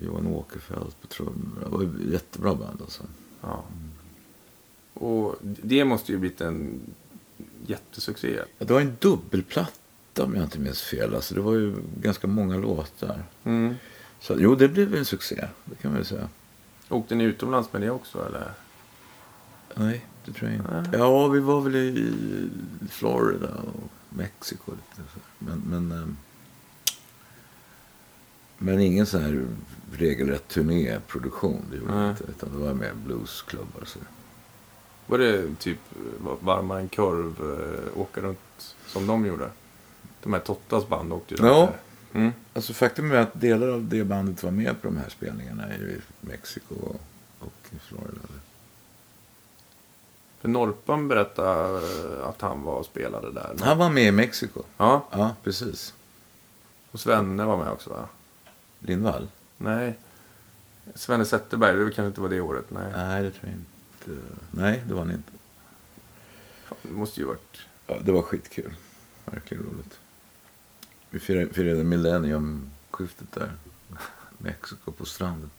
Johan 0.05 0.27
Åkerfeldt 0.27 1.01
på 1.01 1.07
trummor. 1.07 1.59
Det 1.63 1.69
var 1.69 1.83
ett 1.83 2.11
jättebra 2.11 2.55
band 2.55 2.81
alltså. 2.81 3.03
Ja. 3.41 3.63
Och 4.93 5.35
det 5.41 5.85
måste 5.85 6.11
ju 6.11 6.17
blivit 6.17 6.41
en 6.41 6.79
jättesuccé. 7.67 8.39
Ja, 8.57 8.65
Det 8.65 8.73
var 8.73 8.81
en 8.81 8.97
dubbelplatta 8.99 10.23
om 10.23 10.35
jag 10.35 10.43
inte 10.43 10.59
minns 10.59 10.81
fel. 10.81 11.15
Alltså, 11.15 11.35
det 11.35 11.41
var 11.41 11.53
ju 11.53 11.75
ganska 12.01 12.27
många 12.27 12.57
låtar. 12.57 13.23
Mm. 13.43 13.75
Så 14.19 14.35
jo, 14.39 14.55
det 14.55 14.67
blev 14.67 14.95
en 14.95 15.05
succé. 15.05 15.47
Det 15.65 15.75
kan 15.75 15.91
man 15.91 15.99
ju 15.99 16.05
säga. 16.05 16.29
Åkte 16.89 17.15
ni 17.15 17.23
utomlands 17.23 17.73
med 17.73 17.81
det 17.81 17.89
också 17.89 18.25
eller? 18.25 18.51
Nej, 19.75 20.05
det 20.25 20.31
tror 20.31 20.49
jag 20.49 20.59
inte. 20.59 20.81
Nej. 20.81 20.99
Ja, 20.99 21.27
vi 21.27 21.39
var 21.39 21.61
väl 21.61 21.75
i 21.75 22.11
Florida 22.89 23.47
och 23.47 23.89
Mexiko. 24.17 24.71
Lite. 24.71 25.09
Men, 25.39 25.59
men, 25.65 25.91
ehm, 25.99 26.17
men 28.57 28.79
ingen 28.79 29.05
sån 29.05 29.21
här 29.21 29.45
regelrätt 29.91 30.47
turnéproduktion. 30.47 31.61
Det 31.71 31.77
gjorde 31.77 31.95
Nej. 31.95 32.09
inte. 32.09 32.23
Utan 32.23 32.49
det 32.51 32.57
var 32.57 32.73
mer 32.73 32.93
bluesklubbar 33.05 33.81
och 33.81 33.87
så. 33.87 33.99
Var 35.05 35.17
det 35.17 35.55
typ 35.59 35.77
varmare 36.39 36.79
en 36.79 36.89
korv, 36.89 37.35
eh, 37.59 37.99
åka 38.01 38.21
runt 38.21 38.75
som 38.87 39.07
de 39.07 39.25
gjorde? 39.25 39.49
De 40.23 40.33
här 40.33 40.39
Tottas 40.39 40.87
band 40.87 41.13
åkte 41.13 41.33
ju 41.33 41.41
runt 41.41 41.51
Ja. 41.51 41.73
Mm. 42.19 42.31
Alltså 42.53 42.73
faktum 42.73 43.11
är 43.11 43.15
att 43.15 43.41
delar 43.41 43.67
av 43.67 43.83
det 43.87 44.03
bandet 44.03 44.43
var 44.43 44.51
med 44.51 44.81
på 44.81 44.87
de 44.87 44.97
här 44.97 45.09
spelningarna 45.09 45.75
i 45.75 45.97
Mexiko 46.21 46.75
och, 46.75 47.01
och 47.39 47.53
i 47.71 47.79
Florida. 47.79 48.19
För 50.41 50.47
Norpan 50.49 51.07
berättade 51.07 51.77
eh, 51.77 52.27
att 52.29 52.41
han 52.41 52.63
var 52.63 52.73
och 52.73 52.85
spelade 52.85 53.31
där. 53.31 53.55
Han 53.61 53.77
var 53.77 53.89
med 53.89 54.03
i 54.07 54.11
Mexiko. 54.11 54.63
Ja, 54.77 55.07
Ja, 55.11 55.35
precis. 55.43 55.93
och 56.91 56.99
Svenne 56.99 57.45
var 57.45 57.57
med 57.57 57.71
också 57.71 57.89
va? 57.89 58.05
Lindvall? 58.79 59.27
Nej. 59.57 59.95
Svenne 60.95 61.25
Zetterberg, 61.25 61.77
det 61.77 61.83
kanske 61.83 62.05
inte 62.07 62.21
var 62.21 62.29
det 62.29 62.41
året. 62.41 62.65
Nej. 62.71 62.91
Nej, 62.95 63.23
det 63.23 63.31
tror 63.31 63.49
jag 63.49 63.53
inte. 63.53 64.27
Nej, 64.51 64.83
det 64.87 64.93
var 64.93 65.01
han 65.01 65.11
inte. 65.11 65.31
Fan, 66.65 66.77
Det 66.81 66.91
måste 66.93 67.19
ju 67.19 67.25
varit... 67.25 67.59
Ja, 67.87 67.97
det 68.03 68.11
var 68.11 68.21
skitkul. 68.21 68.73
Verkligen 69.25 69.63
roligt. 69.63 69.99
Vi 71.09 71.19
firade, 71.19 71.53
firade 71.53 71.83
millenniumskiftet 71.83 73.31
där. 73.31 73.51
Mexiko 74.37 74.91
på 74.91 75.05
stranden. 75.05 75.49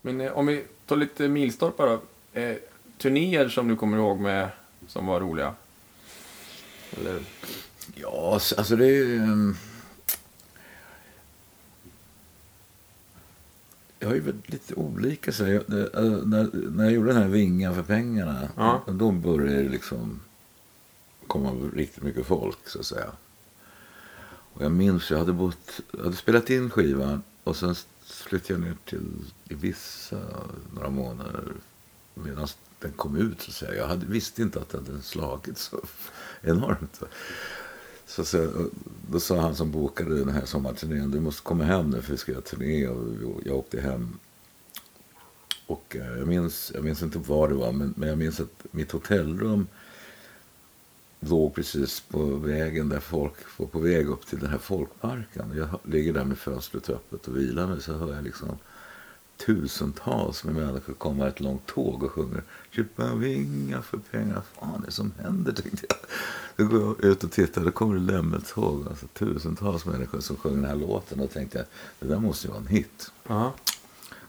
Men 0.00 0.20
eh, 0.20 0.32
om 0.32 0.46
vi 0.46 0.64
tar 0.86 0.96
lite 0.96 1.28
milstolpar 1.28 1.86
då. 1.86 2.00
Eh, 2.40 2.56
turnéer 2.98 3.48
som 3.48 3.68
du 3.68 3.76
kommer 3.76 3.96
ihåg 3.98 4.20
med 4.20 4.48
som 4.86 5.06
var 5.06 5.20
roliga? 5.20 5.54
Eller? 7.00 7.20
Ja, 7.94 8.32
alltså 8.56 8.76
det 8.76 8.84
är 8.86 8.90
ju... 8.90 9.16
ehm, 9.16 9.56
Jag 13.98 14.08
har 14.08 14.14
ju 14.14 14.20
varit 14.20 14.48
lite 14.50 14.74
olika. 14.74 15.32
Så 15.32 15.42
jag, 15.46 15.54
äh, 15.54 16.02
när, 16.26 16.70
när 16.70 16.84
jag 16.84 16.92
gjorde 16.92 17.12
den 17.12 17.22
här 17.22 17.28
Vinga 17.28 17.74
för 17.74 17.82
pengarna, 17.82 18.48
Ja. 18.56 18.84
då 18.86 19.10
började 19.10 19.62
det 19.62 19.68
liksom 19.68 20.20
komma 21.26 21.50
riktigt 21.74 22.02
mycket 22.02 22.26
folk, 22.26 22.58
så 22.68 22.78
att 22.80 22.86
säga. 22.86 23.12
Och 24.52 24.62
jag 24.64 24.72
minns, 24.72 25.10
jag 25.10 25.18
hade, 25.18 25.32
bott, 25.32 25.80
jag 25.92 26.04
hade 26.04 26.16
spelat 26.16 26.50
in 26.50 26.70
skivan 26.70 27.22
och 27.44 27.56
sen 27.56 27.74
flyttade 28.04 28.52
jag 28.54 28.60
ner 28.60 28.76
till 28.84 29.24
Ibiza 29.48 30.20
några 30.74 30.90
månader 30.90 31.44
medan 32.14 32.48
den 32.78 32.92
kom 32.92 33.16
ut. 33.16 33.40
Så 33.42 33.50
att 33.50 33.54
säga. 33.54 33.74
Jag 33.74 33.86
hade, 33.88 34.06
visste 34.06 34.42
inte 34.42 34.60
att 34.60 34.68
den 34.68 34.86
hade 34.86 35.02
slagit 35.02 35.58
så 35.58 35.80
enormt. 36.46 37.00
Så, 38.06 38.24
så, 38.24 38.68
då 39.10 39.20
sa 39.20 39.40
han 39.40 39.56
som 39.56 39.70
bokade 39.70 40.18
den 40.18 40.28
här 40.28 40.44
sommarturnén, 40.44 41.10
du 41.10 41.20
måste 41.20 41.42
komma 41.42 41.64
hem 41.64 41.90
nu 41.90 42.02
för 42.02 42.12
vi 42.12 42.18
ska 42.18 42.32
göra 42.32 42.42
turné. 42.42 42.88
Och 42.88 43.40
jag 43.44 43.56
åkte 43.56 43.80
hem. 43.80 44.18
Och 45.66 45.96
eh, 45.96 46.18
jag 46.18 46.28
minns, 46.28 46.72
jag 46.74 46.84
minns 46.84 47.02
inte 47.02 47.18
var 47.18 47.48
det 47.48 47.54
var, 47.54 47.72
men, 47.72 47.94
men 47.96 48.08
jag 48.08 48.18
minns 48.18 48.40
att 48.40 48.66
mitt 48.70 48.92
hotellrum 48.92 49.66
låg 51.20 51.54
precis 51.54 52.00
på 52.00 52.24
vägen 52.24 52.88
där 52.88 53.00
folk 53.00 53.34
var 53.56 53.66
på 53.66 53.78
väg 53.78 54.08
upp 54.08 54.26
till 54.26 54.38
den 54.38 54.50
här 54.50 54.58
folkparken. 54.58 55.52
Jag 55.56 55.80
ligger 55.92 56.12
där 56.12 56.24
med 56.24 56.38
fönstret 56.38 56.90
öppet 56.90 57.28
och 57.28 57.36
vilar 57.36 57.66
mig 57.66 57.82
så 57.82 57.92
hör 57.92 58.14
jag 58.14 58.24
liksom 58.24 58.48
tusentals 59.36 60.44
med 60.44 60.54
människor 60.54 60.94
komma 60.94 61.28
ett 61.28 61.40
långt 61.40 61.66
tåg 61.66 62.02
och 62.02 62.10
sjunger 62.10 62.42
Köpa 62.70 63.14
vingar 63.14 63.82
för 63.82 63.98
pengar. 63.98 64.42
Fan 64.54 64.82
är 64.82 64.86
det 64.86 64.92
som 64.92 65.12
händer? 65.18 65.52
tänkte 65.52 65.86
jag. 65.88 65.98
Då 66.56 66.64
går 66.64 66.96
jag 67.00 67.04
ut 67.04 67.24
och 67.24 67.32
tittar, 67.32 67.64
då 67.64 67.70
kommer 67.70 67.94
det 67.94 68.12
lämmeltåg. 68.12 68.86
Alltså 68.88 69.06
tusentals 69.06 69.84
människor 69.84 70.20
som 70.20 70.36
sjunger 70.36 70.56
den 70.56 70.66
här 70.66 70.76
låten. 70.76 71.20
Och 71.20 71.30
tänkte 71.30 71.58
jag, 71.58 71.66
det 71.98 72.14
där 72.14 72.20
måste 72.20 72.46
ju 72.46 72.50
vara 72.50 72.60
en 72.60 72.66
hit. 72.66 73.12
Ja. 73.26 73.52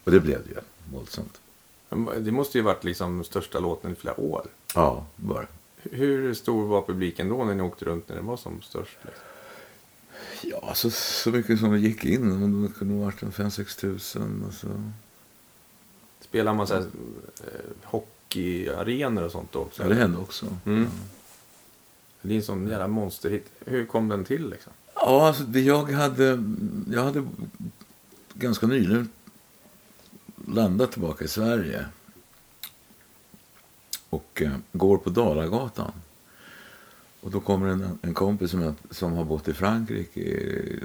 Och 0.03 0.11
det 0.11 0.19
blev 0.19 0.43
det 0.43 0.49
ju, 0.49 0.59
våldsamt. 0.93 1.41
Det 2.19 2.31
måste 2.31 2.57
ju 2.57 2.63
varit 2.63 2.83
liksom 2.83 3.23
största 3.23 3.59
låten 3.59 3.91
i 3.91 3.95
flera 3.95 4.19
år. 4.19 4.47
Ja, 4.75 5.05
bara. 5.15 5.47
Hur 5.77 6.33
stor 6.33 6.67
var 6.67 6.81
publiken 6.81 7.29
då 7.29 7.45
när 7.45 7.55
ni 7.55 7.61
åkte 7.63 7.85
runt 7.85 8.09
när 8.09 8.15
den 8.15 8.25
var 8.25 8.37
som 8.37 8.61
störst? 8.61 8.97
Liksom? 9.01 9.23
Ja, 10.41 10.74
så, 10.76 10.89
så 10.91 11.32
mycket 11.32 11.59
som 11.59 11.72
det 11.72 11.80
gick 11.80 12.05
in. 12.05 12.39
Men 12.39 12.63
Det 12.63 12.74
kunde 12.74 12.93
ha 12.93 13.05
varit 13.05 13.24
en 13.24 13.32
5-6 13.32 13.80
tusen. 13.80 14.43
Och 14.47 14.53
så. 14.53 14.68
Spelar 16.20 16.53
man 16.53 16.68
så 16.68 16.74
här, 16.74 16.82
eh, 16.82 17.74
hockeyarenor 17.84 19.24
och 19.24 19.32
sånt 19.32 19.51
då 19.51 19.59
också? 19.59 19.84
Ja, 19.84 19.89
det 19.89 19.95
hände 19.95 20.18
också. 20.18 20.45
Mm. 20.65 20.88
Det 22.22 22.34
är 22.34 22.38
en 22.38 22.43
sån 22.43 22.68
jävla 22.68 22.88
monsterhit. 22.88 23.49
Hur 23.65 23.86
kom 23.86 24.07
den 24.07 24.26
till 24.26 24.49
liksom? 24.49 24.74
Ja, 24.95 25.28
alltså, 25.28 25.43
det 25.43 25.61
jag 25.61 25.91
hade... 25.91 26.43
Jag 26.91 27.03
hade 27.03 27.28
ganska 28.34 28.68
nyligen 28.68 29.09
landat 30.47 30.91
tillbaka 30.91 31.26
i 31.26 31.28
Sverige. 31.28 31.86
Och 34.09 34.41
eh, 34.41 34.51
går 34.72 34.97
på 34.97 35.09
Dalagatan. 35.09 35.91
Och 37.22 37.32
då 37.32 37.39
kommer 37.39 37.68
en, 37.68 37.99
en 38.01 38.13
kompis 38.13 38.51
som, 38.51 38.61
jag, 38.61 38.74
som 38.89 39.13
har 39.13 39.26
bott 39.26 39.47
i 39.47 39.53
Frankrike 39.53 40.20
i 40.20 40.80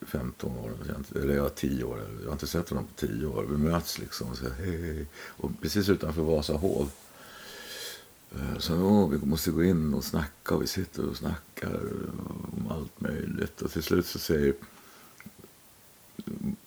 15 0.00 0.58
år. 0.58 0.72
Eller 1.14 1.34
ja, 1.34 1.48
10 1.48 1.84
år. 1.84 2.00
Jag 2.20 2.26
har 2.26 2.32
inte 2.32 2.46
sett 2.46 2.68
honom 2.68 2.84
på 2.84 3.06
10 3.06 3.26
år. 3.26 3.46
Vi 3.50 3.56
möts 3.56 3.98
liksom. 3.98 4.30
Och, 4.30 4.36
så, 4.36 4.44
hej, 4.48 4.82
hej. 4.82 5.06
och 5.12 5.50
precis 5.62 5.88
utanför 5.88 6.22
Vasahov. 6.22 6.90
Eh, 8.34 8.58
så 8.58 8.82
åh, 8.82 9.08
vi 9.08 9.26
måste 9.26 9.50
gå 9.50 9.64
in 9.64 9.94
och 9.94 10.04
snacka 10.04 10.54
och 10.54 10.62
vi 10.62 10.66
sitter 10.66 11.08
och 11.08 11.16
snackar 11.16 11.80
om 12.52 12.68
allt 12.70 13.00
möjligt. 13.00 13.62
Och 13.62 13.70
till 13.70 13.82
slut 13.82 14.06
så 14.06 14.18
säger, 14.18 14.54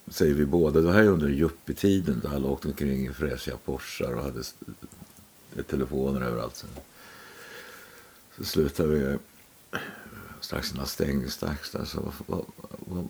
säger 0.08 0.34
vi 0.34 0.46
båda, 0.46 0.82
det 0.82 0.92
här 0.92 1.04
är 1.04 1.08
under 1.08 1.30
yuppietiden 1.30 2.22
då 2.24 2.30
alla 2.30 2.48
åkte 2.48 2.68
omkring 2.68 3.08
i 3.08 3.14
fräscha 3.14 3.58
Porschar 3.66 4.14
och 4.14 4.24
hade 4.24 4.44
telefoner 5.64 6.22
överallt. 6.22 6.56
Så, 6.56 6.68
så 8.42 8.48
slutar 8.48 8.86
vi 8.86 9.18
strax 10.40 10.74
innan 10.74 10.86
stängningsdags 10.86 11.72
där. 11.72 11.86
Så, 11.86 12.14
vad, 12.28 12.46
vad, 12.70 13.08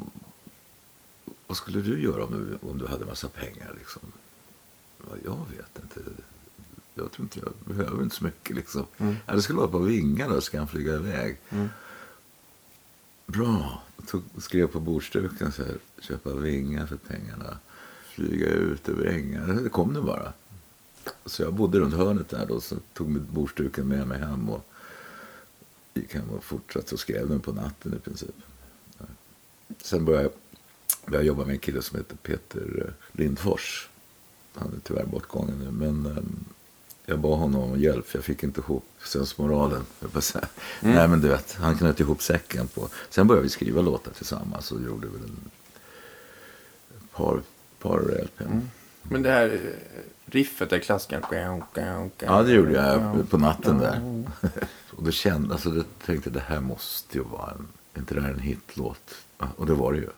vad, 1.48 1.58
skulle 1.58 1.82
du 1.82 2.04
göra 2.04 2.26
om 2.26 2.32
du, 2.32 2.70
om 2.70 2.78
du 2.78 2.88
hade 2.88 3.06
massa 3.06 3.28
pengar? 3.28 3.76
Liksom? 3.78 4.02
Ja, 4.98 5.16
jag 5.26 5.46
vet 5.58 5.84
inte. 5.84 6.12
Jag 6.94 7.12
tror 7.12 7.26
inte 7.26 7.40
jag 7.40 7.76
behöver 7.76 8.04
inte 8.04 8.16
så 8.16 8.24
mycket. 8.24 8.56
Liksom. 8.56 8.86
Mm. 8.98 9.16
Ja, 9.26 9.36
det 9.36 9.42
skulle 9.42 9.60
vara 9.60 9.72
på 9.72 9.80
vingar 9.80 10.30
då, 10.30 10.42
ska 10.42 10.58
han 10.58 10.68
flyga 10.68 10.96
iväg. 10.96 11.38
Mm. 11.50 11.70
Bra. 13.26 13.84
Tog, 14.08 14.24
skrev 14.38 14.68
på 14.68 14.80
bordsduken 14.80 15.52
så 15.52 15.64
här, 15.64 15.78
köpa 16.00 16.34
vingar 16.34 16.86
för 16.86 16.98
pengarna. 16.98 17.58
flyga 18.04 18.48
ut 18.48 18.90
över 18.90 19.06
ängar. 19.06 19.48
Det 19.48 19.70
kom 19.70 19.94
det 19.94 20.02
bara. 20.02 20.34
Så 21.26 21.44
jag 21.44 21.54
bodde 21.54 21.80
runt 21.80 21.94
hörnet 21.94 22.30
där 22.30 22.46
då, 22.46 22.62
så 22.62 22.76
tog 22.94 23.10
med 23.10 23.22
bordstuken 23.22 23.88
med 23.88 24.08
mig 24.08 24.20
hem 24.20 24.50
och 24.50 24.71
gick 25.94 26.14
hem 26.14 26.30
och 26.30 26.44
fortsatte 26.44 26.96
och 26.96 27.00
skrev 27.00 27.30
den 27.30 27.40
på 27.40 27.52
natten 27.54 27.94
i 27.94 28.00
princip. 28.00 28.36
Sen 29.82 30.06
började 30.06 30.24
jag, 30.24 30.32
började 31.12 31.28
jobba 31.28 31.46
med 31.46 31.54
en 31.54 31.60
kille 31.60 31.82
som 31.82 31.98
heter 31.98 32.16
Peter 32.16 32.86
eh, 32.88 33.18
Lindfors. 33.20 33.90
Han 34.54 34.68
är 34.68 34.80
tyvärr 34.84 35.06
bortgången 35.06 35.60
nu, 35.60 35.72
men 35.72 36.06
um, 36.18 36.46
jag 37.06 37.20
bad 37.20 37.40
honom 37.40 37.62
om 37.62 37.80
hjälp 37.80 38.06
jag 38.14 38.24
fick 38.24 38.44
inte 38.44 38.62
ihop 38.62 38.86
sensmoralen. 39.06 39.86
Mm. 40.82 40.96
Nej 40.96 41.08
men 41.08 41.22
du 41.22 41.28
vet, 41.28 41.54
han 41.54 41.78
knöt 41.78 42.00
ihop 42.00 42.22
säcken 42.22 42.68
på. 42.68 42.88
Sen 43.10 43.28
började 43.28 43.44
vi 43.44 43.50
skriva 43.50 43.82
låtar 43.82 44.12
tillsammans 44.12 44.72
och 44.72 44.82
gjorde 44.82 45.08
väl 45.08 45.22
en 45.22 45.50
par, 47.12 47.42
par 47.80 48.00
LP. 48.00 48.42
Mm. 48.42 48.70
Men 49.04 49.24
det 49.24 49.30
här 49.30 49.50
eh, 49.54 49.60
riffet, 50.26 50.70
det 50.70 50.80
klassikern. 50.80 51.22
Ja, 52.18 52.44
det 52.44 52.52
gjorde 52.52 52.72
jag 52.72 53.30
på 53.30 53.38
natten 53.38 53.78
där 53.78 54.24
och 55.02 55.06
då 55.06 55.12
kände, 55.12 55.54
alltså, 55.54 55.70
då 55.70 55.84
tänkte 56.06 56.30
jag 56.30 56.34
det 56.34 56.44
här 56.48 56.62
måste 56.62 57.18
ju 57.18 57.24
vara 57.24 57.52
en, 57.52 57.68
inte 57.98 58.16
det 58.16 58.22
här 58.22 58.30
en 58.30 58.40
hitlåt? 58.40 59.16
Och 59.56 59.66
det 59.66 59.74
var 59.74 59.94
det 59.94 60.00
ju. 60.00 60.10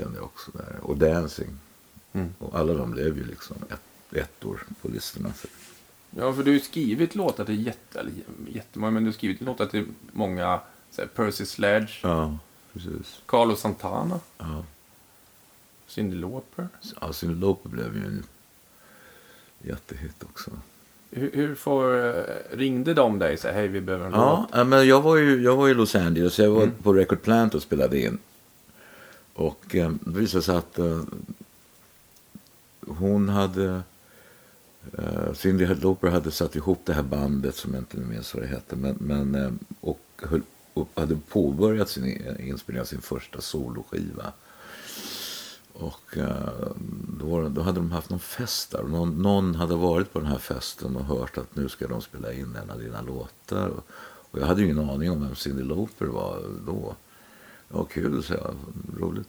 Kände 0.00 0.18
jag 0.18 0.24
också 0.24 0.50
där. 0.50 0.76
Och 0.82 0.96
Dancing. 0.96 1.58
Mm. 2.12 2.34
Och 2.38 2.58
alla 2.58 2.74
de 2.74 2.90
blev 2.90 3.16
ju 3.18 3.24
liksom 3.24 3.56
ett, 3.70 4.16
ettor 4.16 4.66
på 4.82 4.88
listorna. 4.88 5.32
Ja, 6.10 6.32
för 6.32 6.42
du 6.42 6.50
har 6.50 6.54
ju 6.54 6.60
skrivit 6.60 7.14
låtar 7.14 7.44
till 7.44 7.66
jätte, 7.66 8.00
eller 8.00 8.12
jättemånga, 8.48 8.90
men 8.90 9.04
du 9.04 9.08
har 9.08 9.14
skrivit 9.14 9.40
låtar 9.40 9.66
till 9.66 9.86
många. 10.12 10.60
Så 10.90 11.02
här, 11.02 11.08
Percy 11.08 11.46
Sledge. 11.46 12.00
Ja, 12.02 12.38
precis. 12.72 13.22
Carlos 13.26 13.60
Santana. 13.60 14.20
Ja. 14.38 14.64
Cyndi 15.86 16.16
Lauper. 16.16 16.68
Ja, 17.00 17.12
Cyndi 17.12 17.40
Lauper 17.40 17.68
blev 17.68 17.96
ju 17.96 18.04
en 18.04 18.24
jättehit 19.62 20.22
också. 20.22 20.50
Hur, 21.10 21.30
hur 21.32 21.54
får, 21.54 22.06
eh, 22.06 22.24
ringde 22.50 22.94
de 22.94 23.18
dig 23.18 23.34
och 23.34 23.38
sa 23.38 23.50
hej 23.50 23.68
vi 23.68 23.80
behöver 23.80 24.06
en 24.06 24.12
ja, 24.12 24.48
låt? 24.52 24.66
men 24.66 24.88
jag 24.88 25.00
var 25.00 25.16
ju 25.16 25.42
jag 25.42 25.56
var 25.56 25.68
i 25.68 25.74
Los 25.74 25.94
Angeles, 25.94 26.38
jag 26.38 26.50
var 26.50 26.62
mm. 26.62 26.74
på 26.82 26.92
Record 26.92 27.22
Plant 27.22 27.54
och 27.54 27.62
spelade 27.62 28.00
in. 28.00 28.18
Och 29.40 29.74
eh, 29.74 29.90
det 30.00 30.20
visade 30.20 30.42
sig 30.42 30.56
att 30.56 30.78
eh, 30.78 31.02
hon 32.86 33.28
hade, 33.28 33.82
eh, 34.98 35.32
Cyndi 35.34 35.66
Lauper 35.66 36.08
hade 36.08 36.30
satt 36.30 36.56
ihop 36.56 36.80
det 36.84 36.92
här 36.92 37.02
bandet 37.02 37.56
som 37.56 37.74
jag 37.74 37.80
inte 37.80 37.96
minns 37.96 38.34
vad 38.34 38.42
det 38.42 38.46
hette. 38.46 38.76
Men, 38.76 38.96
men, 39.00 39.34
eh, 39.34 39.50
och, 39.80 40.00
höll, 40.22 40.42
och 40.74 40.88
hade 40.94 41.16
påbörjat 41.16 41.88
sin 41.88 42.04
eh, 42.04 42.48
inspelning 42.48 42.80
av 42.80 42.84
sin 42.84 43.00
första 43.00 43.40
soloskiva. 43.40 44.32
Och 45.72 46.16
eh, 46.16 46.72
då, 47.20 47.48
då 47.48 47.62
hade 47.62 47.80
de 47.80 47.92
haft 47.92 48.10
någon 48.10 48.20
fest 48.20 48.70
där. 48.70 48.82
Någon, 48.82 49.22
någon, 49.22 49.54
hade 49.54 49.74
varit 49.74 50.12
på 50.12 50.18
den 50.18 50.28
här 50.28 50.38
festen 50.38 50.96
och 50.96 51.04
hört 51.04 51.38
att 51.38 51.56
nu 51.56 51.68
ska 51.68 51.86
de 51.86 52.02
spela 52.02 52.32
in 52.32 52.56
en 52.62 52.70
av 52.70 52.78
dina 52.78 53.02
låtar. 53.02 53.68
Och, 53.68 53.86
och 54.30 54.38
jag 54.38 54.46
hade 54.46 54.60
ju 54.60 54.66
ingen 54.66 54.90
aning 54.90 55.10
om 55.10 55.22
vem 55.22 55.34
Cyndi 55.34 55.62
Lauper 55.62 56.06
var 56.06 56.42
då. 56.66 56.94
Ja, 57.72 57.84
kul, 57.84 58.22
så 58.22 58.34
jag. 58.34 58.54
Roligt. 59.00 59.28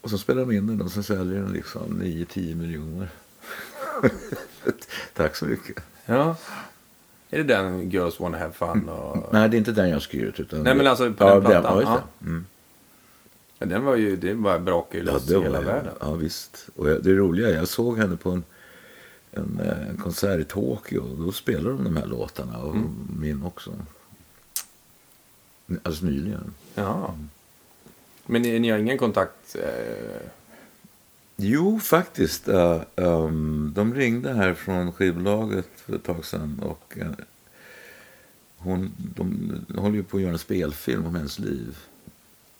Och 0.00 0.10
så 0.10 0.18
spelar 0.18 0.40
de 0.40 0.52
in 0.52 0.66
den 0.66 0.82
och 0.82 0.90
så 0.90 1.02
säljer 1.02 1.40
den 1.40 1.52
liksom 1.52 2.02
9-10 2.02 2.54
miljoner. 2.54 3.08
Tack 5.14 5.36
så 5.36 5.44
mycket. 5.44 5.82
Ja. 6.06 6.36
Är 7.30 7.38
det 7.38 7.44
den 7.44 7.90
Girls 7.90 8.20
Wanna 8.20 8.38
Have 8.38 8.52
Fun? 8.52 8.88
Och... 8.88 9.32
Nej, 9.32 9.48
det 9.48 9.56
är 9.56 9.58
inte 9.58 9.72
den 9.72 9.88
jag 9.88 9.96
har 9.96 10.00
skrivit. 10.00 10.40
Utan 10.40 10.62
Nej, 10.62 10.74
men 10.74 10.86
alltså 10.86 11.12
på 11.12 11.24
ja, 11.24 11.34
den 11.34 11.42
plattan. 11.42 11.78
Den, 11.78 11.86
ja, 11.86 12.02
mm. 12.22 12.46
Ja, 13.58 13.66
den 13.66 13.84
var 13.84 13.96
ju, 13.96 14.16
det 14.16 14.34
var 14.34 14.58
brakade 14.58 14.98
ju 14.98 15.04
loss 15.04 15.28
ja, 15.28 15.40
i 15.40 15.42
hela 15.42 15.60
världen. 15.60 15.94
Ja, 16.00 16.14
visst. 16.14 16.68
Och 16.76 16.86
det 16.86 17.14
roliga, 17.14 17.50
jag 17.50 17.68
såg 17.68 17.98
henne 17.98 18.16
på 18.16 18.30
en, 18.30 18.44
en, 19.30 19.60
eh, 19.64 19.88
en 19.88 19.96
konsert 19.96 20.40
i 20.40 20.44
Tokyo. 20.44 21.00
Och 21.00 21.24
då 21.24 21.32
spelade 21.32 21.76
de 21.76 21.84
de 21.84 21.96
här 21.96 22.06
låtarna 22.06 22.58
och 22.58 22.74
mm. 22.74 22.90
min 23.20 23.42
också. 23.42 23.72
Alltså 25.82 26.04
nyligen. 26.04 26.54
Ja. 26.74 27.14
Men 28.26 28.42
ni, 28.42 28.58
ni, 28.58 28.70
har 28.70 28.78
ingen 28.78 28.98
kontakt? 28.98 29.56
Eh... 29.56 30.28
Jo, 31.36 31.80
faktiskt. 31.80 32.48
Uh, 32.48 32.82
um, 32.94 33.72
de 33.74 33.94
ringde 33.94 34.32
här 34.32 34.54
från 34.54 34.92
skivbolaget 34.92 35.68
för 35.76 35.94
ett 35.94 36.04
tag 36.04 36.24
sedan. 36.24 36.60
Och, 36.62 36.96
uh, 36.96 37.10
hon, 38.56 38.92
de, 38.98 39.52
de 39.68 39.78
håller 39.78 39.96
ju 39.96 40.02
på 40.02 40.16
att 40.16 40.22
göra 40.22 40.32
en 40.32 40.38
spelfilm 40.38 41.06
om 41.06 41.14
hennes 41.14 41.38
liv. 41.38 41.78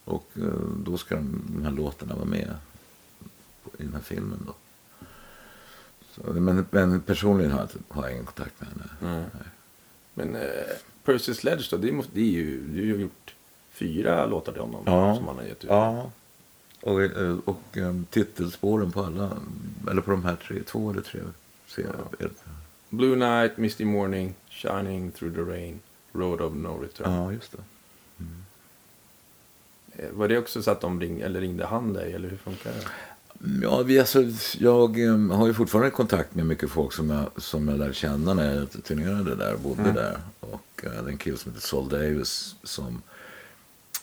Och 0.05 0.31
uh, 0.37 0.77
då 0.85 0.99
ska 0.99 1.15
de, 1.15 1.43
de 1.49 1.65
här 1.65 1.73
låtarna 1.73 2.15
vara 2.15 2.25
med 2.25 2.55
i 3.79 3.83
den 3.83 3.95
här 3.95 4.01
filmen. 4.01 4.47
Då. 4.47 4.55
Så, 6.11 6.33
men, 6.33 6.67
men 6.71 7.01
personligen 7.01 7.53
har 7.53 7.61
jag, 7.61 7.95
har 7.95 8.03
jag 8.03 8.13
ingen 8.13 8.25
kontakt 8.25 8.61
med 8.61 8.69
henne. 8.69 9.17
Mm. 9.17 9.31
Men 10.15 10.37
Percy 11.07 11.35
Sledge 11.35 11.71
då, 11.71 11.77
det 11.77 11.89
är, 11.89 12.05
det 12.13 12.21
är 12.21 12.25
ju, 12.25 12.79
är 12.79 12.85
ju 12.85 13.01
gjort 13.01 13.35
fyra 13.71 14.27
låtar 14.27 14.53
till 14.53 14.61
honom 14.61 14.83
ja. 14.87 15.17
som 15.17 15.27
han 15.27 15.37
har 15.37 15.43
gett 15.43 15.65
ut. 15.65 15.71
Ja. 15.71 16.11
Och, 16.83 17.03
eh, 17.03 17.39
och 17.45 17.77
um, 17.77 18.07
titelspåren 18.11 18.93
på 18.93 19.03
alla, 19.03 19.31
eller 19.91 20.03
på 20.03 20.11
de 20.11 20.25
här 20.25 20.37
tre, 20.37 20.63
två 20.63 20.91
eller 20.91 21.03
tre 21.03 21.21
serier. 21.67 21.95
Ja. 22.19 22.27
Blue 22.89 23.17
Night, 23.17 23.57
Misty 23.57 23.85
Morning, 23.85 24.35
Shining 24.49 25.11
Through 25.11 25.35
the 25.35 25.43
Rain, 25.43 25.81
Road 26.13 26.41
of 26.41 26.55
No 26.55 26.79
Return. 26.83 27.13
Ja, 27.13 27.33
just 27.33 27.53
det. 27.53 27.59
Mm. 28.19 28.45
Eh, 29.93 30.11
Var 30.19 30.29
det 30.29 30.39
också 30.39 30.63
så 30.63 30.71
att 30.71 30.81
de 30.81 31.01
ringde, 31.01 31.25
eller 31.25 31.41
ringde 31.41 31.67
han 31.67 31.93
dig, 31.93 32.13
eller 32.13 32.29
hur 32.29 32.37
funkar 32.37 32.71
det? 32.73 32.87
Ja, 33.62 33.82
vi, 33.82 33.99
alltså, 33.99 34.24
jag 34.59 35.01
eh, 35.01 35.18
har 35.18 35.47
ju 35.47 35.55
fortfarande 35.55 35.91
kontakt 35.91 36.34
med 36.34 36.47
mycket 36.47 36.70
folk 36.70 36.93
som 36.93 37.11
jag, 37.11 37.43
som 37.43 37.68
jag 37.68 37.78
lärde 37.78 37.95
känna 37.95 38.34
när 38.34 38.55
jag 38.55 38.84
turnerade 38.84 39.34
där 39.34 39.55
och 39.55 39.61
bodde 39.61 39.80
Mm. 39.82 39.95
där. 39.95 40.20
Och 40.41 40.84
uh, 40.84 41.05
den 41.05 41.18
kille 41.18 41.37
som 41.37 41.53
heter 41.53 41.66
Sol 41.66 41.89
Davis 41.89 42.55
som 42.62 43.03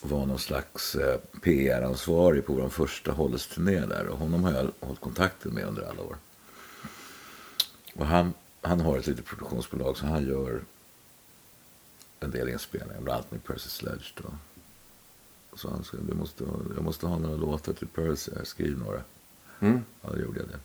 var 0.02 0.26
någon 0.26 0.38
slags 0.38 0.94
eh, 0.94 1.20
PR-ansvarig 1.42 2.46
på 2.46 2.52
vår 2.52 2.68
första 2.68 3.12
Hollis-turné 3.12 3.80
där. 3.86 4.06
Och 4.06 4.18
honom 4.18 4.44
har 4.44 4.52
jag 4.52 4.70
hållit 4.80 5.00
kontakten 5.00 5.52
med 5.54 5.64
under 5.64 5.82
alla 5.82 6.02
år. 6.02 6.16
Och 7.94 8.06
han, 8.06 8.34
han 8.62 8.80
har 8.80 8.98
ett 8.98 9.06
litet 9.06 9.24
produktionsbolag 9.24 9.96
så 9.96 10.06
han 10.06 10.26
gör 10.26 10.60
en 12.20 12.30
del 12.30 12.48
inspelningar, 12.48 13.00
bland 13.00 13.16
annat 13.16 13.30
med 13.30 13.44
Percy 13.44 13.68
Sledge. 13.68 14.12
Då. 14.16 14.24
Så 15.56 15.70
han 15.70 15.84
sa, 15.84 15.96
måste, 16.12 16.44
jag 16.74 16.84
måste 16.84 17.06
ha 17.06 17.18
några 17.18 17.36
låtar 17.36 17.72
till 17.72 17.88
Percy, 17.88 18.30
skriv 18.44 18.78
några. 18.78 19.02
Mm. 19.60 19.84
Ja, 20.02 20.08
då 20.12 20.20
gjorde 20.20 20.40
jag 20.40 20.48
det. 20.48 20.58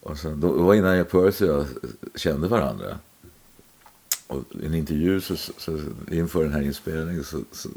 Och 0.00 0.18
sen, 0.18 0.40
då, 0.40 0.56
det 0.56 0.62
var 0.62 0.74
innan 0.74 0.96
jag 0.96 1.10
Percy 1.10 1.48
och 1.48 1.54
jag 1.54 1.66
kände 2.14 2.48
varandra. 2.48 2.98
Och 4.26 4.42
i 4.62 4.66
en 4.66 4.74
intervju 4.74 5.20
så, 5.20 5.36
så, 5.36 5.80
inför 6.10 6.42
den 6.42 6.52
här 6.52 6.62
inspelningen 6.62 7.24
så, 7.24 7.40
så, 7.52 7.68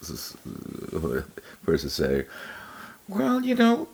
så, 0.00 0.16
så 0.16 1.20
Percy 1.64 1.88
säger 1.88 2.24
Well, 3.06 3.44
you 3.44 3.56
know, 3.56 3.88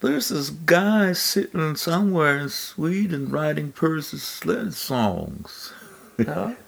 there's 0.00 0.28
this 0.28 0.50
guy 0.50 1.14
sitting 1.14 1.76
somewhere 1.76 2.42
in 2.42 2.50
Sweden 2.50 3.30
writing 3.30 3.72
Percy's 3.72 4.22
sled 4.22 4.74
songs. 4.74 5.72
Ja. 6.16 6.52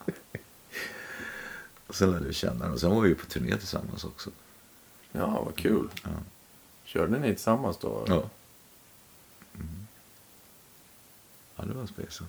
Sen 1.91 2.11
lärde 2.11 2.27
vi 2.27 2.33
känna 2.33 2.65
honom. 2.65 2.79
Sen 2.79 2.91
var 2.91 3.01
vi 3.01 3.09
ju 3.09 3.15
på 3.15 3.27
turné 3.27 3.57
tillsammans 3.57 4.05
också. 4.05 4.31
ja, 5.13 5.43
vad 5.45 5.57
kul. 5.57 5.89
Ja. 6.03 6.11
Körde 6.93 7.19
ni 7.19 7.35
tillsammans 7.35 7.77
då? 7.79 8.05
Ja. 8.09 8.15
Mm. 9.55 9.87
Ja, 11.57 11.65
det 11.65 11.73
var 11.75 11.87
spesat. 11.87 12.29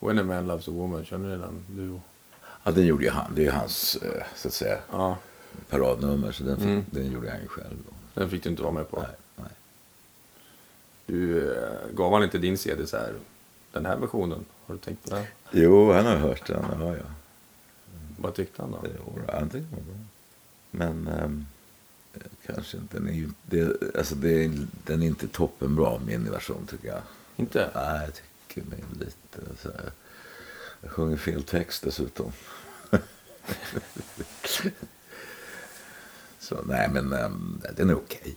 When 0.00 0.18
a 0.18 0.22
man 0.22 0.46
loves 0.46 0.68
a 0.68 0.70
woman, 0.70 1.04
känner 1.04 1.28
ni 1.36 1.42
den 1.42 1.64
duo? 1.68 2.00
Ja, 2.64 2.70
den 2.70 2.86
gjorde 2.86 3.04
ju 3.04 3.10
han. 3.10 3.34
Det 3.34 3.46
är 3.46 3.52
hans, 3.52 3.96
eh, 3.96 4.22
så 4.36 4.48
att 4.48 4.54
säga, 4.54 4.78
Ja, 4.92 5.16
paradnummer. 5.68 6.32
Så 6.32 6.44
den, 6.44 6.56
fick, 6.56 6.64
Mm. 6.66 6.84
den 6.90 7.12
gjorde 7.12 7.30
han 7.30 7.40
ju 7.40 7.48
själv. 7.48 7.76
Då. 7.86 8.20
den 8.20 8.30
fick 8.30 8.42
du 8.42 8.50
inte 8.50 8.62
vara 8.62 8.72
med 8.72 8.90
på. 8.90 9.00
Nej, 9.00 9.16
nej. 9.36 9.50
Du 11.06 11.48
eh, 11.56 11.94
gav 11.94 12.12
han 12.12 12.22
inte 12.22 12.38
din 12.38 12.58
CD 12.58 12.86
så 12.86 12.96
här, 12.96 13.14
den 13.72 13.86
här 13.86 13.96
versionen? 13.96 14.44
Har 14.66 14.74
du 14.74 14.80
tänkt 14.80 15.10
på 15.10 15.16
det? 15.16 15.26
Jo, 15.52 15.92
han 15.92 16.06
har 16.06 16.16
hört 16.16 16.46
den. 16.46 16.64
Ja, 16.80 16.96
ja. 16.96 17.02
Vad 18.18 18.34
tyckte 18.34 18.62
han 18.62 18.70
då? 18.70 18.78
Jo, 18.84 19.18
han 19.32 19.50
tyckte 19.50 19.58
den 19.76 19.86
var 19.86 19.92
bra. 19.94 20.04
Men 20.74 21.06
eh, 21.08 21.30
kanske 22.46 22.76
inte. 22.76 22.98
Den 22.98 23.08
är, 23.08 23.12
ju, 23.12 23.28
det, 23.46 23.82
alltså 23.98 24.14
det 24.14 24.44
är, 24.44 24.66
den 24.86 25.02
är 25.02 25.06
inte 25.06 25.28
toppenbra, 25.28 25.98
min 26.06 26.30
version 26.30 26.66
tycker 26.66 26.88
jag. 26.88 27.02
Inte? 27.36 27.70
Nej, 27.74 28.00
jag 28.04 28.14
tycker 28.48 28.70
mig 28.70 28.84
lite 29.00 29.56
så 29.62 29.68
här. 29.68 29.92
Jag 30.80 30.90
sjunger 30.90 31.16
fel 31.16 31.42
text 31.42 31.82
dessutom. 31.84 32.32
så 36.38 36.62
nej, 36.66 36.90
men 36.92 37.12
ehm, 37.12 37.60
den 37.76 37.90
är 37.90 37.94
okej. 37.94 38.36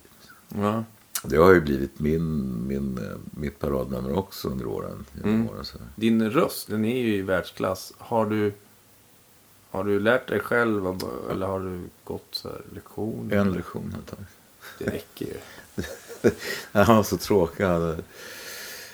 Ja. 0.55 0.83
Det 1.23 1.37
har 1.37 1.53
ju 1.53 1.61
blivit 1.61 1.99
min, 1.99 2.67
min, 2.67 2.97
eh, 2.97 3.17
mitt 3.31 3.59
paradnummer 3.59 4.17
också 4.17 4.47
under 4.47 4.65
åren. 4.65 5.05
genom 5.13 5.29
Mm. 5.35 5.49
åren 5.49 5.65
så. 5.65 5.77
Din 5.95 6.29
röst, 6.31 6.67
den 6.67 6.85
är 6.85 6.97
ju 6.99 7.15
i 7.15 7.21
världsklass. 7.21 7.93
Har 7.97 8.25
du, 8.25 8.53
har 9.75 9.83
du 9.83 9.99
lärt 9.99 10.27
dig 10.27 10.39
själv 10.39 11.01
eller 11.31 11.45
har 11.47 11.59
du 11.59 11.81
gått 12.03 12.27
så 12.31 12.49
här 12.49 12.61
lektioner? 12.73 13.35
En 13.35 13.51
lektion 13.51 13.91
har 13.91 13.99
jag 13.99 14.05
tagit. 14.05 14.27
Det 14.79 14.85
räcker 14.85 15.25
ju. 15.25 15.37
Han 16.71 16.95
var 16.95 17.03
så 17.03 17.17
tråkig. 17.17 17.63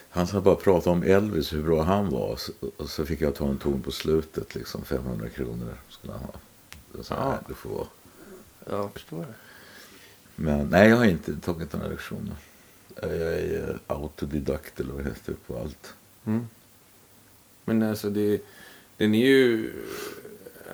Han, 0.10 0.28
sa 0.28 0.42
bara 0.42 0.56
prata 0.56 0.90
om 0.90 1.04
Elvis, 1.04 1.54
hur 1.54 1.64
bra 1.64 1.84
han 1.84 2.10
var. 2.10 2.40
Och 2.78 2.90
så 2.90 3.06
fick 3.06 3.22
jag 3.22 3.36
ta 3.36 3.48
en 3.48 3.58
ton 3.58 3.82
på 3.82 3.92
slutet, 3.92 4.56
liksom 4.56 4.84
500 4.86 5.30
kronor 5.30 5.74
skulle 5.90 6.14
han 6.14 6.22
ha. 6.22 6.34
Jag 6.96 7.06
sa, 7.06 7.16
Ja. 7.16 7.30
nej, 7.30 7.40
det 7.48 7.54
får 7.54 7.70
vara. 7.70 7.88
Jag 8.70 8.94
förstår 8.94 9.20
det. 9.20 9.34
Men 10.36 10.68
nej, 10.68 10.90
jag 10.90 10.98
har 10.98 11.06
inte 11.06 11.36
tagit 11.36 11.74
några 11.74 11.88
lektioner. 11.88 12.36
Jag 13.02 13.12
är 13.12 13.70
eh, 13.70 13.76
autodidakt 13.96 14.80
eller 14.80 14.94
vad 14.94 15.04
det 15.04 15.10
heter 15.10 15.36
på 15.48 15.58
allt. 15.60 15.94
Mm. 16.26 16.48
Men 17.66 17.84
alltså 17.84 18.10
det, 18.10 18.42
den 18.98 19.16
är 19.16 19.28
ju... 19.28 19.74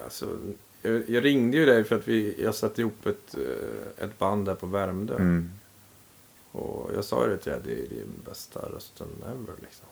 Alltså, 0.08 0.38
jag, 0.82 1.10
jag 1.10 1.26
ringde 1.26 1.58
ju 1.58 1.66
dig 1.66 1.84
för 1.84 1.96
att 1.96 2.08
vi, 2.08 2.44
jag 2.44 2.56
satte 2.56 2.82
ihop 2.82 3.06
ett, 3.06 3.36
eh, 3.36 4.04
ett 4.06 4.20
band 4.20 4.46
där 4.46 4.56
på 4.56 4.66
Värmdö. 4.66 5.16
Mm. 5.16 5.50
Och 6.52 6.92
jag 6.96 7.06
sa 7.06 7.26
ju 7.26 7.30
det 7.30 7.38
till 7.38 7.52
dig, 7.52 7.62
det 7.66 7.72
är 7.72 8.00
den 8.00 8.22
bästa 8.26 8.60
rösten 8.60 9.08
ever 9.24 9.54
liksom. 9.62 9.86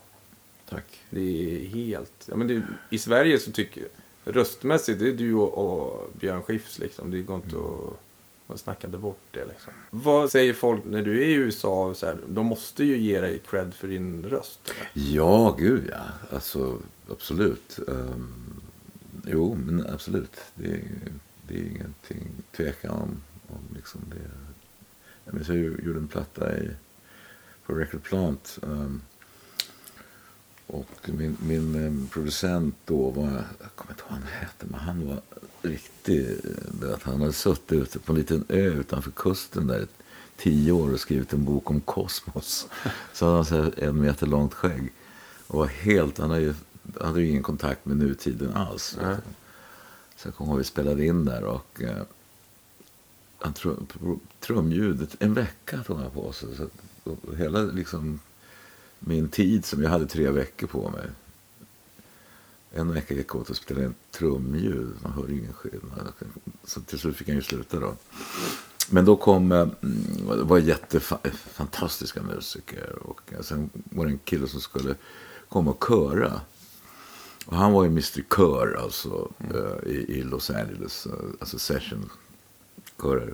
Tack. 0.69 1.03
Det 1.09 1.19
är 1.19 1.67
helt... 1.67 2.27
Ja, 2.29 2.35
men 2.35 2.47
det, 2.47 2.63
I 2.89 2.97
Sverige 2.97 3.39
så 3.39 3.51
tycker 3.51 3.81
jag... 3.81 3.89
Röstmässigt, 4.35 4.99
det 4.99 5.09
är 5.09 5.13
du 5.13 5.33
och, 5.33 5.57
och 5.57 6.09
Björn 6.19 6.43
Skifs 6.43 6.79
liksom. 6.79 7.11
Det 7.11 7.21
går 7.21 7.35
inte 7.35 7.55
att... 7.55 7.99
Man 8.47 8.57
snackade 8.57 8.97
bort 8.97 9.21
det 9.31 9.45
liksom. 9.45 9.73
Vad 9.89 10.31
säger 10.31 10.53
folk 10.53 10.85
när 10.85 11.01
du 11.01 11.21
är 11.21 11.25
i 11.25 11.33
USA? 11.33 11.93
Så 11.93 12.05
här, 12.05 12.17
de 12.27 12.45
måste 12.45 12.83
ju 12.83 12.97
ge 12.97 13.21
dig 13.21 13.41
cred 13.49 13.73
för 13.73 13.87
din 13.87 14.23
röst. 14.23 14.59
eller? 14.65 15.07
Ja, 15.15 15.55
gud 15.59 15.89
ja. 15.91 16.35
Alltså, 16.35 16.77
absolut. 17.09 17.79
Um, 17.87 18.61
jo, 19.27 19.55
men 19.65 19.87
absolut. 19.87 20.37
Det 20.55 20.71
är, 20.71 20.81
det 21.47 21.55
är 21.55 21.63
ingenting 21.63 22.27
tvekan 22.51 22.91
om. 22.91 23.21
om 23.47 23.75
liksom 23.75 24.01
det. 24.09 24.29
Jag 25.25 25.33
minns 25.33 25.47
jag 25.47 25.57
gjorde 25.57 25.99
en 25.99 26.07
platta 26.07 26.57
i, 26.57 26.71
på 27.65 27.73
Record 27.73 28.03
Plant. 28.03 28.59
Um, 28.61 29.01
och 30.67 30.89
min, 31.05 31.37
min 31.41 31.75
um, 31.75 32.07
producent 32.07 32.75
då 32.85 33.09
var, 33.09 33.31
jag 33.61 33.75
kommer 33.75 33.91
inte 33.91 34.01
ihåg 34.03 34.09
vad 34.09 34.19
han 34.19 34.27
hette, 34.27 34.65
men 34.65 34.79
han 34.79 35.07
var 35.07 35.21
riktig. 35.61 36.37
Att 36.93 37.03
han 37.03 37.21
hade 37.21 37.33
suttit 37.33 37.71
ute 37.71 37.99
på 37.99 38.11
en 38.11 38.17
liten 38.17 38.45
ö 38.49 38.67
utanför 38.67 39.11
kusten 39.11 39.67
där 39.67 39.79
i 39.79 39.87
tio 40.37 40.71
år 40.71 40.93
och 40.93 40.99
skrivit 40.99 41.33
en 41.33 41.45
bok 41.45 41.69
om 41.69 41.81
kosmos. 41.81 42.67
Så 43.13 43.25
hade 43.25 43.37
han 43.37 43.63
här 43.63 43.83
en 43.83 44.01
meter 44.01 44.27
långt 44.27 44.53
skägg. 44.53 44.93
Och 45.47 45.59
var 45.59 45.67
helt, 45.67 46.17
han 46.17 46.29
hade 46.29 46.41
ju, 46.41 46.53
hade 47.01 47.21
ju 47.21 47.29
ingen 47.29 47.43
kontakt 47.43 47.85
med 47.85 47.97
nutiden 47.97 48.53
alls. 48.53 48.97
Nej. 49.01 49.17
Så 50.15 50.27
jag 50.27 50.35
kommer 50.35 50.51
ihåg 50.51 50.57
vi 50.57 50.63
spelade 50.63 51.05
in 51.05 51.25
där 51.25 51.43
och 51.43 51.81
eh, 51.81 52.03
han 53.39 53.53
trum, 53.53 53.87
trumljudet, 54.39 55.15
en 55.19 55.33
vecka 55.33 55.83
tog 55.83 55.97
han 55.97 56.11
på 56.11 56.33
sig. 56.33 56.49
Så, 56.55 56.67
hela 57.37 57.59
liksom 57.59 58.19
min 58.99 59.29
tid 59.29 59.65
som 59.65 59.83
jag 59.83 59.89
hade 59.89 60.07
tre 60.07 60.29
veckor 60.29 60.67
på 60.67 60.89
mig. 60.89 61.07
En 62.71 62.93
vecka 62.93 63.13
gick 63.13 63.35
åt 63.35 63.49
att 63.49 63.57
spela 63.57 63.83
in 63.83 63.95
trumljud. 64.11 64.93
Man 65.03 65.11
hörde 65.11 65.33
ingen 65.33 65.53
skillnad. 65.53 66.13
Så 66.63 66.81
till 66.81 66.99
slut 66.99 67.15
fick 67.15 67.27
han 67.27 67.35
ju 67.35 67.41
sluta 67.41 67.79
då. 67.79 67.95
Men 68.89 69.05
då 69.05 69.15
kom, 69.15 69.51
eh, 69.51 69.59
mm, 69.59 70.27
det 70.27 70.43
var 70.43 70.57
jättefantastiska 70.57 72.21
musiker. 72.21 72.95
Och 73.01 73.33
eh, 73.33 73.41
sen 73.41 73.69
var 73.73 74.05
det 74.05 74.11
en 74.11 74.17
kille 74.17 74.47
som 74.47 74.61
skulle 74.61 74.95
komma 75.49 75.71
och 75.71 75.85
köra. 75.87 76.41
Och 77.45 77.57
han 77.57 77.71
var 77.71 77.83
ju 77.83 77.89
Mr 77.89 78.35
Kör 78.35 78.77
alltså 78.83 79.31
eh, 79.39 79.91
i, 79.91 80.05
i 80.07 80.23
Los 80.23 80.49
Angeles. 80.49 81.05
Eh, 81.05 81.13
alltså 81.39 81.59
session 81.59 82.09
körare. 83.01 83.33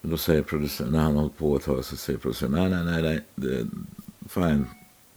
Men 0.00 0.10
då 0.10 0.16
säger 0.16 0.42
producenten, 0.42 0.92
när 0.92 1.00
han 1.00 1.14
har 1.14 1.20
hållit 1.20 1.38
på 1.38 1.56
ett 1.56 1.64
tag 1.64 1.84
så 1.84 1.96
säger 1.96 2.18
producenten, 2.18 2.60
nej, 2.60 2.70
nej, 2.70 2.84
nej, 2.84 3.02
nej, 3.02 3.24
det, 3.34 3.66
fine, 4.28 4.66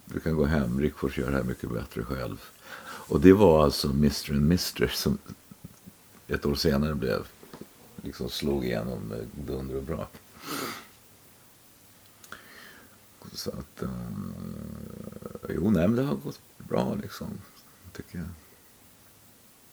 du 0.05 0.19
kan 0.19 0.35
gå 0.35 0.45
hem, 0.45 0.79
Rick 0.79 0.97
får 0.97 1.19
göra 1.19 1.31
det 1.31 1.37
här 1.37 1.43
mycket 1.43 1.71
bättre 1.71 2.03
själv. 2.03 2.41
Och 2.81 3.21
det 3.21 3.33
var 3.33 3.63
alltså 3.63 3.87
Mr 3.87 4.31
and 4.31 4.45
Mr 4.45 4.87
som 4.87 5.17
ett 6.27 6.45
år 6.45 6.55
senare 6.55 6.95
blev, 6.95 7.27
liksom 8.01 8.29
slog 8.29 8.65
igenom 8.65 8.99
med 8.99 9.27
dunder 9.47 9.75
och 9.75 9.83
brak. 9.83 10.13
Så 13.33 13.49
att, 13.49 13.83
um, 13.83 14.33
jo, 15.49 15.71
nej, 15.71 15.87
men 15.87 15.95
det 15.95 16.03
har 16.03 16.15
gått 16.15 16.39
bra 16.69 16.97
liksom, 17.01 17.27
tycker 17.93 18.17
jag. 18.17 18.27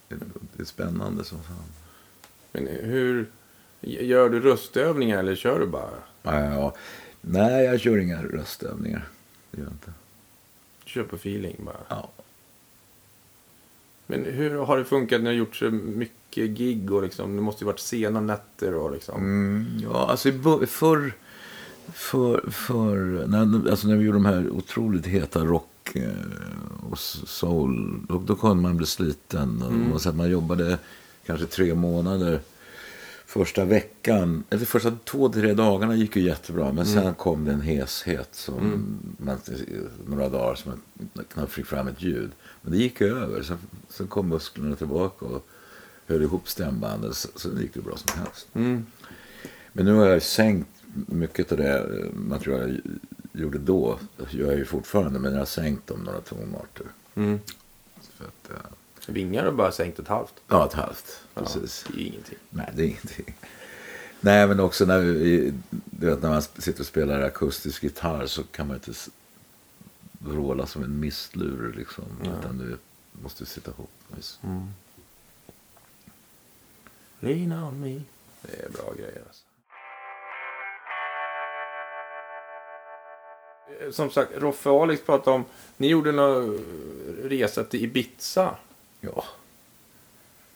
Det, 0.09 0.62
är 0.62 0.64
spännande 0.64 1.24
som 1.24 1.42
fan. 1.42 1.57
Men 2.53 2.66
hur... 2.66 3.30
Gör 3.80 4.28
du 4.28 4.40
röstövningar 4.40 5.18
eller 5.18 5.36
kör 5.36 5.61
du 5.61 5.66
bara? 5.66 5.90
Ja, 6.22 6.74
nej, 7.20 7.64
jag 7.64 7.80
kör 7.80 7.99
inga 7.99 8.22
röstövningar. 8.22 9.09
Det 9.51 9.59
gör 9.59 9.64
jag 9.64 9.72
inte. 9.72 9.92
Du 10.84 10.90
kör 10.90 11.03
på 11.03 11.16
feeling 11.16 11.57
bara? 11.64 11.76
Ja. 11.88 12.11
Men 14.07 14.24
hur 14.24 14.55
har 14.55 14.78
det 14.78 14.84
funkat 14.84 15.20
när 15.20 15.30
du 15.30 15.36
har 15.36 15.38
gjort 15.38 15.57
så 15.57 15.70
mycket 15.70 16.51
gig 16.51 16.92
och 16.92 17.03
liksom, 17.03 17.36
det 17.36 17.42
måste 17.42 17.64
ju 17.64 17.66
varit 17.66 17.80
sena 17.80 18.20
nätter 18.20 18.74
och 18.74 18.92
liksom. 18.92 19.20
Mm, 19.20 19.66
ja, 19.82 20.07
alltså 20.11 20.32
förr, 20.66 21.12
för, 21.92 22.51
för, 22.51 22.97
när, 23.26 23.70
alltså 23.70 23.88
när 23.88 23.97
vi 23.97 24.05
gjorde 24.05 24.18
de 24.18 24.26
här 24.26 24.51
otroligt 24.51 25.07
heta 25.07 25.44
rock 25.44 25.70
eh, 25.95 26.91
och 26.91 26.99
soul. 26.99 28.01
Då, 28.09 28.18
då 28.18 28.37
kunde 28.37 28.62
man 28.62 28.76
bli 28.76 28.87
sliten. 28.87 29.62
Mm. 29.62 29.93
Och 29.93 30.01
så 30.01 30.09
att 30.09 30.16
man 30.16 30.30
jobbade 30.30 30.78
kanske 31.26 31.47
tre 31.47 31.74
månader. 31.74 32.41
Första 33.26 33.64
veckan, 33.64 34.45
eller 34.51 34.64
första 34.64 34.93
två, 35.05 35.28
tre 35.28 35.55
dagarna 35.55 35.97
gick 35.97 36.16
ju 36.16 36.22
jättebra. 36.22 36.72
Men 36.72 36.87
sen 36.87 37.14
kom 37.14 37.45
det 37.45 37.53
en 37.53 37.61
heshet 37.61 38.28
som 38.32 38.99
man, 39.18 39.39
några 40.07 40.28
dagar 40.28 40.55
som 40.55 40.70
man 40.70 41.24
knappt 41.24 41.53
fick 41.53 41.66
fram 41.66 41.89
ett 41.89 42.03
ljud. 42.03 42.30
Men 42.62 42.72
det 42.72 42.78
gick 42.78 43.01
över. 43.01 43.43
Sen, 43.43 43.59
sen 43.89 44.07
kom 44.07 44.28
musklerna 44.28 44.76
tillbaka 44.76 45.26
och 45.26 45.47
höll 46.07 46.22
ihop 46.22 46.49
stämbandet. 46.49 47.16
Så, 47.16 47.28
så 47.34 47.49
det 47.49 47.62
gick 47.62 47.74
det 47.74 47.80
bra 47.80 47.97
som 47.97 48.20
helst. 48.20 48.49
Mm. 48.55 48.87
Men 49.72 49.84
nu 49.84 49.95
har 49.95 50.07
jag 50.07 50.22
sänkt 50.22 50.68
mycket 51.07 51.53
av 51.53 51.59
det 51.59 51.78
eh, 51.78 52.12
material 52.12 52.61
jag 52.61 52.80
gjorde 53.41 53.59
då. 53.59 53.99
gör 54.30 54.47
jag 54.47 54.57
ju 54.57 54.64
fortfarande, 54.64 55.18
men 55.18 55.32
jag 55.32 55.39
har 55.39 55.47
sänkt 55.47 55.87
dem 55.87 56.01
några 56.01 56.20
tonarter. 56.20 56.87
Mm. 57.14 57.41
För 58.16 58.24
att, 58.24 58.51
eh, 58.51 59.12
Vingar 59.12 59.45
har 59.45 59.53
bara 59.53 59.72
sänkt 59.72 59.99
ett 59.99 60.09
halvt. 60.09 60.34
ja, 60.49 60.66
ett 60.66 60.72
halvt. 60.72 61.20
Ja, 61.34 61.41
Precis. 61.43 61.84
det 61.89 62.03
är 62.03 62.07
ingenting. 62.07 62.39
Nej, 62.51 62.70
det 62.74 62.82
är 62.82 62.87
ingenting. 62.87 63.34
Nej, 64.20 64.47
men 64.47 64.61
också 64.61 64.84
när, 64.84 65.01
vi, 65.01 65.55
du 65.70 66.07
vet, 66.07 66.22
när 66.22 66.28
man 66.30 66.43
sitter 66.43 66.80
och 66.80 66.87
spelar 66.87 67.20
akustisk 67.20 67.82
gitarr 67.82 68.26
så 68.26 68.43
kan 68.45 68.66
man 68.66 68.76
inte 68.76 68.93
vråla 70.18 70.66
som 70.66 70.82
en 70.82 71.01
mistlur. 71.01 71.74
Liksom, 71.76 72.05
Utan 72.22 72.59
du 72.59 72.76
måste 73.22 73.47
sitta 73.47 73.70
ihop. 73.70 73.91
Mm. 74.43 74.66
Lean 77.20 77.53
on 77.64 77.80
me. 77.80 78.03
Det 78.43 78.64
är 78.64 78.70
bra 78.70 78.93
grejer 78.99 79.22
alltså. 79.26 79.45
Som 83.93 84.11
sagt, 84.11 84.33
Roffe 84.37 84.69
och 84.71 84.83
Alex 84.83 85.03
pratade 85.03 85.37
om, 85.37 85.45
ni 85.77 85.87
gjorde 85.89 86.12
någon 86.12 86.59
resa 87.25 87.64
till 87.64 87.85
Ibiza. 87.85 88.55
Ja. 89.01 89.25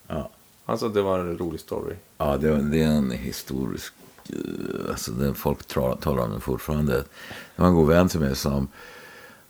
Ja. 0.07 0.29
Alltså 0.65 0.89
det 0.89 1.01
var 1.01 1.19
en 1.19 1.37
rolig 1.37 1.59
story. 1.59 1.95
Ja, 2.17 2.37
det, 2.37 2.61
det 2.61 2.83
är 2.83 2.87
en 2.87 3.11
historisk... 3.11 3.93
eh, 4.29 4.35
Alltså 4.89 5.11
det, 5.11 5.33
folk 5.33 5.63
talar 5.67 6.17
om 6.23 6.31
den 6.31 6.41
fortfarande. 6.41 6.93
Det 6.95 7.61
var 7.61 7.67
en 7.67 7.75
god 7.75 7.87
vän 7.87 8.09
till 8.09 8.19
mig 8.19 8.35
som... 8.35 8.67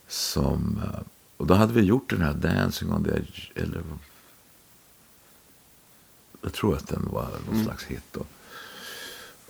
som 0.08 0.82
eh, 0.84 1.00
och 1.38 1.48
då 1.48 1.54
hade 1.54 1.74
vi 1.74 1.82
gjort 1.82 2.10
den 2.10 2.22
här 2.22 2.34
Dancing 2.34 2.92
on 2.94 3.04
the 3.04 3.10
edge. 3.12 3.52
Eller, 3.56 3.84
jag 6.42 6.54
tror 6.54 6.76
att 6.76 6.88
den 6.88 7.10
var 7.12 7.28
någon 7.50 7.64
slags 7.64 7.84
hit 7.84 8.04
då. 8.12 8.22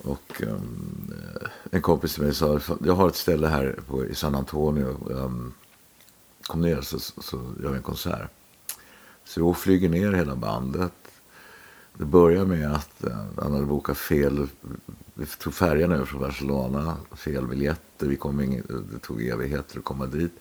Och 0.02 0.42
um, 0.46 1.12
en 1.70 1.82
kompis 1.82 2.14
till 2.14 2.22
mig 2.22 2.34
sa, 2.34 2.60
jag 2.84 2.94
har 2.94 3.08
ett 3.08 3.16
ställe 3.16 3.46
här 3.46 3.80
på, 3.86 4.06
i 4.06 4.14
San 4.14 4.34
Antonio. 4.34 4.96
Um, 5.10 5.52
kom 6.42 6.60
ner 6.60 6.80
så, 6.80 6.98
så 6.98 7.36
gör 7.62 7.70
vi 7.70 7.76
en 7.76 7.82
konsert. 7.82 8.30
Så 9.24 9.40
jag 9.40 9.56
flyger 9.56 9.88
ner 9.88 10.12
hela 10.12 10.36
bandet. 10.36 10.92
Det 11.94 12.04
börjar 12.04 12.44
med 12.44 12.72
att 12.72 13.04
uh, 13.04 13.16
han 13.38 13.52
hade 13.52 13.66
bokat 13.66 13.98
fel. 13.98 14.48
Vi 15.14 15.26
tog 15.26 15.54
färjan 15.54 15.92
över 15.92 16.04
från 16.04 16.20
Barcelona. 16.20 16.96
Fel 17.12 17.46
biljetter. 17.46 18.06
Vi 18.06 18.16
kom 18.16 18.40
in, 18.40 18.62
det 18.92 18.98
tog 18.98 19.22
evigheter 19.22 19.78
att 19.78 19.84
komma 19.84 20.06
dit. 20.06 20.32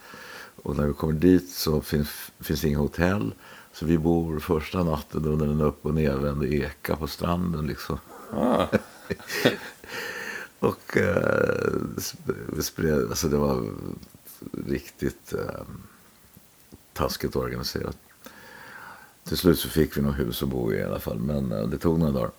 Och 0.63 0.75
när 0.75 0.87
vi 0.87 0.93
kommer 0.93 1.13
dit 1.13 1.49
så 1.49 1.81
finns, 1.81 2.31
finns 2.39 2.65
inget 2.65 2.79
hotell. 2.79 3.33
Så 3.73 3.85
vi 3.85 3.97
bor 3.97 4.39
första 4.39 4.83
natten 4.83 5.25
under 5.25 5.47
en 5.47 5.61
upp 5.61 5.85
och 5.85 5.93
nedvänd 5.93 6.43
eka 6.43 6.95
på 6.95 7.07
stranden. 7.07 7.67
Liksom. 7.67 7.97
Ah. 8.33 8.67
Och 10.59 10.97
eh, 10.97 11.71
vi 12.53 12.63
spred, 12.63 13.09
alltså 13.09 13.27
det 13.27 13.37
var 13.37 13.65
riktigt 14.67 15.33
eh, 15.33 15.63
taskigt 16.93 17.35
organiserat. 17.35 17.97
Till 19.23 19.37
slut 19.37 19.59
så 19.59 19.69
fick 19.69 19.97
vi 19.97 20.01
något 20.01 20.19
hus 20.19 20.43
att 20.43 20.49
bo 20.49 20.73
i 20.73 20.75
i 20.75 20.83
alla 20.83 20.99
fall. 20.99 21.19
Men 21.19 21.51
eh, 21.51 21.67
det 21.67 21.77
tog 21.77 21.99
några 21.99 22.11
dagar. 22.11 22.31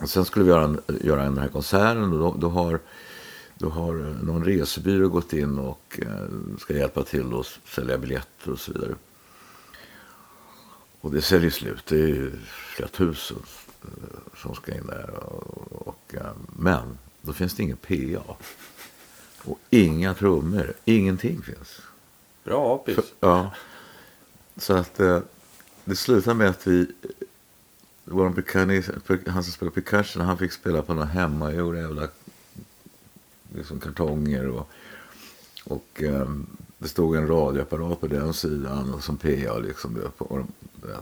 Och 0.00 0.10
sen 0.10 0.24
skulle 0.24 0.44
vi 0.44 0.50
göra, 0.50 0.64
en, 0.64 0.80
göra 1.00 1.24
den 1.24 1.38
här 1.38 1.48
konserten. 1.48 2.12
Och 2.12 2.18
då, 2.18 2.34
då, 2.38 2.48
har, 2.48 2.80
då 3.58 3.68
har 3.68 3.94
eh, 3.94 4.22
någon 4.22 4.44
resebyrå 4.44 5.08
gått 5.08 5.32
in 5.32 5.58
och 5.58 6.00
eh, 6.02 6.58
ska 6.58 6.74
hjälpa 6.74 7.02
till 7.02 7.34
att 7.34 7.58
sälja 7.74 7.98
biljetter 7.98 8.50
och 8.50 8.60
så 8.60 8.72
vidare. 8.72 8.94
Och 11.00 11.10
det 11.10 11.22
säljer 11.22 11.50
slut. 11.50 11.86
Det 11.86 11.96
är 11.96 12.08
ju 12.08 12.32
flera 12.46 12.88
tusen 12.88 13.36
som 14.36 14.54
ska 14.54 14.74
in 14.74 14.86
där. 14.86 15.10
Och, 15.10 15.88
och, 15.88 16.14
eh, 16.14 16.32
men 16.56 16.98
då 17.22 17.32
finns 17.32 17.54
det 17.54 17.62
ingen 17.62 17.76
PA. 17.76 18.36
Och 19.44 19.58
inga 19.70 20.14
trummor. 20.14 20.72
Ingenting 20.84 21.42
finns. 21.42 21.80
Bra 22.44 22.74
apis. 22.74 22.98
Ja. 23.20 23.52
Så 24.56 24.74
att 24.76 25.00
eh, 25.00 25.20
det 25.84 25.96
slutade 25.96 26.36
med 26.36 26.48
att 26.48 26.66
vi... 26.66 26.86
Vår 28.06 29.30
han 29.30 29.44
som 29.44 29.52
spelar 29.52 29.72
percussion, 29.72 30.22
han 30.22 30.38
fick 30.38 30.52
spela 30.52 30.82
på 30.82 30.94
några 30.94 31.08
hemmagjorda 31.08 31.78
jävla 31.78 32.08
liksom 33.54 33.80
kartonger. 33.80 34.48
Och, 34.48 34.68
och 35.64 36.02
eh, 36.02 36.28
det 36.78 36.88
stod 36.88 37.16
en 37.16 37.28
radioapparat 37.28 38.00
på 38.00 38.06
den 38.06 38.34
sidan 38.34 38.94
och 38.94 39.04
som 39.04 39.16
PA. 39.16 39.58
Liksom, 39.58 40.10
och, 40.18 40.46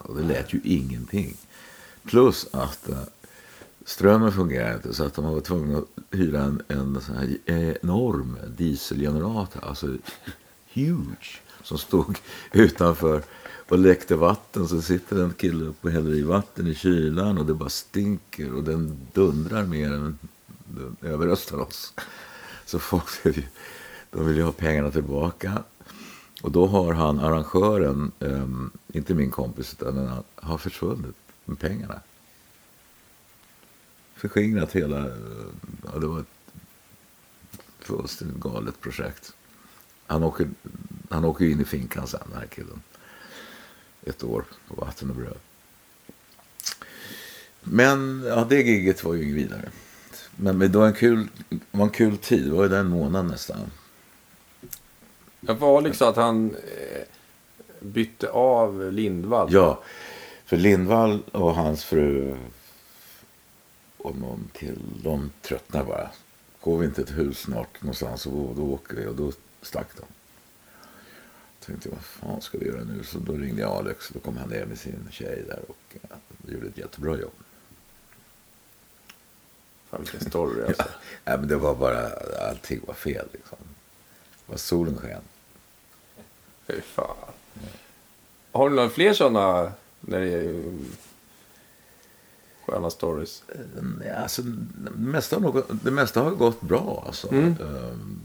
och 0.02 0.16
det 0.16 0.22
lät 0.22 0.54
ju 0.54 0.60
ingenting. 0.64 1.36
Plus 2.04 2.46
att 2.50 2.88
eh, 2.88 3.02
strömmen 3.84 4.32
fungerade 4.32 4.74
inte 4.74 4.94
så 4.94 5.04
att 5.04 5.14
de 5.14 5.24
var 5.24 5.40
tvungna 5.40 5.78
att 5.78 5.84
hyra 6.10 6.40
en, 6.40 6.62
en 6.68 7.00
sån 7.00 7.16
här 7.16 7.38
enorm 7.46 8.36
dieselgenerator. 8.56 9.64
Alltså 9.64 9.96
huge. 10.72 11.40
Som 11.62 11.78
stod 11.78 12.18
utanför 12.52 13.22
och 13.68 13.78
läckte 13.78 14.16
vatten. 14.16 14.68
Så 14.68 14.82
sitter 14.82 15.24
en 15.24 15.32
kille 15.32 15.64
upp 15.64 15.84
och 15.84 15.90
häller 15.90 16.14
i 16.14 16.22
vatten 16.22 16.66
i 16.66 16.74
kylan 16.74 17.38
och 17.38 17.46
det 17.46 17.54
bara 17.54 17.68
stinker 17.68 18.54
och 18.54 18.64
den 18.64 19.06
dundrar 19.12 19.66
mer 19.66 19.92
än 19.92 20.18
den 20.64 20.96
överröstar 21.00 21.58
oss. 21.58 21.94
Så 22.66 22.78
folk 22.78 23.26
vill 23.26 23.36
ju, 23.36 23.42
de 24.10 24.26
vill 24.26 24.36
ju 24.36 24.42
ha 24.42 24.52
pengarna 24.52 24.90
tillbaka. 24.90 25.62
Och 26.42 26.50
då 26.50 26.66
har 26.66 26.92
han, 26.92 27.20
arrangören, 27.20 28.12
um, 28.18 28.70
inte 28.92 29.14
min 29.14 29.30
kompis, 29.30 29.76
utan 29.80 29.96
han, 29.96 30.22
har 30.34 30.58
försvunnit 30.58 31.16
med 31.44 31.58
pengarna. 31.58 32.00
Förskingrat 34.14 34.72
hela, 34.72 35.10
ja, 35.84 35.98
det 35.98 36.06
var 36.06 36.20
ett 36.20 36.26
fullständigt 37.78 38.40
galet 38.40 38.80
projekt. 38.80 39.34
Han 40.06 40.22
åker, 40.22 40.50
han 41.10 41.24
åker 41.24 41.44
in 41.44 41.60
i 41.60 41.64
finkan 41.64 42.06
sen, 42.06 42.20
den 42.30 42.38
här 42.38 42.46
killen. 42.46 42.82
Ett 44.02 44.24
år 44.24 44.44
på 44.68 44.74
vatten 44.74 45.10
och 45.10 45.16
bröd. 45.16 45.38
Men 47.60 48.24
ja, 48.26 48.46
det 48.48 48.62
giget 48.62 49.04
var 49.04 49.14
ju 49.14 49.22
inget 49.22 49.36
vidare. 49.36 49.70
Men 50.36 50.58
det 50.58 50.68
var 50.68 50.86
en 50.86 50.92
kul, 50.92 51.28
det 51.48 51.58
var 51.70 51.84
en 51.84 51.90
kul 51.90 52.18
tid. 52.18 52.44
Det 52.44 52.50
var 52.50 52.62
ju 52.62 52.68
den 52.68 52.86
månaden 52.86 53.26
nästan. 53.26 53.70
För 55.46 55.78
Alex 55.78 55.98
sa 55.98 56.08
att 56.08 56.16
han 56.16 56.50
eh, 56.50 57.02
bytte 57.80 58.30
av 58.30 58.92
Lindvall. 58.92 59.52
Ja, 59.52 59.82
för 60.52 60.56
Lindvall 60.56 61.22
och 61.32 61.54
hans 61.54 61.84
fru 61.84 62.36
och 63.98 64.16
någon 64.16 64.50
till, 64.52 64.78
de 65.02 65.30
tröttnar 65.42 65.84
bara. 65.84 66.10
Går 66.60 66.78
vi 66.78 66.86
inte 66.86 67.02
ett 67.02 67.18
hus 67.18 67.38
snart 67.38 67.82
någonstans 67.82 68.26
och 68.26 68.56
då 68.56 68.62
åker 68.62 68.96
vi 68.96 69.06
och 69.06 69.14
då 69.14 69.32
stack 69.62 69.86
de. 69.96 70.04
Jag 71.58 71.66
tänkte, 71.66 71.88
vad 71.88 72.04
fan 72.04 72.40
ska 72.40 72.58
vi 72.58 72.66
göra 72.66 72.84
nu? 72.84 73.04
Så 73.04 73.18
då 73.18 73.32
ringde 73.32 73.62
jag 73.62 73.70
Alex 73.70 74.08
och 74.08 74.14
då 74.14 74.20
kom 74.20 74.36
han 74.36 74.48
ner 74.48 74.66
med 74.66 74.78
sin 74.78 75.08
tjej 75.10 75.44
där 75.48 75.60
och 75.68 75.96
ja, 76.10 76.16
de 76.38 76.54
gjorde 76.54 76.66
ett 76.66 76.78
jättebra 76.78 77.18
jobb. 77.18 77.34
Fan 79.90 80.00
vilken 80.00 80.20
story 80.20 80.62
alltså. 80.66 80.84
Nej, 81.24 81.38
men 81.38 81.48
det 81.48 81.56
var 81.56 81.74
bara, 81.74 82.10
allting 82.48 82.80
var 82.86 82.94
fel 82.94 83.26
liksom. 83.32 83.58
Det 84.46 84.52
var 84.52 84.56
solen 84.56 84.96
sken. 84.96 85.22
Fy 86.66 86.80
fan. 86.80 87.16
Har 88.52 88.70
du 88.70 88.76
några 88.76 88.90
fler 88.90 89.12
sådana 89.12 89.72
när 90.02 90.20
det 90.20 90.32
är 90.32 90.78
sköna 92.66 92.90
stories? 92.90 93.42
Ja, 94.06 94.14
alltså, 94.14 94.42
det, 94.42 94.90
mesta 94.90 95.36
har 95.36 95.40
nog, 95.40 95.62
det 95.82 95.90
mesta 95.90 96.20
har 96.20 96.30
gått 96.30 96.60
bra. 96.60 97.04
Alltså. 97.06 97.32
Mm. 97.32 97.46
Ehm, 97.46 98.20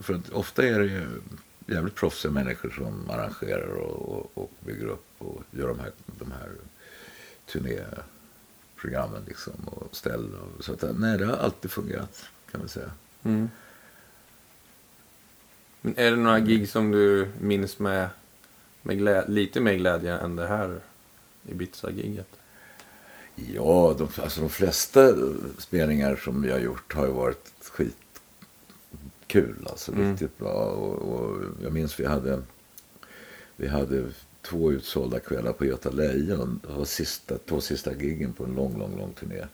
för 0.00 0.14
att 0.14 0.30
ofta 0.30 0.66
är 0.66 0.78
det 0.78 0.86
ju 0.86 1.06
jävligt 1.66 1.94
proffsiga 1.94 2.32
människor 2.32 2.70
som 2.70 3.10
arrangerar 3.10 3.68
och, 3.68 4.18
och, 4.18 4.30
och 4.34 4.50
bygger 4.60 4.86
upp 4.86 5.06
och 5.18 5.42
gör 5.50 5.68
de 5.68 5.78
här, 5.78 5.92
de 6.06 6.30
här 6.30 6.50
turnéprogrammen 7.46 9.22
liksom, 9.26 9.54
och 9.64 9.96
ställ. 9.96 10.34
Och, 10.34 10.64
så 10.64 10.72
att, 10.72 10.84
nej, 10.98 11.18
det 11.18 11.26
har 11.26 11.36
alltid 11.36 11.70
fungerat 11.70 12.24
kan 12.50 12.60
man 12.60 12.68
säga. 12.68 12.90
Mm. 13.22 13.48
Men 15.80 15.94
är 15.98 16.10
det 16.10 16.16
några 16.16 16.40
gig 16.40 16.68
som 16.68 16.90
du 16.90 17.28
minns 17.40 17.78
med, 17.78 18.08
med 18.82 18.96
glä- 18.96 19.28
lite 19.28 19.60
mer 19.60 19.74
glädje 19.74 20.18
än 20.18 20.36
det 20.36 20.46
här 20.46 20.80
Ibiza-giget? 21.48 22.26
Ja, 23.34 23.94
de, 23.98 24.08
alltså 24.22 24.40
de 24.40 24.50
flesta 24.50 25.14
spelningar 25.58 26.16
som 26.16 26.42
vi 26.42 26.50
har 26.50 26.58
gjort 26.58 26.94
har 26.94 27.06
ju 27.06 27.12
varit 27.12 27.52
skitkul. 27.62 29.66
Alltså 29.70 29.92
Mm. 29.92 30.10
riktigt 30.10 30.38
bra. 30.38 30.52
Och, 30.52 30.94
och 30.94 31.42
jag 31.62 31.72
minns 31.72 32.00
vi 32.00 32.06
hade 32.06 32.42
Vi 33.56 33.68
hade 33.68 34.04
två 34.42 34.72
utsålda 34.72 35.20
kvällar 35.20 35.52
på 35.52 35.64
Göta 35.64 35.90
Lejon. 35.90 36.60
Det 36.66 36.72
var 36.72 36.84
sista, 36.84 37.38
två 37.38 37.60
sista 37.60 37.94
giggen 37.94 38.32
på 38.32 38.44
en 38.44 38.54
lång, 38.54 38.78
lång, 38.78 38.98
lång 38.98 39.12
turné. 39.12 39.46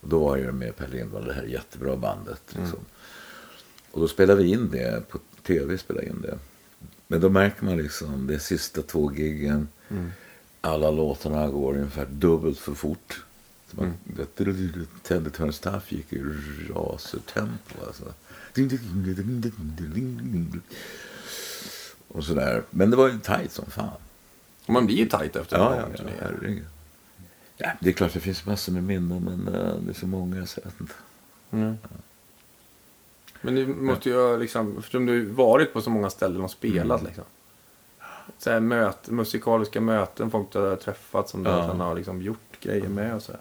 Och 0.00 0.08
då 0.08 0.18
var 0.18 0.36
jag 0.36 0.54
med 0.54 0.76
Per 0.76 0.88
Lindvall, 0.88 1.24
det 1.24 1.32
här 1.34 1.42
jättebra 1.44 1.96
bandet. 1.96 2.42
Liksom. 2.48 2.78
Och 3.90 4.00
då 4.00 4.08
spelade 4.08 4.42
vi 4.42 4.50
in 4.50 4.70
det, 4.70 5.08
på 5.08 5.18
tv 5.46 5.78
spelade 5.78 6.06
in 6.06 6.20
det. 6.22 6.38
Men 7.06 7.20
då 7.20 7.28
märker 7.28 7.64
man 7.64 7.76
liksom, 7.76 8.26
det 8.26 8.38
sista 8.38 8.82
två 8.82 9.12
giggen. 9.12 9.68
Alla 10.64 10.90
låtarna 10.90 11.48
går 11.48 11.74
ungefär 11.74 12.06
dubbelt 12.06 12.58
för 12.58 12.74
fort. 12.74 13.24
Man, 13.70 13.94
mm. 14.14 14.86
Teddy 15.02 15.30
Turns 15.30 15.60
Tough 15.60 15.84
gick 15.94 16.12
i 16.12 16.22
rasertempo 16.74 17.86
alltså. 17.86 18.04
Och 22.08 22.24
sådär. 22.24 22.62
Men 22.70 22.90
det 22.90 22.96
var 22.96 23.08
ju 23.08 23.18
tajt 23.18 23.52
som 23.52 23.66
fan. 23.70 23.88
Och 24.66 24.72
man 24.72 24.86
blir 24.86 24.96
ju 24.96 25.06
tajt 25.06 25.36
efter 25.36 25.58
Ja, 25.58 25.76
ja, 25.76 25.88
ja, 25.98 26.04
herregud. 26.20 26.64
ja, 27.56 27.70
det 27.80 27.88
är 27.88 27.92
klart 27.92 28.12
det 28.12 28.20
finns 28.20 28.46
massor 28.46 28.72
med 28.72 28.84
minnen 28.84 29.24
men 29.24 29.54
eh, 29.54 29.74
det 29.76 29.90
är 29.90 29.94
så 29.94 30.06
många 30.06 30.46
så 30.46 30.60
jag 30.64 30.72
inte. 30.80 30.94
Mm. 31.50 31.76
Men 33.40 33.54
du 33.54 33.66
måste 33.66 34.08
ju 34.08 34.38
liksom, 34.38 34.78
eftersom 34.78 35.06
du 35.06 35.24
varit 35.24 35.72
på 35.72 35.80
så 35.80 35.90
många 35.90 36.10
ställen 36.10 36.40
och 36.40 36.50
spelat 36.50 37.00
Mm. 37.00 37.06
liksom. 37.06 37.24
Så 38.38 38.50
här 38.50 38.60
möt, 38.60 39.08
musikaliska 39.08 39.80
möten, 39.80 40.30
folk 40.30 40.52
du 40.52 40.58
har 40.58 40.76
träffat 40.76 41.28
som 41.28 41.42
du 41.42 41.50
Ja. 41.50 41.68
sen 41.68 41.80
har 41.80 41.94
liksom 41.94 42.22
gjort 42.22 42.60
grejer 42.60 42.88
med 42.88 43.14
och 43.14 43.22
så. 43.22 43.32
här. 43.32 43.40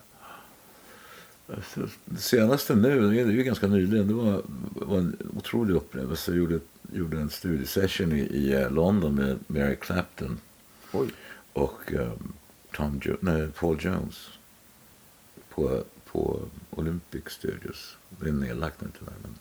Det 2.06 2.18
senaste 2.22 2.76
nu, 2.76 3.10
det 3.12 3.22
är 3.22 3.26
ju 3.26 3.44
ganska 3.44 3.68
nyligen, 3.68 4.08
det 4.08 4.14
var, 4.14 4.42
var 4.74 4.98
en 4.98 5.18
otrolig 5.38 5.76
upplevelse. 5.76 6.32
Jag 6.32 6.38
gjorde, 6.38 6.60
gjorde 6.94 7.18
en 7.18 7.30
studiesession 7.30 8.12
i, 8.12 8.20
i 8.20 8.54
eh, 8.54 8.72
London 8.72 9.16
med 9.16 9.40
Mary 9.48 9.76
Clapton 9.76 10.40
Oj. 10.92 11.10
och 11.54 11.92
um, 11.94 12.34
Tom 12.76 13.00
jo- 13.04 13.18
nej, 13.20 13.48
Paul 13.60 13.78
Jones 13.80 14.30
på, 15.50 15.84
på 16.06 16.40
Olympic 16.70 17.24
Studios. 17.28 17.98
Det 18.10 18.30
är 18.30 18.34
nedlagt 18.34 18.82
nu 18.82 18.88
tyvärr. 19.00 19.14
Men, 19.22 19.36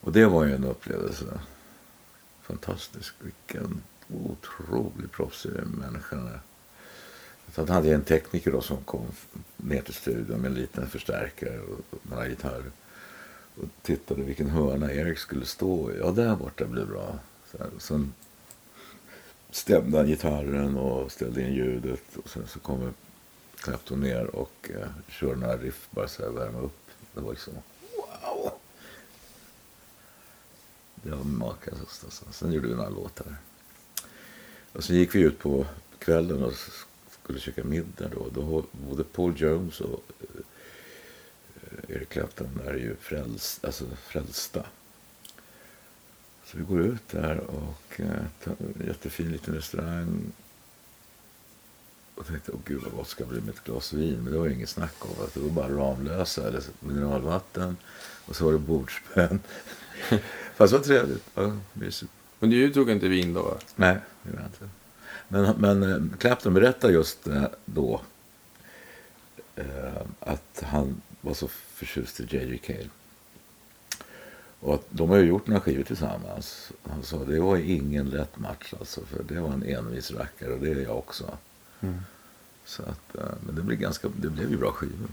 och 0.00 0.12
det 0.12 0.26
var 0.26 0.44
ju 0.44 0.54
en 0.54 0.64
upplevelse. 0.64 1.40
Fantastisk. 2.42 3.14
Vilken 3.20 3.82
otroligt 4.14 5.12
proffsig 5.12 5.50
människa 5.64 6.40
Sen 7.54 7.68
hade 7.68 7.88
jag 7.88 7.94
en 7.94 8.04
tekniker 8.04 8.52
då 8.52 8.60
som 8.60 8.76
kom 8.76 9.06
ner 9.56 9.82
till 9.82 9.94
studion 9.94 10.40
med 10.40 10.50
en 10.50 10.54
liten 10.54 10.88
förstärkare 10.88 11.60
och 11.60 11.98
några 12.02 12.28
gitarrer. 12.28 12.70
Och 13.56 13.68
tittade 13.82 14.22
vilken 14.22 14.50
hörna 14.50 14.92
Erik 14.92 15.18
skulle 15.18 15.46
stå 15.46 15.90
i. 15.92 15.98
Ja, 15.98 16.10
där 16.10 16.36
borta 16.36 16.64
blir 16.64 16.84
bra. 16.84 17.18
Sen 17.78 18.12
stämde 19.50 19.98
han 19.98 20.06
gitarren 20.06 20.76
och 20.76 21.12
ställde 21.12 21.42
in 21.42 21.54
ljudet. 21.54 22.16
Och 22.16 22.30
sen 22.30 22.46
så 22.46 22.58
kommer 22.58 22.92
Clapton 23.56 24.00
ner 24.00 24.36
och 24.36 24.70
eh, 24.74 24.88
körde 25.08 25.40
några 25.40 25.56
riff 25.56 25.88
bara 25.90 26.08
så 26.08 26.22
här 26.22 26.30
värma 26.30 26.60
upp. 26.60 26.88
Det 27.14 27.20
var 27.20 27.30
liksom 27.30 27.54
wow. 27.96 28.52
Det 30.94 31.10
var 31.10 31.24
makalöst 31.24 32.04
alltså. 32.04 32.24
Sen 32.32 32.52
gjorde 32.52 32.68
vi 32.68 32.74
några 32.74 32.88
låtar. 32.88 33.36
Och 34.72 34.84
sen 34.84 34.96
gick 34.96 35.14
vi 35.14 35.20
ut 35.20 35.38
på 35.38 35.66
kvällen 35.98 36.42
och 36.42 36.52
skulle 37.22 37.40
käka 37.40 37.64
middag 37.64 38.08
då. 38.08 38.28
Då 38.34 38.64
både 38.72 39.04
Paul 39.04 39.32
Jones 39.36 39.80
och 39.80 40.04
eh, 40.20 41.96
Eric 41.96 42.08
Clapton 42.08 42.60
är 42.66 42.74
ju 42.74 42.96
fräls, 43.00 43.60
alltså 43.62 43.84
frälsta. 44.06 44.66
Så 46.44 46.58
vi 46.58 46.64
går 46.64 46.80
ut 46.80 47.08
där 47.08 47.38
och 47.38 48.00
eh, 48.00 48.24
tar 48.44 48.54
en 48.58 48.86
jättefin 48.86 49.32
liten 49.32 49.54
restaurang. 49.54 50.32
Och 52.14 52.26
tänkte, 52.26 52.52
åh 52.52 52.58
gud 52.64 52.82
vad 52.82 52.92
gott 52.92 53.08
ska 53.08 53.24
det 53.24 53.30
bli 53.30 53.40
med 53.40 53.54
ett 53.54 53.64
glas 53.64 53.92
vin. 53.92 54.18
Men 54.22 54.32
det 54.32 54.38
var 54.38 54.46
ju 54.46 54.54
inget 54.54 54.68
snack 54.68 54.94
om 54.98 55.24
att 55.24 55.34
det 55.34 55.40
var 55.40 55.50
bara 55.50 55.68
Ramlösa 55.68 56.48
eller 56.48 56.62
mineralvatten. 56.80 57.76
Och 58.26 58.36
så 58.36 58.44
var 58.44 58.52
det 58.52 58.58
bordsbön. 58.58 59.40
Fast 60.56 60.72
det 60.72 60.78
var 60.78 60.84
trevligt. 60.84 61.24
Ja, 61.34 61.56
mysigt. 61.72 62.12
Men 62.42 62.50
du 62.50 62.72
tog 62.72 62.90
inte 62.90 63.08
vin 63.08 63.34
då? 63.34 63.42
va? 63.42 63.54
Nej, 63.76 63.96
det 64.22 64.30
gjorde 64.30 64.42
jag 64.42 64.48
inte. 64.48 64.68
Men, 65.28 65.54
men 65.58 65.92
eh, 65.92 66.18
Clapton 66.18 66.54
berättade 66.54 66.92
just 66.92 67.26
eh, 67.26 67.44
då 67.64 68.00
eh, 69.56 70.02
att 70.20 70.62
han 70.66 71.02
var 71.20 71.34
så 71.34 71.48
förtjust 71.48 72.20
i 72.20 72.26
J.J. 72.30 72.58
Cale. 72.58 72.88
Och 74.60 74.74
att 74.74 74.86
de 74.90 75.10
har 75.10 75.16
ju 75.16 75.24
gjort 75.24 75.46
några 75.46 75.60
skivor 75.60 75.82
tillsammans. 75.82 76.72
Han 76.82 77.02
sa 77.02 77.24
det 77.24 77.40
var 77.40 77.56
ingen 77.56 78.10
lätt 78.10 78.38
match 78.38 78.74
alltså. 78.78 79.00
För 79.00 79.22
det 79.22 79.40
var 79.40 79.52
en 79.52 79.62
envis 79.62 80.10
rackare 80.10 80.52
och 80.52 80.60
det 80.60 80.70
är 80.70 80.82
jag 80.82 80.98
också. 80.98 81.38
Så 82.64 82.82
att, 82.82 83.16
eh, 83.16 83.34
men 83.46 83.54
det 83.54 83.62
blev, 83.62 83.78
ganska, 83.78 84.08
det 84.16 84.28
blev 84.28 84.50
ju 84.50 84.56
bra 84.56 84.72
skivor. 84.72 85.08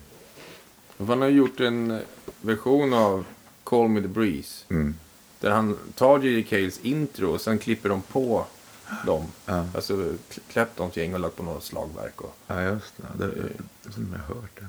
Han 0.97 1.21
har 1.21 1.29
gjort 1.29 1.59
en 1.59 2.01
version 2.41 2.93
av 2.93 3.25
Call 3.63 3.87
Me 3.87 4.01
The 4.01 4.07
Breeze. 4.07 4.65
Mm. 4.69 4.95
Där 5.39 5.51
han 5.51 5.77
tar 5.95 6.19
J.J. 6.19 6.43
Cales 6.43 6.79
intro 6.79 7.33
och 7.33 7.41
sen 7.41 7.59
klipper 7.59 7.89
de 7.89 8.01
på 8.01 8.45
dem. 9.05 9.25
Ja. 9.45 9.65
Alltså 9.75 9.93
Cl- 9.95 10.39
Claptons 10.47 10.97
gäng 10.97 11.13
och 11.13 11.19
lagt 11.19 11.35
på 11.35 11.43
några 11.43 11.61
slagverk. 11.61 12.21
Och, 12.21 12.35
Ja, 12.47 12.61
just 12.61 12.93
det. 12.97 13.25
Det, 13.25 13.31
det 13.83 13.91
som 13.93 14.15
jag 14.27 14.35
hört 14.35 14.59
det. 14.59 14.67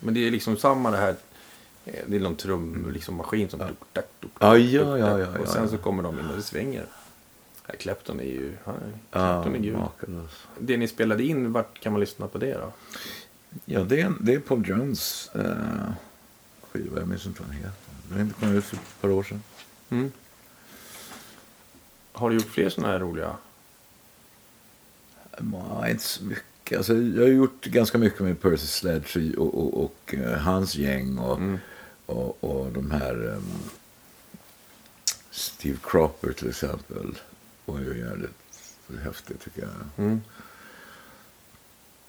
Men 0.00 0.14
det 0.14 0.26
är 0.26 0.30
liksom 0.30 0.56
samma 0.56 0.90
det 0.90 0.96
här. 0.96 1.16
eh, 1.84 1.94
Det 2.06 2.16
är 2.16 2.20
någon 2.20 2.36
trummaskin 2.36 2.92
liksom 2.92 3.14
maskin 3.14 3.48
som... 3.48 3.58
Duk, 3.58 3.68
duk, 3.92 4.04
duk, 4.20 4.30
Ja, 4.38 4.54
duk, 4.54 4.72
ja, 4.72 4.98
ja, 4.98 5.16
duk. 5.16 5.28
ja, 5.34 5.38
Och 5.40 5.48
sen 5.48 5.62
ja. 5.62 5.68
så 5.68 5.78
kommer 5.78 6.02
de 6.02 6.18
in 6.18 6.26
och 6.30 6.36
det 6.36 6.42
svänger. 6.42 6.86
Ja, 7.66 7.74
Clapton 7.78 8.20
är 8.20 8.24
ju... 8.24 8.52
Ja, 8.64 8.72
Clapton 9.10 9.54
är 9.54 9.58
gud. 9.58 9.76
Det 10.58 10.76
ni 10.76 10.88
spelade 10.88 11.22
in, 11.24 11.52
vart 11.52 11.80
kan 11.80 11.92
man 11.92 12.00
lyssna 12.00 12.28
på 12.28 12.38
det 12.38 12.54
då? 12.54 12.72
Ja, 13.64 13.80
det 13.84 14.00
är, 14.00 14.12
det 14.20 14.34
är 14.34 14.38
Paul 14.40 14.68
Jones 14.68 15.30
eh, 15.34 15.42
skiva. 16.72 16.98
Jag 16.98 17.08
minns 17.08 17.26
inte 17.26 17.40
vad 17.42 17.50
den 17.50 17.56
heter. 17.56 17.72
Den 18.08 18.34
kom 18.40 18.52
ut 18.56 18.64
för 18.64 18.76
ett 18.76 19.00
par 19.00 19.10
år 19.10 19.22
sedan. 19.22 19.42
Mm. 19.90 20.12
Har 22.12 22.30
du 22.30 22.36
gjort 22.36 22.46
fler 22.46 22.68
sådana 22.70 22.92
här 22.92 23.00
roliga? 23.00 23.36
Nej, 25.38 25.90
inte 25.90 26.04
så 26.04 26.24
mycket. 26.24 26.76
Alltså, 26.78 26.94
jag 26.94 27.22
har 27.22 27.28
gjort 27.28 27.64
ganska 27.64 27.98
mycket 27.98 28.20
med 28.20 28.40
Percy 28.40 28.66
Sledge 28.66 29.34
och, 29.36 29.54
och, 29.54 29.84
och 29.84 30.14
eh, 30.14 30.38
hans 30.38 30.74
gäng 30.74 31.18
och, 31.18 31.36
Mm. 31.38 31.58
och, 32.06 32.44
och 32.44 32.72
de 32.72 32.90
här 32.90 33.34
ehm, 33.36 33.52
Steve 35.30 35.78
Cropper 35.82 36.32
till 36.32 36.48
exempel. 36.48 37.18
var 37.64 37.80
ju 37.80 37.98
jävligt 37.98 38.30
häftigt 39.02 39.40
tycker 39.40 39.62
jag. 39.62 40.04
Mm. 40.06 40.20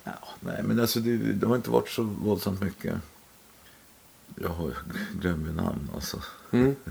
Ja, 0.04 0.12
nej, 0.40 0.64
men 0.64 0.80
alltså 0.80 1.00
det, 1.00 1.18
det 1.18 1.48
har 1.48 1.56
inte 1.56 1.70
varit 1.70 1.90
så 1.90 2.04
våldsamt 2.04 2.62
mycket. 2.62 2.96
Jag 4.36 4.50
har 4.50 4.74
glömt 5.14 5.56
namn 5.56 5.90
alltså. 5.96 6.22
Mm. 6.52 6.76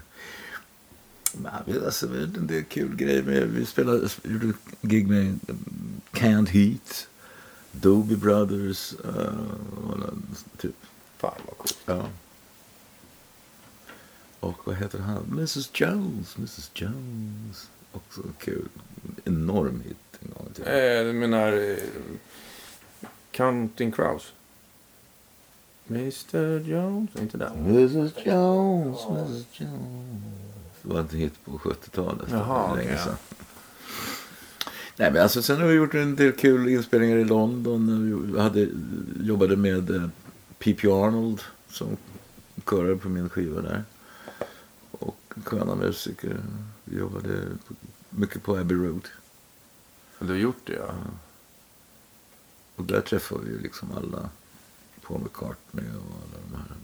Vi- 1.66 1.84
alltså, 1.84 2.06
det 2.38 2.58
är 2.58 2.62
kul 2.62 2.96
grej. 2.96 3.22
Med, 3.22 3.48
vi 3.48 3.66
spelade, 3.66 4.08
gjorde 4.24 4.52
gig 4.82 5.08
med 5.08 5.38
Canned 6.12 6.48
Heat, 6.48 7.08
Doobie 7.72 8.16
Brothers, 8.16 8.94
uh, 9.04 10.08
typ. 10.58 10.74
Fan 11.18 11.34
vad 11.46 11.58
coolt. 11.58 11.78
Ja. 11.86 12.08
Och 14.40 14.66
vad 14.66 14.76
heter 14.76 14.98
han? 14.98 15.24
Mrs 15.30 15.70
Jones, 15.74 16.36
Mrs 16.36 16.70
Jones. 16.74 17.70
Också 17.92 18.22
kul. 18.38 18.68
Enorm 19.24 19.80
hit 19.80 19.96
en 20.20 20.28
gång 20.36 20.48
tiden. 20.54 20.72
Eh, 20.98 21.04
du 21.04 21.12
menar... 21.12 21.52
Eh, 21.52 21.76
Counting 23.30 23.92
Crows? 23.92 24.32
Mr 25.88 26.60
Jones? 26.60 27.10
Inte 27.20 27.38
där? 27.38 27.50
Mrs 27.56 28.12
Jones, 28.24 28.98
Mrs 29.10 29.46
Jones. 29.52 30.22
Var 30.88 31.00
en 31.00 31.08
hit 31.08 31.44
på 31.44 31.58
70-talet. 31.58 32.28
Jaha, 32.30 32.74
Det 32.74 32.82
är 32.82 32.84
länge 32.84 32.88
okej, 32.88 32.98
ja. 32.98 33.04
sedan. 33.04 33.16
Nej, 34.96 35.12
men 35.12 35.22
alltså, 35.22 35.42
sen 35.42 35.60
har 35.60 35.66
vi 35.66 35.74
gjort 35.74 35.94
en 35.94 36.16
del 36.16 36.32
kul 36.32 36.68
inspelningar 36.68 37.16
i 37.16 37.24
London. 37.24 38.32
Vi 38.32 38.40
hade, 38.40 38.68
jobbade 39.20 39.56
med 39.56 39.90
eh, 39.90 40.08
P.P. 40.58 40.88
Arnold 40.88 41.42
som 41.70 41.96
körade 42.70 42.96
på 42.96 43.08
min 43.08 43.28
skiva 43.28 43.60
där. 43.60 43.84
Och 44.90 45.20
sköna 45.44 45.74
musiker. 45.74 46.40
Vi 46.84 46.98
jobbade 46.98 47.42
mycket 48.10 48.42
på 48.42 48.56
Abbey 48.56 48.76
Road. 48.76 49.08
Du 50.18 50.26
har 50.26 50.34
gjort 50.34 50.60
det 50.64 50.72
ja. 50.74 50.94
Och 52.76 52.84
där 52.84 53.00
träffade 53.00 53.40
vi 53.44 53.58
liksom 53.58 53.88
alla. 53.96 54.30
Paul 55.02 55.20
McCartney 55.20 55.84
och 55.88 56.16
alla 56.22 56.42
de 56.50 56.56
här. 56.56 56.76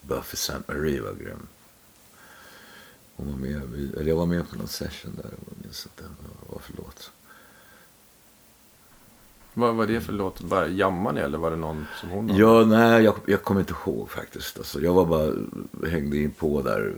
Buffy 0.00 0.34
St. 0.34 0.58
Marie 0.68 1.00
var 1.02 1.12
grym. 1.14 1.46
Hon 3.16 3.30
var 3.32 3.38
med, 3.38 3.62
eller 3.96 4.08
jag 4.08 4.16
var 4.16 4.26
med 4.26 4.50
på 4.50 4.56
någon 4.56 4.68
session 4.68 5.12
där. 5.16 5.30
Jag 5.30 5.64
minns 5.64 5.86
inte 5.86 6.02
vad 6.02 6.30
det 6.48 6.52
var 6.52 6.58
för 6.58 6.72
låt. 6.76 7.10
Vad 9.54 9.74
var 9.74 9.86
det 9.86 10.00
för 10.00 10.12
låt? 10.12 10.40
Bara 10.40 10.68
jammade 10.68 11.18
ni 11.18 11.24
eller 11.24 11.38
var 11.38 11.50
det 11.50 11.56
någon 11.56 11.86
som 12.00 12.08
hon? 12.08 12.36
Ja, 12.36 12.64
nej, 12.64 13.02
jag, 13.04 13.14
jag 13.26 13.42
kommer 13.42 13.60
inte 13.60 13.74
ihåg 13.86 14.10
faktiskt. 14.10 14.58
Alltså, 14.58 14.80
jag 14.80 14.92
var 14.94 15.06
bara, 15.06 15.32
hängde 15.90 16.16
in 16.18 16.30
på 16.30 16.62
där. 16.62 16.94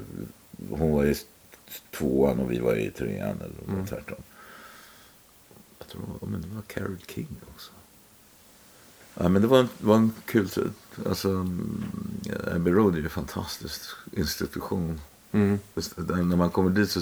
Hon 0.71 0.93
var 0.93 1.05
i 1.07 1.15
tvåan 1.91 2.39
och 2.41 2.53
vi 2.53 2.59
var 2.59 2.77
i 2.77 2.91
trean 2.91 3.37
eller 3.41 3.73
Mm. 3.75 3.87
tvärtom. 3.87 4.19
jag 5.79 5.89
tror 5.89 6.19
men 6.21 6.41
det 6.43 6.49
var 6.55 6.63
Carole 6.63 6.97
King 7.07 7.37
också. 7.55 7.71
Ja, 9.15 9.29
men 9.29 9.43
det 9.43 9.49
var 9.49 9.59
en, 9.59 9.69
var 9.79 9.97
en 9.97 10.13
kul. 10.25 10.49
Alltså, 11.09 11.29
mm, 11.29 11.85
Abbey 12.55 12.73
Road 12.73 12.95
är 12.95 12.99
ju 12.99 13.05
en 13.05 13.11
fantastisk 13.11 13.83
institution. 14.13 15.01
Mm. 15.33 15.59
När 16.07 16.37
man 16.37 16.51
kommer 16.51 16.71
dit 16.71 16.91
så, 16.91 17.01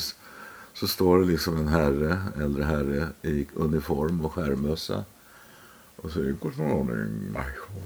så 0.72 0.88
står 0.88 1.18
det 1.18 1.26
liksom 1.26 1.56
en 1.56 1.68
herre, 1.68 2.22
äldre 2.36 2.64
herre 2.64 3.08
i 3.22 3.46
uniform 3.54 4.24
och 4.24 4.32
skärmössa. 4.32 5.04
Och 5.96 6.10
säger 6.10 6.32
Good 6.32 6.58
morning 6.58 7.26
Michael. 7.26 7.82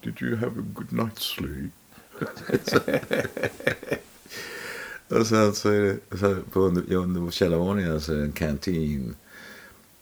Did 0.00 0.22
you 0.22 0.36
have 0.36 0.52
a 0.60 0.64
good 0.74 0.90
night's 0.90 1.20
sleep? 1.20 1.72
och 5.20 5.26
sen 5.26 5.54
så 5.54 5.68
är 5.68 5.80
det 5.80 6.18
så 6.18 6.28
här, 6.28 6.42
på 6.52 6.60
under, 6.60 6.94
under 6.94 7.30
källarvåningen 7.30 8.00
så 8.00 8.12
är 8.12 8.16
det 8.16 8.22
en 8.22 8.32
kantin. 8.32 9.16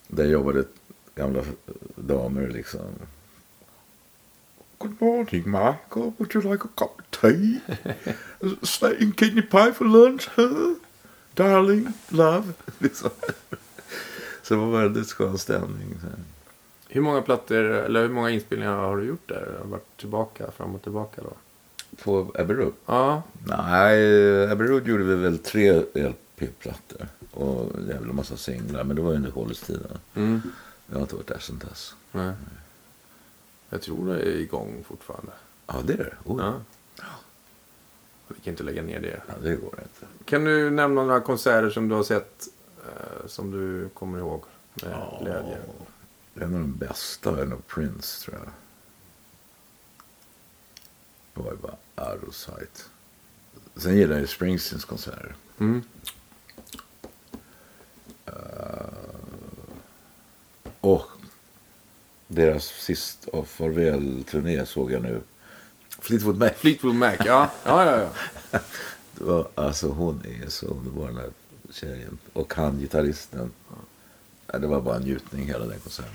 Där 0.09 0.25
jobbade 0.25 0.65
gamla 1.15 1.45
damer 1.97 2.49
liksom. 2.49 2.87
Good 4.83 5.01
morning 5.01 5.45
Michael. 5.47 6.13
Would 6.19 6.35
you 6.35 6.41
like 6.41 6.65
a 6.65 6.69
cup 6.75 6.99
of 6.99 7.21
tea? 7.21 7.61
Steak 8.63 9.01
and 9.01 9.17
kidney 9.17 9.43
pie 9.43 9.71
for 9.71 9.85
lunch, 9.85 10.29
huh? 10.35 10.75
Darling, 11.35 11.93
love. 12.09 12.55
Liksom. 12.79 13.11
Så 14.43 14.55
det 14.55 14.61
var 14.61 14.81
väldigt 14.81 15.13
skön 15.13 15.39
stämning. 15.39 15.95
Hur 16.89 17.01
många 17.01 17.23
plattor, 17.23 17.57
eller 17.57 18.03
hur 18.03 18.09
många 18.09 18.31
inspelningar 18.31 18.77
har 18.77 18.97
du 18.97 19.05
gjort 19.05 19.29
där? 19.29 19.59
Har 19.59 19.69
varit 19.69 19.97
tillbaka, 19.97 20.51
fram 20.51 20.75
och 20.75 20.83
tillbaka 20.83 21.23
då? 21.23 21.33
På 22.03 22.33
Abbey 22.39 22.57
Road? 22.57 22.73
Ja. 22.87 23.23
Nej, 23.47 24.51
Abbey 24.51 24.69
Road 24.69 24.89
gjorde 24.89 25.05
vi 25.05 25.15
väl 25.15 25.39
tre 25.39 25.83
LP-plattor. 25.95 27.09
Och 27.31 27.77
en 27.79 27.89
jävla 27.89 28.13
massa 28.13 28.37
singlar. 28.37 28.85
Men 28.85 28.97
det 28.97 29.03
var 29.03 29.13
under 29.13 29.31
college-tiden. 29.31 29.99
Mm. 30.15 30.43
Jag 30.87 30.95
har 30.95 31.03
inte 31.03 31.15
varit 31.15 31.27
där 31.27 31.39
sedan 31.39 31.61
dess. 31.69 31.95
Nej. 32.13 32.33
Jag 33.73 33.83
tror 33.83 34.07
det 34.07 34.23
är 34.23 34.37
igång 34.37 34.85
fortfarande. 34.89 35.33
Ja, 35.67 35.75
det 35.85 35.93
är 35.93 35.97
det. 35.97 36.17
Oh, 36.25 36.41
ja. 36.41 36.61
Ja. 36.99 37.05
Vi 38.29 38.41
kan 38.41 38.51
inte 38.51 38.63
lägga 38.63 38.83
ner 38.83 39.01
det. 39.01 39.23
ja, 39.29 39.35
det 39.43 39.57
går 39.57 39.81
inte. 39.83 40.25
Kan 40.25 40.45
du 40.45 40.71
nämna 40.71 41.05
några 41.05 41.21
konserter 41.21 41.71
som 41.71 41.89
du 41.89 41.95
har 41.95 42.03
sett 42.03 42.49
eh, 42.85 43.27
som 43.27 43.51
du 43.51 43.89
kommer 43.89 44.19
ihåg 44.19 44.45
med 44.75 45.19
glädje? 45.21 45.59
En 46.35 46.43
av 46.43 46.61
de 46.61 46.73
bästa 46.77 47.43
är 47.43 47.47
nog 47.47 47.67
Prince, 47.67 48.25
tror 48.25 48.37
jag. 48.37 48.49
Det 51.35 51.43
var 51.43 51.51
ju 51.51 51.59
bara 51.59 52.13
out 52.13 52.29
of 52.29 52.35
sight. 52.35 52.91
Sen 53.77 53.97
gillar 53.97 54.19
jag 54.19 54.29
Springsteens 54.29 54.85
konserter. 54.85 55.35
Mm. 55.59 55.83
Och 60.81 61.12
deras 62.35 62.65
sist 62.65 63.29
och 63.29 63.49
farväl-turné 63.49 64.67
såg 64.67 64.93
jag 64.93 65.03
nu. 65.03 65.21
Fleetwood 65.99 66.39
Mac. 66.39 66.51
Fleetwood 66.57 66.95
Mac, 66.95 67.17
ja. 67.25 67.51
Ja, 67.65 67.85
ja, 67.85 68.09
ja. 68.51 68.59
Det 69.19 69.25
var, 69.25 69.49
alltså 69.55 69.89
hon 69.89 70.23
är 70.45 70.49
så 70.49 70.67
underbar 70.67 71.07
den 71.07 71.17
här 71.17 71.31
tjejen. 71.73 72.19
Och 72.33 72.55
han, 72.55 72.79
gitarristen. 72.79 73.51
Ja, 74.47 74.59
det 74.59 74.67
var 74.67 74.81
bara 74.81 74.97
en 74.97 75.03
njutning 75.03 75.47
hela 75.47 75.67
den 75.67 75.79
konserten. 75.81 76.13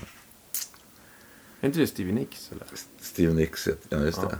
Är 1.60 1.66
inte 1.66 1.78
det 1.78 1.86
Stevie 1.86 2.12
Nicks? 2.14 2.52
Eller? 2.52 2.66
Steve 3.00 3.32
Nicks, 3.32 3.68
ja 3.88 3.98
just 3.98 4.18
Ja. 4.22 4.28
det. 4.28 4.38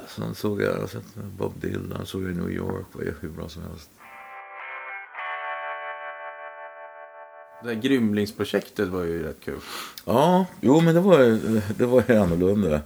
Alltså, 0.00 0.22
han 0.22 0.34
såg 0.34 0.62
jag, 0.62 0.80
alltså, 0.80 1.00
Bob 1.38 1.60
Dylan 1.60 2.06
såg 2.06 2.22
jag 2.22 2.30
i 2.30 2.34
New 2.34 2.50
York. 2.50 2.86
var 2.92 3.02
ju 3.02 3.14
hur 3.20 3.28
bra 3.28 3.48
som 3.48 3.62
helst. 3.62 3.90
Det 7.64 7.74
där 7.74 7.80
Grymlingsprojektet 7.82 8.88
var 8.88 9.02
ju 9.02 9.22
rätt 9.22 9.40
kul. 9.40 9.60
Ja, 10.04 10.46
jo 10.60 10.80
men 10.80 10.94
det 10.94 11.00
var, 11.00 11.20
ju- 11.22 11.60
det 11.78 11.86
var 11.86 12.04
ju 12.08 12.16
annorlunda. 12.16 12.80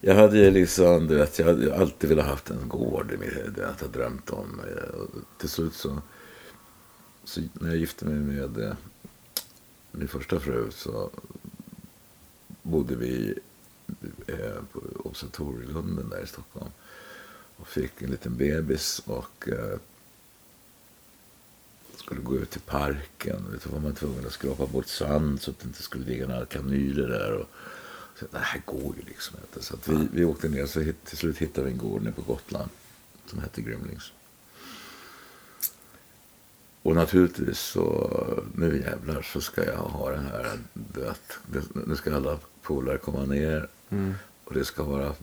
Jag 0.00 0.14
hade 0.14 0.38
ju 0.38 0.50
liksom, 0.50 1.06
du 1.06 1.14
vet, 1.16 1.38
jag 1.38 1.46
hade 1.46 1.76
alltid 1.76 2.08
velat 2.10 2.26
haft 2.26 2.50
en 2.50 2.68
gård 2.68 3.12
i 3.12 3.16
mitt 3.16 3.36
huvud. 3.36 3.54
Jag 3.58 3.66
hade 3.66 3.88
drömt 3.98 4.30
om. 4.30 4.60
och 4.94 5.20
Till 5.38 5.48
slut 5.48 5.74
så, 5.74 5.98
så 7.24 7.40
när 7.52 7.68
jag 7.68 7.76
gifte 7.78 8.04
mig 8.04 8.14
med 8.14 8.58
eh, 8.64 8.72
min 9.92 10.08
första 10.08 10.40
fru 10.40 10.70
så 10.70 11.10
bodde 12.62 12.96
vi 12.96 13.38
eh, 14.26 14.36
på 14.72 14.80
Observatorielunden 15.08 16.08
där 16.08 16.22
i 16.24 16.26
Stockholm. 16.26 16.70
Och 17.56 17.68
fick 17.68 18.02
en 18.02 18.10
liten 18.10 18.36
bebis 18.36 19.02
och 19.06 19.48
eh, 19.48 19.78
skulle 22.04 22.20
gå 22.20 22.36
ut 22.36 22.50
till 22.50 22.60
parken. 22.60 23.44
Vet 23.52 23.62
du, 23.64 23.70
var 23.70 23.80
man 23.80 23.94
tvungen 23.94 24.26
att 24.26 24.32
skrapa 24.32 24.66
bort 24.66 24.86
sand 24.86 25.42
så 25.42 25.50
att 25.50 25.58
det 25.58 25.66
inte 25.66 25.82
skulle 25.82 26.04
ligga 26.04 26.26
några 26.26 26.46
kanyler 26.46 27.08
där. 27.08 27.32
Och, 27.32 27.46
så, 28.18 28.26
det 28.32 28.38
här 28.38 28.62
går 28.64 28.94
ju 28.96 29.02
liksom 29.08 29.36
inte. 29.40 29.66
Så 29.66 29.76
vi, 29.84 30.08
vi 30.12 30.24
åkte 30.24 30.48
ner 30.48 30.66
så 30.66 30.80
hit, 30.80 31.04
till 31.04 31.18
slut 31.18 31.38
hittade 31.38 31.66
vi 31.66 31.72
en 31.72 31.78
gård 31.78 32.02
nere 32.02 32.12
på 32.12 32.22
Gotland 32.22 32.70
som 33.26 33.38
hette 33.38 33.62
Grymlings. 33.62 34.12
Och 36.82 36.94
naturligtvis 36.94 37.58
så, 37.58 38.10
nu 38.54 38.80
jävlar 38.82 39.22
så 39.22 39.40
ska 39.40 39.64
jag 39.64 39.76
ha 39.76 40.10
den 40.10 40.26
här, 40.26 40.58
det- 40.74 41.74
nu 41.86 41.96
ska 41.96 42.16
alla 42.16 42.38
polare 42.62 42.98
komma 42.98 43.24
ner. 43.24 43.68
Mm. 43.90 44.14
Och 44.44 44.54
det 44.54 44.64
ska 44.64 44.82
vara 44.82 45.14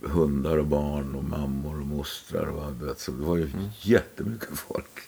hundar 0.00 0.56
och 0.58 0.66
barn 0.66 1.14
och 1.14 1.24
mammor 1.24 1.80
och 1.80 1.86
mostrar. 1.86 2.46
Och, 2.46 2.82
vet, 2.88 3.00
så 3.00 3.10
det 3.12 3.24
var 3.24 3.36
ju 3.36 3.50
jättemycket 3.80 4.58
folk. 4.58 5.00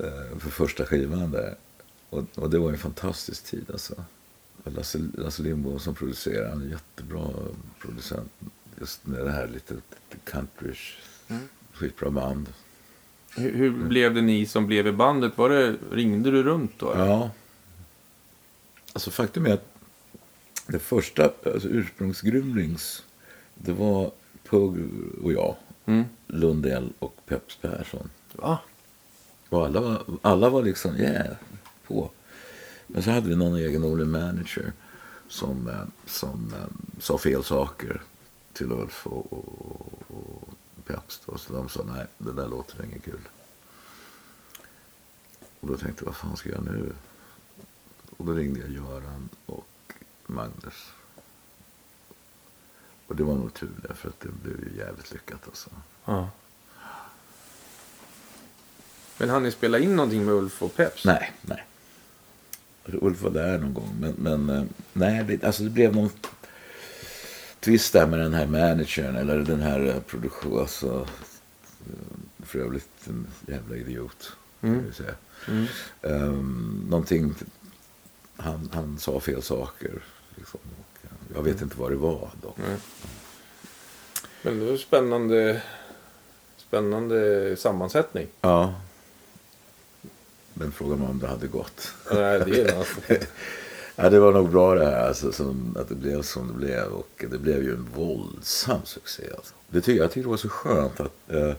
Eh, 0.00 0.38
för 0.38 0.50
första 0.50 0.86
skivan 0.86 1.30
där. 1.30 1.54
Och, 2.10 2.24
och 2.34 2.50
det 2.50 2.58
var 2.58 2.70
en 2.70 2.78
fantastisk 2.78 3.44
tid 3.44 3.64
alltså. 3.72 3.94
Lasse, 4.64 4.98
Lasse 5.18 5.42
Lindbom 5.42 5.78
som 5.78 5.94
producerade, 5.94 6.48
han 6.48 6.60
är 6.60 6.64
en 6.64 6.70
jättebra 6.70 7.30
producent. 7.80 8.32
Just 8.80 9.06
med 9.06 9.24
det 9.24 9.30
här 9.30 9.46
lite, 9.46 9.74
lite 9.74 10.24
countryish. 10.24 10.98
Skitbra 11.72 12.10
band. 12.10 12.48
Hur, 13.36 13.52
hur 13.52 13.70
blev 13.70 14.14
det 14.14 14.22
ni 14.22 14.46
som 14.46 14.66
blev 14.66 14.86
i 14.86 14.92
bandet? 14.92 15.38
Var 15.38 15.50
det, 15.50 15.76
ringde 15.92 16.30
du 16.30 16.42
runt 16.42 16.78
då? 16.78 16.92
eller? 16.92 17.06
Ja. 17.06 17.30
Alltså 18.92 19.10
faktum 19.10 19.46
är 19.46 19.52
att 19.52 19.68
det 20.66 20.78
första, 20.78 21.30
alltså 21.44 21.68
ursprungsgrymlings, 21.68 23.04
det 23.54 23.72
var 23.72 24.10
Pugh 24.48 24.80
och 25.22 25.32
jag, 25.32 25.56
Mm. 25.88 26.04
Lundell 26.26 26.92
och 26.98 27.16
Peps 27.26 27.56
Persson. 27.56 28.10
Va? 28.32 28.58
Och 29.48 29.66
alla 29.66 29.80
var, 29.80 30.02
alla 30.22 30.48
var 30.48 30.62
liksom, 30.62 30.96
yeah, 30.96 31.36
på. 31.86 32.10
Men 32.86 33.02
så 33.02 33.10
hade 33.10 33.28
vi 33.28 33.36
någon 33.36 33.56
egendomlig 33.56 34.06
manager 34.06 34.72
som, 35.28 35.68
eh, 35.68 35.84
som 36.06 36.52
eh, 36.54 37.00
sa 37.00 37.18
fel 37.18 37.44
saker 37.44 38.02
till 38.52 38.72
Ulf 38.72 39.06
och, 39.06 39.32
och, 39.32 40.02
och 40.08 40.48
Peps. 40.86 41.20
Så 41.36 41.52
de 41.52 41.68
sa, 41.68 41.82
nej, 41.84 42.06
det 42.18 42.32
där 42.32 42.48
låter 42.48 42.84
inget 42.84 43.04
kul. 43.04 43.28
Och 45.60 45.68
då 45.68 45.76
tänkte 45.76 46.04
jag, 46.04 46.06
vad 46.06 46.16
fan 46.16 46.36
ska 46.36 46.48
jag 46.48 46.64
göra 46.64 46.72
nu? 46.72 46.92
Och 48.16 48.24
då 48.24 48.32
ringde 48.32 48.60
jag 48.60 48.70
Göran 48.70 49.28
och 49.46 49.92
Magnus. 50.26 50.92
Och 53.06 53.16
det 53.16 53.24
var 53.24 53.34
nog 53.34 53.54
tur 53.54 53.70
där, 53.82 53.94
för 53.94 54.08
att 54.08 54.20
det 54.20 54.28
blev 54.28 54.60
ju 54.60 54.78
jävligt 54.78 55.12
lyckat 55.12 55.40
alltså. 55.46 55.70
Ja. 56.04 56.30
Men 59.18 59.28
hann 59.28 59.42
ni 59.42 59.50
spela 59.50 59.78
in 59.78 59.96
någonting 59.96 60.24
med 60.24 60.34
Ulf 60.34 60.62
och 60.62 60.76
Peps? 60.76 61.04
Nej, 61.04 61.32
nej. 61.42 61.64
Ulf 62.84 63.22
var 63.22 63.30
där 63.30 63.58
någon 63.58 63.74
gång. 63.74 63.96
Men, 64.00 64.14
men 64.18 64.50
eh, 64.50 64.64
nej, 64.92 65.24
det, 65.24 65.44
alltså 65.44 65.62
det 65.62 65.70
blev 65.70 65.96
någon 65.96 66.10
twist 67.60 67.92
där 67.92 68.06
med 68.06 68.18
den 68.18 68.34
här 68.34 68.46
managern. 68.46 69.16
Eller 69.16 69.38
den 69.38 69.60
här 69.60 69.86
eh, 69.86 70.00
produktionen. 70.00 70.58
Alltså, 70.58 71.06
eh, 71.86 72.46
för 72.46 72.58
övrigt 72.58 73.06
en 73.06 73.26
jävla 73.46 73.76
idiot. 73.76 74.32
Mm. 74.62 74.78
kan 74.78 74.86
jag 74.86 74.94
säga. 74.94 75.14
Mm. 75.48 75.66
Um, 76.00 76.86
någonting, 76.90 77.34
han, 78.36 78.70
han 78.72 78.98
sa 78.98 79.20
fel 79.20 79.42
saker. 79.42 80.02
Liksom. 80.34 80.60
Jag 81.34 81.42
vet 81.42 81.62
inte 81.62 81.78
vad 81.78 81.90
det 81.90 81.96
var 81.96 82.30
dock. 82.42 82.58
Nej. 82.58 82.76
Men 84.42 84.58
det 84.58 84.70
var 84.70 84.76
spännande, 84.76 85.62
spännande 86.56 87.56
sammansättning. 87.56 88.26
Ja. 88.40 88.74
Men 90.58 90.72
frågan 90.72 91.00
var 91.00 91.08
om 91.08 91.18
det 91.18 91.26
hade 91.26 91.46
gått. 91.46 91.92
Nej, 92.12 92.42
det 92.46 92.60
är 92.60 92.78
alltså. 92.78 93.00
Ja, 93.98 94.10
det 94.10 94.18
var 94.20 94.32
nog 94.32 94.50
bra 94.50 94.74
det 94.74 94.84
här, 94.84 95.08
alltså, 95.08 95.32
som, 95.32 95.76
att 95.80 95.88
det 95.88 95.94
blev 95.94 96.22
som 96.22 96.48
det 96.48 96.52
blev. 96.54 96.84
Och 96.86 97.24
det 97.30 97.38
blev 97.38 97.62
ju 97.62 97.72
en 97.74 97.86
våldsam 97.94 98.80
succé. 98.84 99.22
Alltså. 99.36 99.54
Det 99.68 99.80
tycker, 99.80 100.02
jag 100.02 100.10
tyckte 100.10 100.26
det 100.26 100.30
var 100.30 100.36
så 100.36 100.48
skönt 100.48 101.00
att... 101.00 101.12
Eh, 101.28 101.52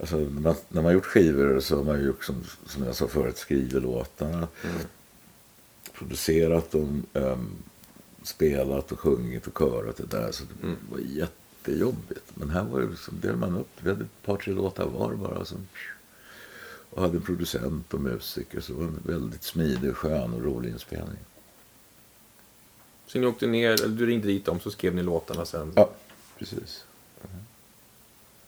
alltså, 0.00 0.16
när, 0.16 0.40
man, 0.40 0.54
när 0.68 0.82
man 0.82 0.92
gjort 0.92 1.04
skivor 1.06 1.60
så 1.60 1.76
har 1.76 1.84
man 1.84 1.98
ju 2.00 2.06
gjort, 2.06 2.24
som, 2.24 2.44
som 2.66 2.84
jag 2.84 2.94
sa 2.96 3.08
förut, 3.08 3.38
skrivit 3.38 3.82
låtarna. 3.82 4.48
Producerat 5.92 6.70
dem, 6.70 7.02
ehm, 7.14 7.48
spelat 8.22 8.92
och 8.92 9.00
sjungit 9.00 9.46
och 9.46 9.58
körat 9.58 9.96
det 9.96 10.06
där. 10.16 10.32
Så 10.32 10.44
det 10.44 10.66
Mm. 10.66 10.78
var 10.90 10.98
jättejobbigt. 10.98 12.24
Men 12.34 12.50
här 12.50 12.64
var 12.64 12.80
det 12.80 12.86
liksom, 12.86 13.20
delade 13.20 13.38
man 13.38 13.56
upp. 13.56 13.68
Vi 13.80 13.90
hade 13.90 14.04
ett 14.04 14.22
par, 14.24 14.36
tre 14.36 14.52
låtar 14.54 14.86
var 14.86 15.14
bara. 15.14 15.44
Så, 15.44 15.54
och 16.98 17.04
hade 17.04 17.16
en 17.16 17.22
producent 17.22 17.94
och 17.94 18.00
musiker. 18.00 18.60
Så 18.60 18.72
det 18.72 18.78
var 18.78 18.84
en 18.84 19.00
väldigt 19.04 19.42
smidig, 19.42 19.94
skön 19.96 20.34
och 20.34 20.44
rolig 20.44 20.70
inspelning. 20.70 21.18
Så 23.06 23.18
ni 23.18 23.26
åkte 23.26 23.46
ner, 23.46 23.70
eller 23.70 23.88
du 23.96 24.06
ringde 24.06 24.26
dit 24.28 24.44
dem 24.44 24.60
så 24.60 24.70
skrev 24.70 24.94
ni 24.94 25.02
låtarna 25.02 25.44
sen? 25.44 25.72
Ja, 25.76 25.90
precis. 26.38 26.84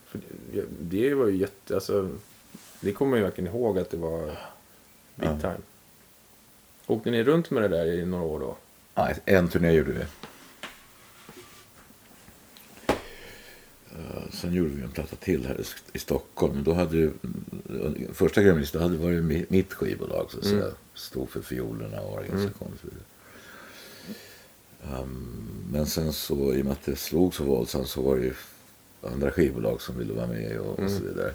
För 0.07 0.21
det- 0.53 0.65
det 0.81 1.15
var 1.15 1.27
ju 1.27 1.37
jätte, 1.37 1.75
alltså, 1.75 2.11
det 2.81 2.93
kommer 2.93 3.17
ju 3.17 3.23
verkligen 3.23 3.55
ihåg 3.55 3.79
att 3.79 3.91
det 3.91 3.97
var 3.97 4.27
big 5.15 5.29
Ja. 5.29 5.39
time. 5.41 5.57
Åkte 6.87 7.11
ni 7.11 7.23
runt 7.25 7.51
med 7.51 7.63
det 7.63 7.69
där 7.69 7.87
i 7.87 8.07
några 8.07 8.25
år 8.25 8.41
då? 8.41 8.57
Nej, 8.95 9.17
en 9.25 9.49
turné 9.49 9.73
gjorde 9.73 9.93
vi. 9.93 10.05
Sen 14.33 14.53
gjorde 14.53 14.71
vi 14.71 14.83
en 14.83 14.91
platta 14.91 15.17
till 15.17 15.47
här 15.47 15.61
i- 15.93 15.99
Stockholm. 15.99 16.65
Då 16.65 16.73
hade 16.73 16.97
ju, 16.97 17.13
första 18.13 18.43
Gremlins, 18.43 18.71
då 18.73 18.79
hade 18.79 18.97
det 18.97 19.05
varit 19.05 19.23
mi- 19.25 19.47
mitt 19.49 19.73
skivbolag 19.73 20.31
så 20.31 20.39
att 20.39 20.45
säga. 20.45 20.65
Stod 20.95 21.29
för 21.31 21.43
fiolerna 21.43 22.01
och 22.01 22.13
organisationen 22.19 22.79
så 22.83 22.87
vidare. 22.89 23.05
Ehm, 24.83 25.37
men 25.73 25.87
sen 25.87 26.13
så, 26.13 26.55
i 26.55 26.61
och 26.61 26.65
med 26.65 26.73
att 26.73 26.85
det 26.85 26.97
slog 26.97 27.35
så 27.35 27.45
våldsamt 27.45 27.89
så 27.89 28.03
var 28.03 28.17
det 28.17 28.23
ju 28.25 28.35
andra 29.03 29.31
skivbolag 29.31 29.81
som 29.81 29.99
ville 29.99 30.13
vara 30.13 30.27
med 30.27 30.59
och, 30.59 30.79
och 30.79 30.91
så 30.91 31.03
vidare. 31.03 31.33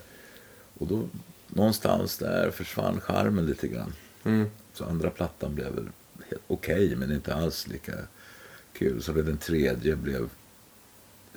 Och 0.78 0.88
då, 0.88 1.04
någonstans 1.48 2.18
där 2.18 2.52
försvann 2.52 3.02
charmen 3.02 3.46
lite 3.46 3.68
grann. 3.68 3.94
Mm. 4.24 4.50
Så 4.74 4.86
andra 4.86 5.10
plattan 5.10 5.56
blev 5.56 5.72
väl 5.76 5.88
okej, 6.48 6.96
men 6.96 7.12
inte 7.12 7.36
alls 7.36 7.68
lika 7.68 7.94
kul. 8.74 9.02
Så 9.04 9.12
den 9.12 9.38
tredje 9.38 9.96
blev 9.96 10.30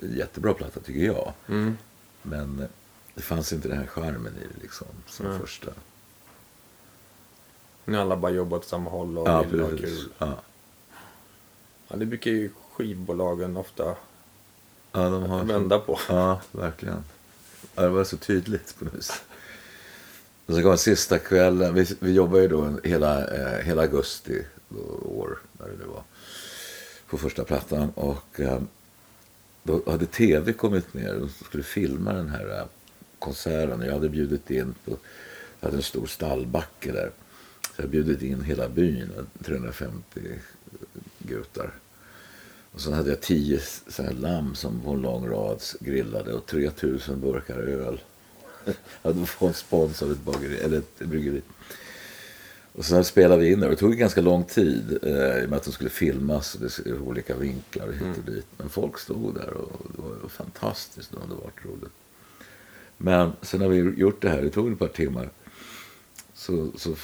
jättebra 0.01 0.53
platta, 0.53 0.79
tycker 0.79 1.05
jag. 1.05 1.33
Mm. 1.47 1.77
Men 2.21 2.67
det 3.15 3.21
fanns 3.21 3.53
inte 3.53 3.67
den 3.67 3.77
här 3.77 3.87
charmen 3.87 4.33
i 4.35 4.39
det, 4.55 4.61
liksom, 4.61 4.87
som 5.07 5.25
Nej. 5.25 5.39
första. 5.39 5.71
Ni 7.85 7.97
alla 7.97 8.17
bara 8.17 8.31
jobbat 8.31 8.59
åt 8.59 8.67
samma 8.67 8.89
håll 8.89 9.17
och 9.17 9.27
Ja, 9.27 9.41
ville 9.43 9.63
ha 9.63 9.69
kul. 9.69 10.09
Ja. 10.17 10.39
Ja, 11.87 11.95
det 11.95 12.05
brukar 12.05 12.31
ju 12.31 12.49
skivbolagen 12.73 13.57
ofta 13.57 13.95
Ja, 14.91 15.09
de 15.09 15.23
har... 15.23 15.43
vända 15.43 15.79
på. 15.79 15.99
Ja, 16.09 16.41
verkligen. 16.51 17.03
Ja, 17.75 17.81
det 17.81 17.89
var 17.89 18.03
så 18.03 18.17
tydligt 18.17 18.75
på 18.79 18.85
något 18.85 18.93
vis. 18.93 19.21
Och 20.45 20.55
så 20.55 20.61
kom 20.61 20.77
sista 20.77 21.19
kvällen. 21.19 21.73
Vi, 21.73 21.95
vi 21.99 22.11
jobbade 22.11 22.41
ju 22.41 22.47
då 22.47 22.79
hela, 22.83 23.27
eh, 23.35 23.65
hela 23.65 23.81
augusti 23.81 24.45
då, 24.69 24.79
år, 25.05 25.39
när 25.51 25.67
det 25.67 25.77
nu 25.77 25.85
var. 25.85 26.03
På 27.09 27.17
första 27.17 27.43
plattan. 27.43 27.89
Och 27.95 28.39
eh, 28.39 28.61
då 29.63 29.81
hade 29.91 30.05
tv 30.05 30.53
kommit 30.53 30.93
ner 30.93 31.21
och 31.21 31.29
skulle 31.29 31.63
filma 31.63 32.13
den 32.13 32.29
här 32.29 32.59
äh, 32.59 32.65
konserten. 33.19 33.81
Jag 33.81 33.93
hade 33.93 34.09
bjudit 34.09 34.51
in 34.51 34.75
på, 34.85 34.97
jag 35.59 35.67
hade 35.67 35.77
en 35.77 35.83
stor 35.83 36.07
stallbacke 36.07 36.91
där. 36.91 37.11
Så 37.61 37.71
jag 37.75 37.83
hade 37.83 37.87
bjudit 37.87 38.21
in 38.21 38.41
hela 38.41 38.69
byn, 38.69 39.11
350 39.43 40.21
gutar. 41.19 41.71
Och 42.71 42.81
sen 42.81 42.93
hade 42.93 43.09
jag 43.09 43.21
tio 43.21 43.59
så 43.87 44.03
här 44.03 44.13
lamm 44.13 44.55
som 44.55 44.81
på 44.81 44.91
en 44.91 45.01
lång 45.01 45.27
rad 45.27 45.61
grillade 45.79 46.33
och 46.33 46.45
3000 46.45 47.21
burkar 47.21 47.57
öl. 47.57 48.01
Jag 49.01 49.13
hade 49.13 49.25
fått 49.25 49.55
spons 49.55 50.01
av 50.01 50.11
ett, 50.11 50.23
bageri, 50.23 50.57
eller 50.57 50.77
ett 50.77 50.99
bryggeri. 50.99 51.41
Och 52.73 52.85
sen 52.85 53.03
spelade 53.03 53.41
vi 53.41 53.51
in 53.51 53.59
det. 53.59 53.69
Det 53.69 53.75
tog 53.75 53.95
ganska 53.95 54.21
lång 54.21 54.43
tid 54.43 54.99
eh, 55.03 55.37
i 55.41 55.45
och 55.45 55.49
med 55.49 55.57
att 55.57 55.63
de 55.63 55.71
skulle 55.71 55.89
filmas 55.89 56.57
i 56.85 56.93
olika 56.93 57.35
vinklar 57.35 57.87
och 57.87 57.93
hit 57.93 58.17
och 58.17 58.31
dit. 58.31 58.45
Men 58.57 58.69
folk 58.69 58.99
stod 58.99 59.35
där 59.35 59.53
och 59.53 59.87
det 59.95 60.01
var 60.01 60.29
fantastiskt 60.29 61.13
underbart 61.13 61.65
roligt. 61.65 61.91
Men 62.97 63.31
sen 63.41 63.59
när 63.59 63.67
vi 63.67 63.77
gjort 63.77 64.21
det 64.21 64.29
här, 64.29 64.41
det 64.41 64.49
tog 64.49 64.71
ett 64.71 64.79
par 64.79 64.87
timmar. 64.87 65.29
Så, 66.33 66.71
så 66.75 66.95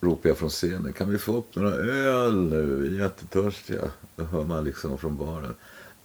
ropade 0.00 0.28
jag 0.28 0.38
från 0.38 0.50
scenen, 0.50 0.92
kan 0.92 1.10
vi 1.10 1.18
få 1.18 1.36
upp 1.36 1.56
några 1.56 1.74
öl 1.74 2.36
nu? 2.36 2.76
Vi 2.76 2.96
är 2.96 3.02
jättetörstiga. 3.02 3.90
Då 4.16 4.24
hör 4.24 4.44
man 4.44 4.64
liksom 4.64 4.98
från 4.98 5.16
baren. 5.16 5.54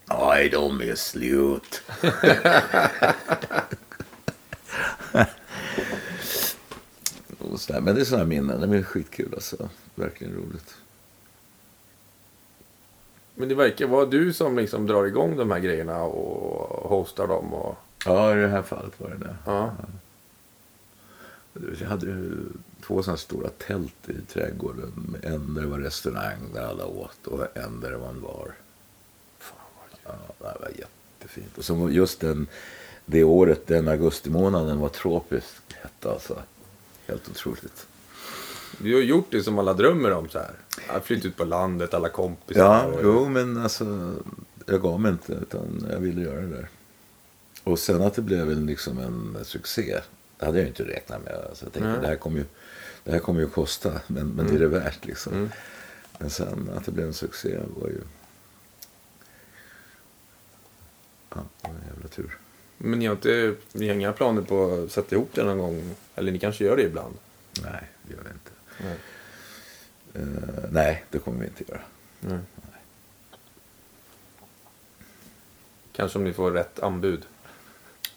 Nej, 0.04 0.48
de 0.48 0.80
är 0.80 0.94
slut. 0.94 1.82
Och 7.52 7.60
sådär. 7.60 7.80
Men 7.80 7.94
det 7.94 8.00
är 8.00 8.04
sådana 8.04 8.24
minnen. 8.26 8.70
Det 8.70 8.78
är 8.78 8.82
skitkul 8.82 9.34
alltså. 9.34 9.68
Verkligen 9.94 10.34
roligt. 10.34 10.74
Men 13.34 13.48
det 13.48 13.54
verkar 13.54 13.86
vara 13.86 14.06
du 14.06 14.32
som 14.32 14.56
liksom 14.58 14.86
drar 14.86 15.04
igång 15.04 15.36
de 15.36 15.50
här 15.50 15.58
grejerna 15.58 16.02
och 16.02 16.90
hostar 16.90 17.26
dem. 17.26 17.54
Och, 17.54 17.76
Ja, 18.04 18.36
i 18.36 18.40
det 18.40 18.48
här 18.48 18.62
fallet 18.62 19.00
var 19.00 19.08
det 19.10 19.16
det. 19.16 19.36
ja. 19.44 19.70
Jag 21.80 21.88
hade 21.88 22.06
ju 22.06 22.32
två 22.86 23.02
sådana 23.02 23.16
stora 23.18 23.48
tält 23.48 24.08
i 24.08 24.20
trädgården. 24.32 25.16
En 25.22 25.54
där 25.54 25.62
det 25.62 25.68
var 25.68 25.78
restaurang 25.78 26.38
där 26.54 26.62
alla 26.66 26.86
åt 26.86 27.26
och 27.26 27.56
en 27.56 27.80
där 27.80 27.90
det 27.90 27.96
var 27.96 28.08
en 28.08 28.20
bar. 28.20 28.54
Fan, 29.38 29.56
vad. 30.04 30.16
Ja, 30.38 30.52
det 30.54 30.60
var 30.60 30.70
jättefint. 30.78 31.58
Och 31.58 31.64
så 31.64 31.90
just 31.90 32.20
den, 32.20 32.46
det 33.06 33.24
året, 33.24 33.66
den 33.66 33.88
augustimånaden 33.88 34.78
var 34.80 34.88
tropiskt 34.88 35.72
hett 35.72 36.06
alltså. 36.06 36.38
Helt 37.08 37.28
otroligt. 37.28 37.86
Du 38.78 38.94
har 38.94 39.00
gjort 39.02 39.26
det 39.30 39.42
som 39.42 39.58
alla 39.58 39.74
drömmer 39.74 40.10
om 40.12 40.28
så 40.28 40.38
här. 40.38 40.50
Att 40.88 41.04
flytta 41.04 41.28
ut 41.28 41.36
på 41.36 41.44
landet, 41.44 41.94
alla 41.94 42.08
kompisar. 42.08 42.60
Ja, 42.64 42.84
och- 42.84 43.00
jo 43.02 43.28
men 43.28 43.56
alltså 43.56 44.14
jag 44.66 44.82
gav 44.82 45.00
mig 45.00 45.12
inte 45.12 45.32
utan 45.32 45.86
jag 45.90 45.98
ville 46.00 46.22
göra 46.22 46.40
det 46.40 46.46
där. 46.48 46.68
Och 47.64 47.78
sen 47.78 48.02
att 48.02 48.14
det 48.14 48.22
blev 48.22 48.62
liksom 48.62 48.98
en 48.98 49.44
succé. 49.44 50.00
Det 50.38 50.46
hade 50.46 50.58
jag 50.58 50.68
inte 50.68 50.84
räknat 50.84 51.24
med. 51.24 51.34
Alltså, 51.48 51.64
jag 51.64 51.72
tänkte 51.72 51.88
Nej. 51.90 52.00
det 52.00 52.06
här 52.06 52.16
kommer 52.16 52.38
ju, 52.38 52.44
det 53.04 53.12
här 53.12 53.18
kommer 53.18 53.40
ju 53.40 53.48
kosta 53.48 54.00
men, 54.06 54.28
men 54.28 54.46
det 54.46 54.54
är 54.54 54.58
det 54.58 54.68
värt 54.68 55.04
liksom. 55.04 55.32
Mm. 55.32 55.48
Men 56.18 56.30
sen 56.30 56.70
att 56.76 56.84
det 56.84 56.92
blev 56.92 57.06
en 57.06 57.14
succé 57.14 57.58
var 57.80 57.88
ju... 57.88 58.00
Ja, 61.34 61.44
det 61.62 61.68
var 61.68 61.74
en 61.74 61.86
jävla 61.94 62.08
tur. 62.08 62.38
Men 62.78 62.98
ni 62.98 63.06
har, 63.06 63.14
inte, 63.14 63.54
ni 63.72 63.88
har 63.88 63.94
inga 63.94 64.12
planer 64.12 64.42
på 64.42 64.82
att 64.84 64.92
sätta 64.92 65.14
ihop 65.16 65.30
det 65.34 65.44
någon 65.44 65.58
gång? 65.58 65.94
Eller 66.14 66.32
ni 66.32 66.38
kanske 66.38 66.64
gör 66.64 66.76
det 66.76 66.82
ibland? 66.82 67.14
Nej, 67.62 67.88
det 68.02 68.14
gör 68.14 68.22
vi 68.22 68.30
inte. 68.30 68.50
Nej. 68.84 68.96
Eh, 70.14 70.64
nej, 70.70 71.04
det 71.10 71.18
kommer 71.18 71.40
vi 71.40 71.46
inte 71.46 71.64
göra. 71.68 71.80
Nej. 72.20 72.38
Kanske 75.92 76.18
om 76.18 76.24
ni 76.24 76.32
får 76.32 76.50
rätt 76.50 76.80
anbud. 76.80 77.22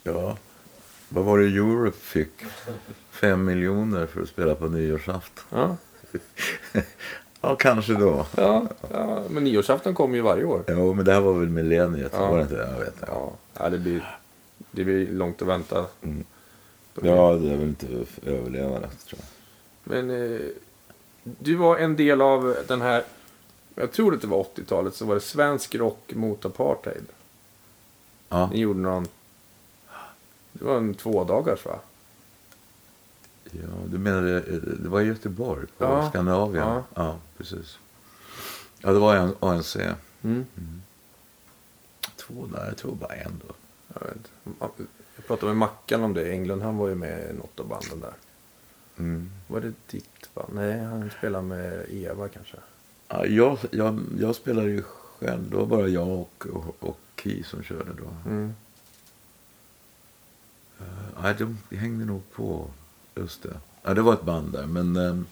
Ja. 0.04 0.38
Vad 1.10 1.26
var 1.26 1.40
det 1.40 1.46
Europe 1.46 1.98
fick? 1.98 2.32
Fem 3.12 3.46
miljoner 3.46 4.06
för 4.06 4.22
att 4.22 4.30
spela 4.30 4.56
på 4.56 4.68
nyårsafton. 4.68 5.46
Ja, 5.60 5.78
Ja, 7.42 7.56
kanske 7.56 7.94
då. 7.94 8.26
ja, 8.38 8.68
ja 8.92 9.24
men 9.30 9.44
nyårsafton 9.44 9.94
kommer 9.96 10.16
ju 10.16 10.22
varje 10.22 10.44
år. 10.44 10.64
Jo, 10.68 10.94
men 10.94 11.06
det 11.06 11.14
här 11.14 11.20
var 11.22 11.34
väl 11.34 11.50
millenniet? 11.50 12.12
Ja. 12.16 12.30
Var 12.30 12.38
det 12.38 12.44
inte? 12.44 12.56
Jag 12.56 12.80
vet 12.80 12.94
inte. 12.94 13.06
Ja, 13.08 13.32
ja 13.58 13.70
det, 13.70 13.78
blir, 13.78 14.20
det 14.72 14.84
blir 14.84 15.08
långt 15.12 15.42
att 15.42 15.48
vänta. 15.48 15.86
Mm. 16.02 16.24
Ja, 17.02 17.34
det 17.34 17.50
är 17.52 17.58
väl 17.58 17.68
inte 17.68 17.88
överlevande, 18.26 18.88
tror 19.08 19.22
jag. 19.22 19.26
Men 19.84 20.10
eh, 20.34 20.40
du 21.24 21.56
var 21.56 21.78
en 21.78 21.96
del 21.96 22.22
av 22.22 22.56
den 22.68 22.82
här, 22.82 23.04
jag 23.76 23.92
tror 23.92 24.14
att 24.16 24.22
det 24.22 24.28
var 24.28 24.44
80-talet, 24.56 24.96
så 24.96 25.06
var 25.06 25.16
det 25.16 25.22
svensk 25.22 25.76
rock 25.76 26.14
mot 26.14 26.46
apartheid. 26.46 27.04
Ja, 28.30 28.50
Ni 28.54 28.60
gjorde 28.60 28.80
någon, 28.80 29.08
det 30.52 30.64
var 30.66 30.78
en 30.78 30.94
tvådagars 30.94 31.66
va? 31.66 31.80
ja 33.44 33.68
du 33.88 33.98
menar 33.98 34.22
det, 34.22 34.60
det 34.60 34.90
var 34.90 35.02
i 35.02 35.06
Göteborg, 35.06 35.68
på 35.78 35.84
Ja. 35.84 36.10
Skandinavien? 36.10 36.68
Ja. 36.68 36.84
ja, 36.94 37.18
precis. 37.38 37.78
Ja, 38.80 38.92
det 38.94 39.00
var 39.00 39.16
en 39.16 39.36
ANC. 39.40 39.78
Mm. 40.24 40.46
Två 42.16 42.46
där, 42.54 42.66
jag 42.66 42.78
tror 42.78 42.96
bara 42.96 43.14
en 43.16 43.42
då. 43.48 43.54
Jag, 43.94 44.08
vet. 44.08 44.32
jag 45.16 45.26
pratade 45.28 45.48
med 45.48 45.58
Mackan 45.58 46.04
om 46.04 46.14
det, 46.14 46.32
Englund, 46.32 46.62
han 46.62 46.78
var 46.78 46.88
ju 46.88 46.96
med 46.96 47.30
i 47.30 47.34
något 47.34 47.60
av 47.60 47.68
banden 47.68 48.00
där. 48.00 48.14
Mm. 48.98 49.32
Var 49.48 49.62
det 49.62 49.74
ditt 49.88 50.34
band? 50.34 50.54
Nej, 50.54 50.80
han 50.80 51.12
spelade 51.18 51.44
med 51.44 51.86
Eva 51.90 52.28
kanske. 52.28 52.58
Ja, 53.08 53.26
jag, 53.26 53.58
jag, 53.72 54.00
jag 54.20 54.36
spelade 54.36 54.70
ju 54.70 54.84
själv. 54.84 55.50
Det 55.50 55.56
var 55.56 55.66
bara 55.66 55.88
jag 55.88 56.08
och, 56.08 56.46
och, 56.54 56.76
och 56.80 57.00
Key 57.16 57.44
som 57.44 57.64
körde 57.64 57.92
då. 57.94 58.30
Mm. 58.30 58.54
Uh, 60.82 61.22
nej, 61.22 61.36
de, 61.38 61.58
de 61.70 61.76
hängde 61.76 62.06
nog 62.06 62.32
på. 62.32 62.68
Just 63.16 63.44
det. 63.44 63.60
Ja, 63.84 63.94
det 63.94 64.02
var 64.02 64.14
ett 64.14 64.24
band 64.24 64.52
där, 64.52 64.66
men 64.66 64.96
ehm, 64.96 65.26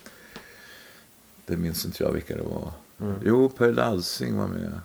det 1.45 1.57
minns 1.57 1.85
inte 1.85 2.03
jag 2.03 2.11
vilka 2.11 2.35
det 2.35 2.43
var. 2.43 2.71
Mm. 2.99 3.15
Jo, 3.25 3.49
Per 3.49 3.71
Lalsing 3.71 4.37
var 4.37 4.47
med. 4.47 4.79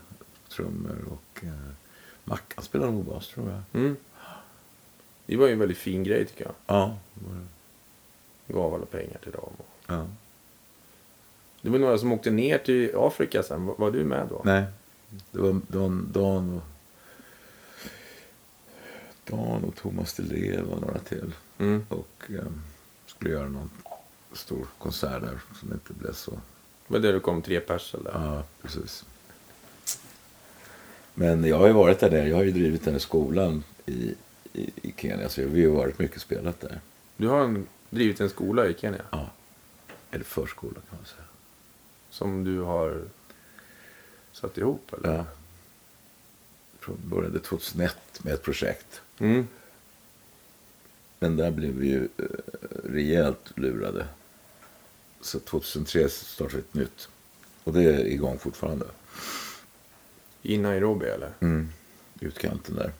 Trummor 0.48 0.96
och 1.10 1.44
uh, 1.44 1.50
Mackan 2.24 2.64
spelade 2.64 2.92
nog 2.92 3.04
bas, 3.04 3.28
tror 3.28 3.50
jag. 3.50 3.82
Mm. 3.82 3.96
Det 5.26 5.36
var 5.36 5.46
ju 5.46 5.52
en 5.52 5.58
väldigt 5.58 5.78
fin 5.78 6.04
grej 6.04 6.24
tycker 6.26 6.44
jag. 6.44 6.54
Ja. 6.66 6.96
Gav 8.46 8.74
alla 8.74 8.86
pengar 8.86 9.18
till 9.22 9.32
dem. 9.32 9.52
ja. 9.86 10.06
Det 11.62 11.70
var 11.70 11.78
några 11.78 11.98
som 11.98 12.12
åkte 12.12 12.30
ner 12.30 12.58
till 12.58 12.90
Afrika 12.96 13.42
sen. 13.42 13.66
Var, 13.66 13.74
var 13.78 13.90
du 13.90 14.04
med 14.04 14.26
då? 14.30 14.42
Nej, 14.44 14.64
det 15.30 15.38
var 15.38 15.60
Dan, 15.68 16.08
Dan 16.12 16.54
och 16.54 16.62
Dan 19.24 19.64
och 19.64 19.76
Thomas 19.76 20.18
Leva 20.18 20.74
och 20.74 20.80
några 20.80 20.98
till. 20.98 21.32
Mm. 21.58 21.86
Och 21.88 22.24
um, 22.28 22.62
skulle 23.06 23.30
göra 23.30 23.48
någon 23.48 23.70
stor 24.32 24.66
konsert 24.78 25.22
där 25.22 25.40
som 25.60 25.72
inte 25.72 25.92
blev 25.92 26.12
så. 26.12 26.32
Var 26.86 26.98
det 26.98 27.12
du 27.12 27.20
kom 27.20 27.42
tre 27.42 27.60
pers 27.60 27.94
eller? 27.94 28.10
Ja, 28.10 28.42
precis. 28.62 29.04
Men 31.14 31.44
jag 31.44 31.58
har 31.58 31.66
ju 31.66 31.72
varit 31.72 32.00
där 32.00 32.10
nere. 32.10 32.28
Jag 32.28 32.36
har 32.36 32.44
ju 32.44 32.52
drivit 32.52 32.84
den 32.84 32.94
här 32.94 32.98
skolan 33.00 33.64
i, 33.86 34.14
i, 34.52 34.70
i 34.82 34.94
Kenya. 34.96 35.28
Så 35.28 35.42
vi 35.42 35.64
har 35.64 35.72
varit 35.72 35.98
mycket 35.98 36.20
spelat 36.20 36.60
där. 36.60 36.80
Du 37.16 37.28
har 37.28 37.44
en, 37.44 37.66
drivit 37.90 38.20
en 38.20 38.30
skola 38.30 38.66
i 38.66 38.74
Kenya 38.74 39.02
Ja. 39.10 39.30
Eller 40.10 40.24
förskola 40.24 40.74
kan 40.74 40.98
man 40.98 41.06
säga. 41.06 41.24
som 42.10 42.44
du 42.44 42.60
har 42.60 43.02
satt 44.32 44.58
ihop 44.58 44.92
eller? 44.92 45.16
Ja. 45.16 45.24
Från 46.78 46.96
började 47.04 47.38
2001 47.40 47.96
med 48.22 48.34
ett 48.34 48.42
projekt. 48.42 49.02
Mm. 49.18 49.46
Men 51.18 51.36
där 51.36 51.50
blev 51.50 51.74
vi 51.74 51.88
ju 51.88 52.08
eh, 52.18 52.24
rejält 52.84 53.58
lurade. 53.58 54.06
Så 55.20 55.38
2003 55.38 56.08
startade 56.08 56.56
vi 56.56 56.58
ett 56.58 56.74
nytt. 56.74 57.08
Och 57.64 57.72
det 57.72 57.82
är 57.82 58.06
igång 58.06 58.38
fortfarande. 58.38 58.86
I 60.46 60.58
Nairobi 60.58 61.06
eller? 61.06 61.32
Mm. 61.40 61.68
Utkanten 62.20 62.74
där. 62.74 62.92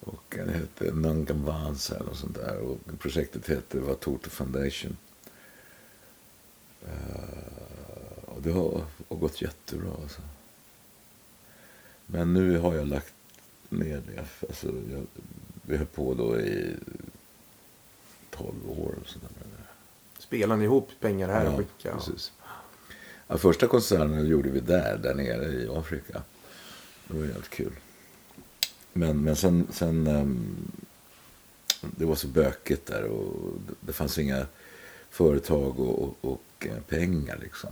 Och 0.00 0.24
det 0.28 0.52
hette 0.52 0.94
Nangamvansa 0.94 1.96
eller 1.96 2.06
något 2.06 2.18
sånt 2.18 2.34
där. 2.34 2.58
Och 2.58 2.78
projektet 2.98 3.48
hette 3.48 3.78
Watoto 3.80 4.30
Foundation. 4.30 4.96
Eh, 6.86 8.24
och 8.24 8.42
det 8.42 8.50
har, 8.50 8.84
har 9.08 9.16
gått 9.16 9.42
jättebra 9.42 9.90
alltså. 10.02 10.22
Men 12.06 12.34
nu 12.34 12.58
har 12.58 12.74
jag 12.74 12.86
lagt 12.86 13.14
ner 13.68 14.02
det. 14.06 14.46
Alltså, 14.48 14.66
jag, 14.66 15.06
vi 15.62 15.76
höll 15.76 15.86
på 15.86 16.14
då 16.14 16.40
i 16.40 16.76
12 18.30 18.70
år. 18.70 18.94
Och 19.02 19.08
sådär. 19.08 19.28
Spelar 20.18 20.56
ni 20.56 20.64
ihop 20.64 20.90
pengar 21.00 21.28
här 21.28 21.48
och 21.48 21.58
skickar? 21.58 21.92
precis. 21.92 22.32
Ja, 23.26 23.38
första 23.38 23.66
konserten 23.66 24.26
gjorde 24.26 24.50
vi 24.50 24.60
där, 24.60 24.98
där 24.98 25.14
nere 25.14 25.44
i 25.44 25.68
Afrika. 25.68 26.22
Det 27.08 27.18
var 27.18 27.26
helt 27.26 27.48
kul. 27.48 27.72
Men, 28.92 29.24
men 29.24 29.36
sen, 29.36 29.66
sen 29.70 30.06
ehm, 30.06 30.56
det 31.80 32.04
var 32.04 32.14
så 32.14 32.28
bökigt 32.28 32.86
där 32.86 33.04
och 33.04 33.52
det, 33.80 33.92
fanns 33.92 34.18
inga 34.18 34.46
företag 35.10 35.80
och, 35.80 36.02
och, 36.02 36.16
och 36.20 36.66
eh, 36.66 36.78
pengar 36.88 37.38
liksom. 37.42 37.70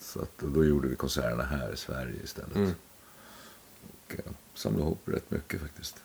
Så 0.00 0.22
att, 0.22 0.42
och 0.42 0.50
då 0.50 0.64
gjorde 0.64 0.88
vi 0.88 0.96
konserterna 0.96 1.42
här 1.42 1.72
i 1.72 1.76
Sverige 1.76 2.22
istället. 2.24 2.56
Mm. 2.56 2.72
Och 4.06 4.14
eh, 4.18 4.32
samlade 4.54 4.84
ihop 4.84 5.00
rätt 5.04 5.30
mycket 5.30 5.60
faktiskt. 5.60 5.96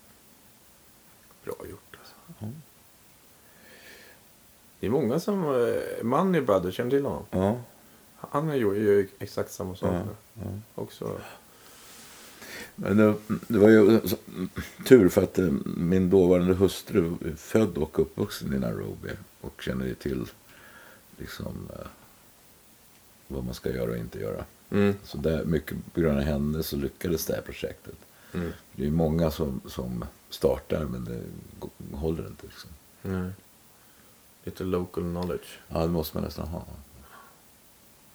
Bra 1.44 1.56
gjort 1.70 1.98
alltså. 2.00 2.16
Ja. 2.40 2.48
Det 4.80 4.86
är 4.88 4.92
många 4.92 5.20
som... 5.20 5.44
eh, 5.44 6.04
Money 6.04 6.42
Brother, 6.42 6.72
känner 6.72 6.90
till 6.90 7.06
honom? 7.06 7.26
Ja, 7.32 7.62
Han 8.18 8.50
är 8.50 8.56
ju, 8.56 9.08
exakt 9.20 9.52
samma 9.52 9.76
sak 9.76 10.08
ja. 10.34 10.44
Också. 10.76 11.22
Men 12.76 12.98
det, 12.98 13.16
det 13.48 13.58
var 13.58 13.70
ju 13.70 14.02
tur 14.86 15.10
för 15.10 15.24
att 15.24 15.40
eh, 15.40 15.52
min 15.66 16.10
dåvarande 16.10 16.54
hustru 16.54 17.14
är 17.26 17.36
född 17.36 17.78
och 17.78 18.00
uppvuxen 18.00 18.54
i 18.54 18.60
Nairobi 18.60 19.10
och 19.42 19.62
känner 19.62 19.86
ju 19.86 19.96
till 19.96 20.26
liksom, 21.18 21.70
eh, 21.74 21.88
vad 23.28 23.44
man 23.44 23.54
ska 23.54 23.70
göra 23.70 23.92
och 23.92 23.98
inte 23.98 24.20
göra. 24.20 24.46
Mm. 24.70 24.96
Så 25.04 25.18
där, 25.18 25.46
mycket 25.46 25.94
på 25.94 26.00
grund 26.00 26.18
av 26.18 26.24
henne 26.24 26.64
så 26.64 26.76
lyckades 26.76 27.26
det 27.26 27.34
här 27.34 27.42
projektet. 27.42 27.96
Mm. 28.34 28.52
Det 28.76 28.86
är 28.86 28.92
många 28.92 29.32
som, 29.32 29.62
som 29.66 30.06
startar 30.30 30.86
men 30.86 31.06
det 31.06 31.22
håller 31.98 32.28
inte. 32.28 32.48
Liksom. 32.48 32.70
Nej. 33.02 33.32
Lite 34.44 34.64
local 34.64 35.04
knowledge. 35.04 35.60
Ja, 35.68 35.82
det 35.82 35.88
måste 35.88 36.18
man 36.18 36.24
nästan 36.24 36.48
ha. 36.48 36.66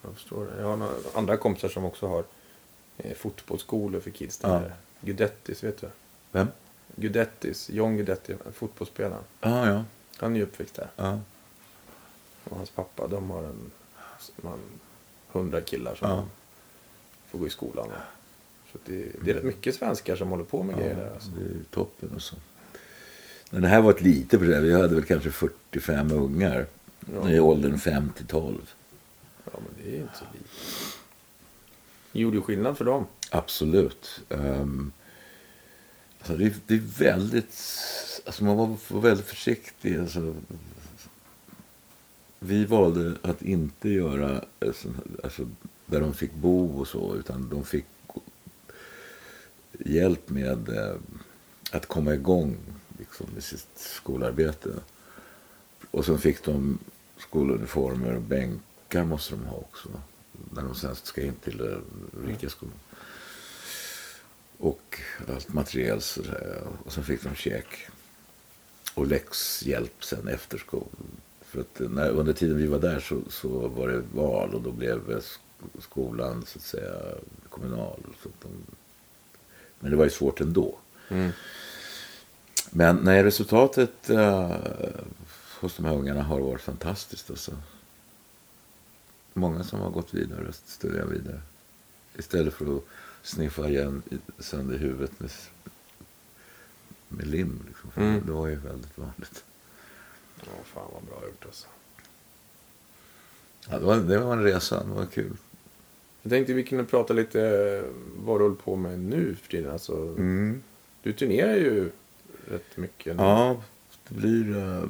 Jag 0.03 0.15
förstår 0.15 0.47
det. 0.47 0.61
Jag 0.61 0.69
har 0.69 0.77
några 0.77 0.93
andra 1.15 1.37
kompisar 1.37 1.69
som 1.69 1.85
också 1.85 2.07
har 2.07 2.25
eh, 2.99 3.15
fotbollsskolor 3.15 4.01
för 4.01 4.11
kids 4.11 4.41
Ja. 4.43 4.63
Gudettis, 5.01 5.65
vet 5.65 5.81
du? 5.81 5.89
Vem? 6.33 6.47
Gudettis, 6.97 7.71
John 7.71 7.97
Guidetti, 7.97 8.35
fotbollsspelaren. 8.53 9.23
Ja, 9.41 9.69
ja. 9.71 9.85
Han 10.17 10.33
är 10.33 10.37
ju 10.37 10.43
uppväxt 10.43 10.75
där. 10.75 10.89
ja. 10.97 11.21
Och 12.45 12.57
hans 12.57 12.71
pappa, 12.71 13.07
de 13.09 13.31
har 13.31 13.43
en 13.43 13.71
man, 14.37 14.59
hundra 15.29 15.61
killar 15.61 15.95
som 15.95 16.11
Ja. 16.11 16.25
får 17.31 17.39
gå 17.39 17.47
i 17.47 17.51
skolan. 17.51 17.89
Så 18.73 18.79
det, 18.85 19.07
det 19.25 19.31
är 19.31 19.35
rätt 19.35 19.45
mycket 19.45 19.75
svenskar 19.75 20.17
som 20.17 20.29
håller 20.29 20.45
på 20.45 20.63
med 20.63 20.77
grejer 20.77 20.95
där. 20.97 21.11
Alltså. 21.15 21.31
Det 21.31 21.45
är 21.45 21.65
toppen. 21.71 22.11
Och 22.15 22.23
så. 22.23 22.37
Men 23.51 23.63
det 23.63 23.69
här 23.69 23.81
var 23.81 23.91
ett 23.91 24.01
litet 24.01 24.41
projekt. 24.41 24.63
Vi 24.63 24.73
hade 24.75 24.95
väl 24.95 25.05
kanske 25.05 25.31
45 25.31 26.13
ungar 26.13 26.67
Ja. 27.15 27.31
i 27.31 27.41
åldern 27.41 27.79
5 27.79 28.13
till 28.17 28.27
12. 28.27 28.75
Ja, 29.45 29.53
men 29.55 29.85
det 29.85 29.97
är 29.97 30.01
inte 30.01 30.19
så 30.19 30.25
lite. 30.33 30.49
Det 32.13 32.21
gjorde 32.21 32.37
ju 32.37 32.43
skillnad 32.43 32.79
för 32.79 32.85
dem. 32.85 33.07
Absolut. 33.31 34.21
Um, 34.29 34.93
alltså 36.19 36.37
det, 36.37 36.45
är, 36.45 36.55
det 36.67 36.75
är 36.75 36.99
väldigt... 36.99 37.55
Alltså 38.27 38.45
man 38.45 38.57
var, 38.57 39.01
väldigt 39.01 39.27
försiktig. 39.27 39.99
Alltså, 39.99 40.35
vi 42.39 42.65
valde 42.65 43.15
att 43.23 43.43
inte 43.43 43.89
göra 43.89 44.45
alltså, 44.61 44.89
alltså, 45.25 45.49
där 45.87 46.01
de 46.01 46.15
fick 46.15 46.35
bo 46.35 46.81
och 46.81 46.89
så, 46.89 47.15
utan 47.17 47.49
de 47.49 47.65
fick 47.65 47.87
hjälp 49.79 50.31
med 50.31 50.69
eh, 50.69 50.97
att 51.71 51.87
komma 51.87 52.15
igång 52.15 52.57
liksom, 52.99 53.27
med 53.35 53.45
sitt 53.45 53.69
skolarbete. 53.75 54.71
Och 55.91 56.05
sen 56.05 56.19
fick 56.19 56.45
de 56.45 56.79
skoluniformer 57.19 58.15
och 58.15 58.23
bänkar 58.91 59.05
måste 59.09 59.35
de 59.35 59.45
ha 59.45 59.57
också. 59.57 59.89
När 60.53 60.63
de 60.63 60.75
sen 60.75 60.95
ska 60.97 61.23
in 61.23 61.35
till 61.35 61.61
eh, 61.61 62.27
riktiga 62.27 62.51
skolan. 62.51 62.75
Och 64.59 65.01
allt 65.29 65.53
material 65.53 66.01
sådär. 66.01 66.63
Och 66.85 66.93
sen 66.93 67.05
fick 67.05 67.23
de 67.23 67.35
käk. 67.35 67.67
Och 68.95 69.07
läxhjälp 69.07 70.05
sen 70.05 70.29
efter 70.29 70.59
skolan. 70.59 70.89
För 71.41 71.61
att 71.61 71.81
när, 71.91 72.09
under 72.11 72.33
tiden 72.33 72.57
vi 72.57 72.67
var 72.67 72.79
där 72.79 73.01
så, 73.01 73.21
så 73.29 73.49
var 73.69 73.89
det 73.89 74.03
val 74.15 74.55
och 74.55 74.63
då 74.63 74.73
blev 74.73 75.11
eh, 75.11 75.17
sk- 75.17 75.81
skolan 75.81 76.45
så 76.47 76.59
att 76.59 76.65
säga 76.65 76.95
kommunal. 77.49 78.01
Så 78.23 78.29
att 78.29 78.41
de, 78.43 78.49
men 79.81 79.91
det 79.91 79.97
var 79.97 80.05
ju 80.05 80.11
svårt 80.11 80.41
ändå. 80.41 80.79
Mm. 81.09 81.31
Men 82.71 82.97
nej, 82.97 83.23
resultatet 83.23 84.11
eh, 84.11 84.57
hos 85.61 85.77
de 85.77 85.85
här 85.85 85.95
ungarna 85.95 86.23
har 86.23 86.41
varit 86.41 86.61
fantastiskt. 86.61 87.31
Alltså. 87.31 87.53
Många 89.35 89.65
som 89.65 89.81
har 89.81 89.91
gått 89.91 90.15
vidare 90.15 90.49
och 90.49 90.55
studerat 90.55 91.09
vidare. 91.09 91.41
Istället 92.19 92.55
för 92.55 92.77
att 92.77 92.83
sniffa 93.23 93.69
igen 93.69 94.03
i- 94.11 94.43
sönder 94.43 94.79
huvudet 94.79 95.21
med, 95.21 95.31
med 97.09 97.27
lim. 97.27 97.61
Liksom. 97.69 97.91
Mm. 97.97 98.27
Det 98.27 98.33
var 98.33 98.47
ju 98.47 98.55
väldigt 98.57 98.99
vanligt. 98.99 99.45
Ja, 100.41 100.51
fan 100.65 100.89
vad 100.93 101.03
bra 101.03 101.29
gjort 101.29 101.45
alltså. 101.45 101.67
Ja, 103.69 103.79
det, 103.79 103.85
var, 103.85 103.97
det 103.97 104.19
var 104.19 104.33
en 104.33 104.43
resa, 104.43 104.85
det 104.85 104.91
var 104.91 105.07
kul. 105.07 105.37
Jag 106.23 106.31
tänkte 106.31 106.53
vi 106.53 106.65
kunde 106.65 106.85
prata 106.85 107.13
lite 107.15 107.41
eh, 107.43 107.91
vad 108.25 108.41
du 108.41 108.45
håller 108.45 108.57
på 108.57 108.77
med 108.77 108.99
nu 108.99 109.35
för 109.43 109.51
tiden. 109.51 109.73
Alltså, 109.73 109.93
Mm. 109.97 110.63
Du 111.03 111.13
turnerar 111.13 111.55
ju 111.57 111.91
rätt 112.49 112.77
mycket. 112.77 113.17
nu. 113.17 113.23
Ja, 113.23 113.63
det 114.09 114.15
blir 114.15 114.57
eh, 114.57 114.85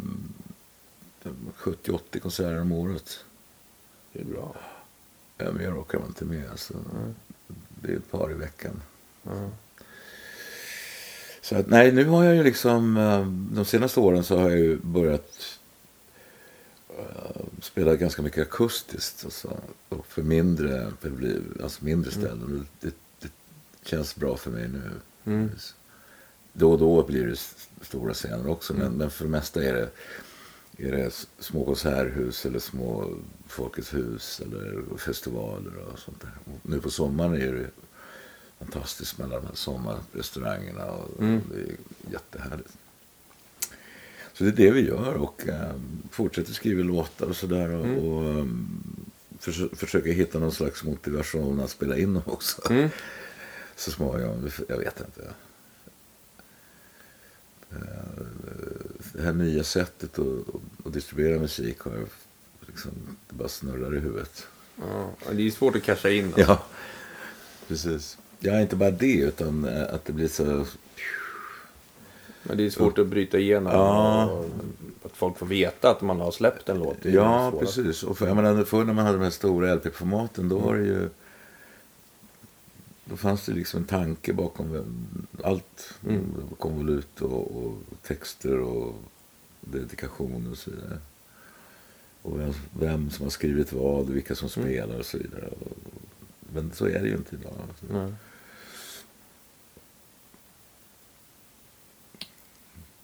70-80 1.57 2.19
konserter 2.19 2.61
om 2.61 2.73
året. 2.73 3.25
Det 4.13 4.21
är 4.21 4.25
bra. 4.25 4.57
Ja, 5.39 5.53
mer 5.53 5.81
orkar 5.81 5.99
man 5.99 6.09
inte 6.09 6.25
med. 6.25 6.51
Alltså. 6.51 6.75
Mm. 6.75 7.15
Det 7.83 7.93
är 7.93 7.97
ett 7.97 8.11
par 8.11 8.31
i 8.31 8.35
veckan. 8.35 8.83
Ja. 9.23 9.51
Så 11.43 11.57
att, 11.57 11.67
nej, 11.67 11.93
nu 11.93 12.05
har 12.05 12.25
jag 12.25 12.35
ju 12.37 12.43
liksom... 12.43 12.97
eh, 12.97 13.27
De 13.57 13.65
senaste 13.65 14.01
åren 14.01 14.25
så 14.25 14.39
har 14.39 14.51
jag 14.51 14.59
ju 14.59 14.77
börjat 14.77 15.59
eh, 16.99 17.41
spela 17.63 17.97
ganska 17.97 18.23
mycket 18.23 18.43
akustiskt. 18.43 19.25
Alltså, 19.25 19.57
och 19.89 20.07
för 20.07 20.23
mindre, 20.23 20.93
publik, 21.01 21.43
alltså 21.63 21.85
mindre 21.85 22.11
ställen. 22.11 22.67
Det, 22.81 22.95
det 23.21 23.31
känns 23.83 24.17
bra 24.17 24.37
för 24.37 24.51
mig 24.51 24.69
nu. 24.69 24.91
Mm. 25.25 25.51
Då 26.53 26.73
och 26.73 26.79
då 26.79 27.03
blir 27.07 27.27
det 27.27 27.37
stora 27.85 28.15
scener 28.15 28.49
också. 28.49 28.73
Men, 28.73 28.83
Mm. 28.87 28.99
men 28.99 29.11
för 29.11 29.25
det 29.25 29.31
mesta 29.31 29.65
är 29.65 29.73
det, 29.75 29.91
är 30.83 30.93
det 30.93 31.27
små 31.39 31.65
konserthus 31.65 32.47
eller 32.47 32.59
små 32.59 33.17
Folkets 33.49 33.95
hus 33.95 34.41
eller 34.45 34.97
festivaler 34.99 35.77
och 35.93 35.99
sånt 35.99 36.21
där. 36.21 36.33
Och 36.45 36.71
nu 36.71 36.81
på 36.81 36.91
sommaren 36.91 37.35
är 37.35 37.53
det 37.53 37.67
fantastiskt 38.59 39.19
med 39.19 39.25
alla 39.27 39.41
de 39.41 39.47
här 39.47 39.55
sommarrestaurangerna. 39.55 40.85
Och 40.91 41.21
Mm. 41.23 41.41
Det 41.55 41.61
är 41.61 41.77
jättehärligt. 42.13 42.73
Så 44.33 44.45
det 44.45 44.51
är 44.51 44.57
det 44.57 44.71
vi 44.71 44.81
gör 44.87 45.15
och 45.15 45.49
eh, 45.49 45.75
fortsätter 46.11 46.53
skriva 46.53 46.83
låtar 46.83 47.27
och 47.27 47.37
sådär. 47.37 47.69
Och, 47.71 47.85
Mm. 47.85 47.99
och 47.99 48.23
um, 48.41 48.81
förs- 49.39 49.71
försöker 49.79 50.13
hitta 50.13 50.39
någon 50.39 50.53
slags 50.53 50.85
motivation 50.85 51.61
att 51.61 51.71
spela 51.71 51.97
in 51.99 52.21
också. 52.27 52.71
Mm. 52.71 52.89
Så 53.77 53.91
småningom. 53.91 54.51
Jag 54.69 54.79
vet 54.79 55.01
inte. 55.01 55.31
Eh, 57.73 57.79
Det 59.13 59.23
här 59.23 59.33
nya 59.33 59.65
sättet 59.65 60.19
att, 60.19 60.55
att 60.87 60.93
distribuera 60.93 61.39
musik 61.41 61.79
har 61.81 61.93
liksom, 62.67 62.91
det 63.29 63.35
bara 63.35 63.49
snurrar 63.49 63.97
i 63.97 63.99
huvudet. 64.01 64.47
Ja, 64.77 65.11
det 65.33 65.47
är 65.47 65.51
svårt 65.51 65.77
att 65.77 65.83
casha 65.83 66.11
in. 66.11 66.25
Alltså. 66.25 66.41
Ja, 66.41 66.63
precis. 67.69 68.19
Ja, 68.39 68.61
inte 68.61 68.77
bara 68.77 68.91
det, 68.91 69.15
utan 69.17 69.65
eh, 69.65 69.95
att 69.95 70.05
det 70.05 70.13
blir 70.13 70.29
så... 70.29 70.65
Men 72.43 72.57
det 72.57 72.67
är 72.67 72.71
svårt 72.71 72.99
att 72.99 73.07
bryta 73.07 73.39
igenom. 73.39 73.73
Ja. 73.73 74.45
Att 75.05 75.13
folk 75.17 75.39
får 75.39 75.47
veta 75.47 75.91
att 75.91 76.01
man 76.03 76.21
har 76.21 76.31
släppt 76.31 76.69
en 76.69 76.79
låt. 76.79 76.97
Ja, 77.03 77.53
precis. 77.61 78.03
Och 78.03 78.19
för, 78.19 78.27
jag 78.27 78.37
menar, 78.37 78.65
förr 78.65 78.85
när 78.85 78.93
man 78.93 79.07
hade 79.07 79.19
de 79.19 79.25
här 79.25 79.31
stora 79.31 79.75
LP-formaten, 79.75 80.49
då 80.49 80.59
var 80.59 80.75
det 80.75 80.85
ju... 80.85 81.09
Då 83.11 83.17
fanns 83.17 83.47
det 83.47 83.53
liksom 83.53 83.81
en 83.81 83.87
tanke 83.87 84.33
bakom 84.33 84.85
allt. 85.45 85.99
Mm. 86.09 86.35
Konvolut 86.59 87.21
och, 87.21 87.57
och 87.57 87.79
texter 88.03 88.59
och 88.59 88.95
dedikationer 89.61 90.51
och 90.51 90.59
så 90.59 90.71
vidare. 90.71 90.99
Och 92.23 92.41
vem, 92.41 92.53
vem 92.79 93.11
som 93.11 93.23
har 93.25 93.31
skrivit 93.31 93.73
vad 93.73 94.01
och 94.09 94.17
vilka 94.17 94.35
som 94.35 94.49
Mm. 94.57 94.69
spelar 94.73 94.99
och 94.99 95.07
så 95.07 95.19
vidare. 95.19 95.51
Men 96.53 96.73
så 96.73 96.87
är 96.87 97.01
det 97.03 97.09
ju 97.09 97.17
inte 97.17 97.35
idag. 97.37 97.53
Nej. 97.91 98.13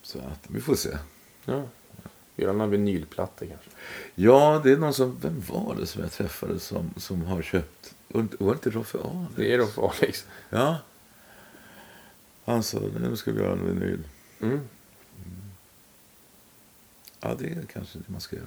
Så 0.03 0.19
att, 0.19 0.45
vi 0.49 0.61
får 0.61 0.75
se. 0.75 0.99
Ja. 1.45 1.65
Göra 2.37 2.53
några 2.53 2.67
vinylplattor 2.67 3.47
kanske. 3.47 3.71
Ja, 4.15 4.61
det 4.65 4.73
är 4.73 4.77
någon 4.77 4.95
som, 4.95 5.19
vem 5.21 5.41
var 5.41 5.77
det 5.81 5.87
som 5.87 6.03
jag 6.03 6.13
träffade 6.13 6.61
som, 6.61 6.91
som 6.97 7.23
har 7.23 7.43
köpt, 7.43 7.95
inte- 8.15 8.45
var 8.45 8.53
inte 8.53 8.71
Roffe 8.71 8.99
Ahlberg? 8.99 9.29
Det 9.49 9.55
är 9.55 9.67
för 9.67 9.89
Alex. 9.91 10.27
Ja. 10.51 10.79
Han 12.45 12.63
sa, 12.63 12.79
nu 13.01 13.17
ska 13.17 13.33
vi 13.33 13.41
göra 13.41 13.53
en 13.53 13.67
vinyl. 13.67 14.01
Mm. 14.41 14.61
Ja, 17.21 17.35
det 17.39 17.47
är 17.47 17.63
kanske 17.73 17.99
det 17.99 18.05
man 18.09 18.21
ska 18.21 18.37
göra. 18.37 18.47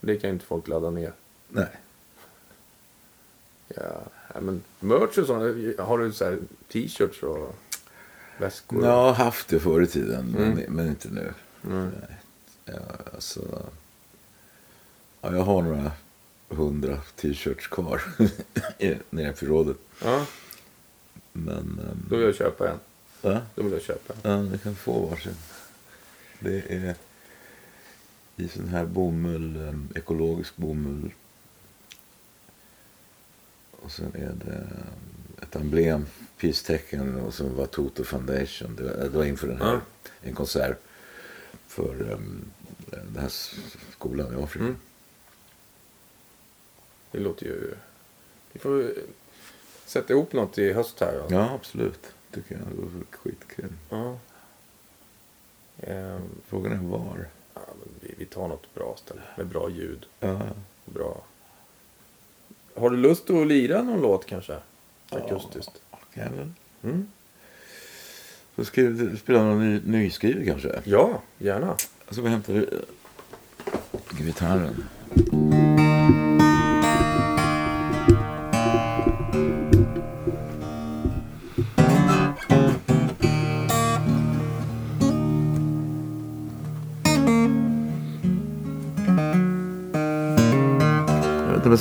Det 0.00 0.16
kan 0.16 0.30
inte 0.30 0.44
folk 0.44 0.68
ladda 0.68 0.90
ner. 0.90 1.12
Nej. 1.48 1.68
Ja, 3.68 4.02
men 4.40 4.62
merch 4.80 5.18
och 5.18 5.26
sånt. 5.26 5.78
Har 5.78 5.98
du 5.98 6.12
så 6.12 6.24
här 6.24 6.38
t-shirts 6.68 7.22
och 7.22 7.54
väskor? 8.38 8.84
Jag 8.84 8.90
har 8.96 9.12
haft 9.12 9.48
det 9.48 9.60
förr 9.60 9.82
i 9.82 9.86
tiden, 9.86 10.26
men, 10.38 10.52
Mm. 10.52 10.72
men 10.74 10.86
inte 10.86 11.08
nu. 11.08 11.32
Mm. 11.64 11.90
Nej. 12.00 12.16
Ja, 12.64 12.80
alltså, 13.14 13.62
ja, 15.20 15.32
jag 15.36 15.42
har 15.42 15.62
några 15.62 15.92
hundra 16.54 17.00
t-shirts 17.16 17.66
kvar 17.66 18.02
nere 19.10 19.30
i 19.32 19.34
förrådet. 19.34 19.76
Ja, 20.04 20.26
Men, 21.32 21.80
ehm, 21.88 22.06
då 22.10 22.16
vill 22.16 22.26
jag 22.26 22.34
köpa 22.34 22.68
en. 22.70 22.78
va? 23.22 23.42
Då 23.54 23.62
vill 23.62 23.72
jag 23.72 23.82
köpa 23.82 24.14
en. 24.14 24.30
Ja, 24.30 24.42
ni 24.42 24.58
kan 24.58 24.74
få 24.74 25.06
varsin. 25.06 25.34
Det 26.40 26.62
är 26.72 26.94
i 28.36 28.48
sån 28.48 28.68
här 28.68 28.84
bomull, 28.86 29.56
em, 29.68 29.88
ekologisk 29.94 30.56
bomull. 30.56 31.10
Och 33.70 33.90
sen 33.92 34.12
är 34.14 34.32
det 34.44 34.54
em, 34.54 34.66
ett 35.42 35.56
emblem, 35.56 36.06
peace-tecken 36.40 37.20
och 37.20 37.34
så 37.34 37.48
var 37.48 37.66
Toto 37.66 38.04
Foundation. 38.04 38.76
Det 38.76 38.82
var, 38.82 38.90
det 38.90 39.08
var 39.08 39.24
inför 39.24 39.48
den 39.48 39.58
här, 39.62 39.72
Ja. 39.72 39.80
en 40.20 40.34
konsert 40.34 40.78
för 41.66 42.12
um, 42.12 42.44
den 42.90 43.16
här 43.22 43.32
skolan 43.92 44.38
i 44.38 44.42
Afrika. 44.42 44.64
Mm. 44.64 44.76
Det 47.12 47.18
låter 47.18 47.46
ju... 47.46 47.74
Vi 48.52 48.58
får 48.60 48.92
sätta 49.86 50.12
ihop 50.12 50.32
något 50.32 50.58
i 50.58 50.72
höst 50.72 51.00
här. 51.00 51.12
Då. 51.12 51.34
Ja, 51.34 51.50
absolut. 51.54 52.12
Tycker 52.34 52.54
jag. 52.54 52.64
Det 52.76 52.82
var 52.82 53.04
skitkul. 53.10 53.68
Ja. 53.90 54.16
Ehm, 55.80 56.20
Frågan 56.46 56.72
är 56.72 56.76
var. 56.76 57.28
ja, 57.54 57.60
vi, 58.00 58.14
vi 58.18 58.24
tar 58.24 58.48
något 58.48 58.74
bra 58.74 58.94
ställe 59.04 59.20
med 59.36 59.46
bra 59.46 59.70
ljud. 59.70 60.06
Ja, 60.20 60.40
Bra. 60.84 61.22
Har 62.76 62.90
du 62.90 62.96
lust 62.96 63.30
att 63.30 63.46
lira 63.46 63.82
någon 63.82 64.00
låt 64.00 64.26
kanske? 64.26 64.56
Akustiskt. 65.10 65.82
kan 66.14 66.22
jag 66.24 66.30
väl. 66.30 66.52
Mm. 66.82 67.08
Så 68.56 68.64
ska 68.64 68.82
vi 68.82 69.16
spela 69.16 69.42
någon 69.42 69.68
ny, 69.74 69.80
nyskriven 69.84 70.46
kanske. 70.46 70.80
Ja, 70.84 71.22
gärna. 71.38 71.76
Jag 72.06 72.14
ska 72.14 72.22
bara 72.22 72.30
hämta 72.30 72.52
eh, 72.52 72.62
gitarren. 74.10 74.84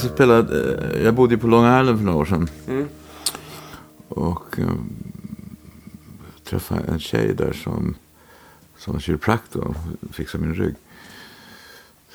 Jag 0.04 0.10
vet 0.10 0.20
inte, 0.20 0.24
jag 0.24 0.46
ska 0.46 0.54
spela, 0.54 0.98
eh, 0.98 1.04
jag 1.04 1.14
bodde 1.14 1.34
ju 1.34 1.40
på 1.40 1.48
Long 1.48 1.80
Island 1.80 1.98
för 1.98 2.06
några 2.06 2.18
år 2.18 2.26
sedan. 2.26 2.50
Mm. 2.68 2.88
Och 4.08 4.60
eh, 4.60 4.74
träffade 6.44 6.82
en 6.82 7.00
tjej 7.00 7.36
där 7.36 7.54
som, 7.54 7.96
som 8.78 8.94
var 8.94 9.00
kiropraktor 9.00 9.76
och 10.02 10.16
fixade 10.16 10.44
min 10.44 10.56
rygg. 10.56 10.76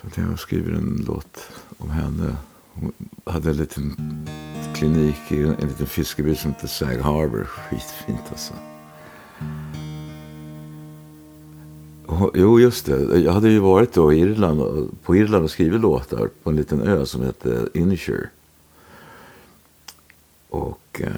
Så 0.01 0.07
att 0.07 0.17
jag 0.17 0.39
skriver 0.39 0.73
en 0.73 1.05
låt 1.07 1.51
om 1.79 1.91
henne. 1.91 2.37
Hon 2.73 2.93
hade 3.25 3.51
en 3.51 3.57
liten 3.57 3.97
klinik 4.75 5.33
i 5.33 5.43
en, 5.43 5.55
en 5.55 5.69
liten 5.69 5.87
fiskeby 5.87 6.35
som 6.35 6.51
heter 6.51 6.67
Sag 6.67 6.99
Harbor. 6.99 7.45
Skitfint 7.45 8.25
alltså. 8.31 8.55
Jo, 12.35 12.61
just 12.61 12.87
det. 12.87 13.19
Jag 13.21 13.33
hade 13.33 13.49
ju 13.51 13.59
varit 13.59 13.93
då 13.93 14.13
i 14.13 14.21
Irland, 14.21 14.61
och- 14.61 15.03
på 15.03 15.17
Irland 15.17 15.45
och 15.45 15.51
skrivit 15.51 15.81
låtar 15.81 16.31
på 16.43 16.51
en 16.51 16.57
liten 16.57 16.81
ö 16.83 17.07
som 17.07 17.23
heter 17.23 17.69
Inisher. 17.75 18.31
Och 20.49 21.01
eh, 21.05 21.11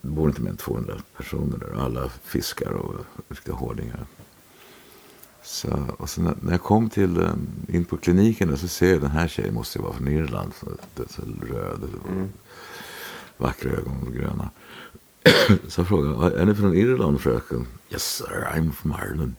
det 0.00 0.08
bor 0.08 0.28
inte 0.28 0.40
mer 0.42 0.50
än 0.50 0.56
200 0.56 0.94
personer 1.16 1.58
där. 1.58 1.80
Alla 1.84 2.08
fiskar 2.08 2.70
och 2.72 2.94
riktiga 3.28 3.54
hårdingar. 3.54 4.04
Så, 5.42 5.86
och 5.98 6.10
så 6.10 6.22
när, 6.22 6.34
jag 6.50 6.62
kom 6.62 6.90
till, 6.90 7.16
eh, 7.20 7.30
in 7.68 7.84
på 7.84 7.96
kliniken 7.96 8.48
där 8.48 8.56
så 8.56 8.68
ser 8.68 8.90
jag 8.92 9.00
den 9.00 9.10
här 9.10 9.28
tjejen 9.28 9.54
måste 9.54 9.78
ju 9.78 9.82
vara 9.84 9.94
från 9.94 10.08
Irland. 10.08 10.52
Så, 10.60 10.66
det 10.94 11.02
är 11.02 11.08
så 11.08 11.22
röd 11.54 11.80
och 11.82 12.10
vackra 13.36 13.70
ögon 13.70 13.96
och 14.06 14.12
gröna. 14.12 14.50
så 15.68 15.80
jag 15.80 15.88
frågade, 15.88 16.40
är 16.40 16.46
ni 16.46 16.54
från 16.54 16.76
Irland 16.76 17.20
fröken? 17.20 17.66
Yes 17.90 18.16
sir, 18.16 18.48
I'm 18.54 18.72
from 18.72 18.96
Ireland. 19.02 19.34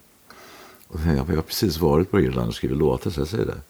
Och 0.88 1.00
jag, 1.06 1.16
jag 1.16 1.36
har 1.36 1.42
precis 1.42 1.78
varit 1.78 2.12
på 2.12 2.20
Irland 2.20 2.48
och 2.48 2.56
skrivit 2.56 2.78
låtar 2.78 3.12
så 3.12 3.22
jag 3.22 3.28
säger 3.28 3.46
det. 3.46 3.62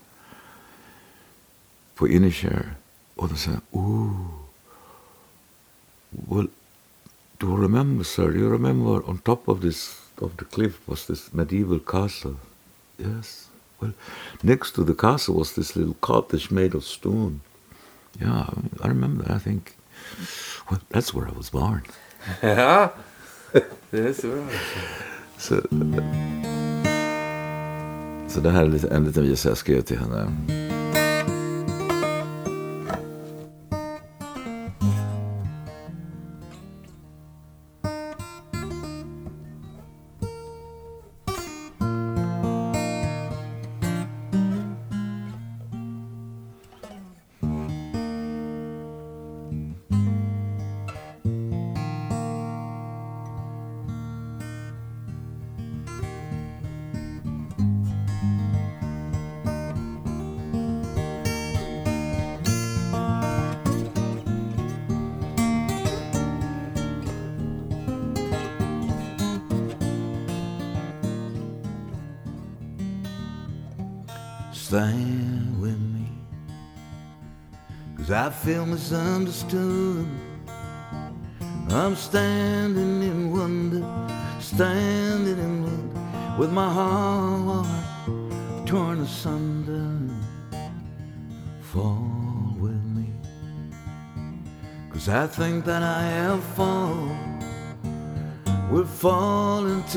På 1.96 2.08
Inisher. 2.08 2.76
Och 3.16 3.30
då 3.30 3.36
säger 3.36 3.60
jag, 3.72 3.82
ooh. 3.82 4.44
Well, 6.30 6.48
do 7.38 7.48
you 7.48 7.62
remember, 7.62 8.04
sir? 8.04 8.32
Do 8.32 8.40
you 8.40 8.52
remember 8.52 9.10
on 9.10 9.18
top 9.18 9.50
of 9.50 9.62
this 9.62 10.00
of 10.22 10.38
the 10.38 10.46
cliff 10.46 10.80
was 10.86 11.06
this 11.06 11.34
medieval 11.34 11.80
castle? 11.80 12.36
Yes. 12.98 13.50
Well, 13.80 13.94
next 14.42 14.76
to 14.76 14.84
the 14.84 14.94
castle 14.94 15.36
was 15.36 15.54
this 15.54 15.76
little 15.76 15.96
cottage 16.00 16.52
made 16.52 16.76
of 16.76 16.84
stone. 16.84 17.42
Yeah, 18.20 18.50
I 18.82 18.88
remember 18.88 19.24
that. 19.24 19.36
I 19.36 19.40
think. 19.40 19.76
Well, 20.70 20.82
that's 20.90 21.14
where 21.14 21.28
I 21.28 21.32
was 21.32 21.50
born. 21.50 21.84
Ja, 22.42 22.94
det 23.90 24.00
är 24.00 24.14
så 24.14 24.28
bra. 24.28 24.44
Så, 25.38 25.56
så 28.28 28.40
det 28.40 28.50
här 28.50 28.62
är 28.62 28.94
en 28.94 29.04
liten 29.06 29.24
visa 29.24 29.50
jag 29.50 29.58
skrev 29.58 29.82
till 29.82 30.00
henne. 30.00 30.32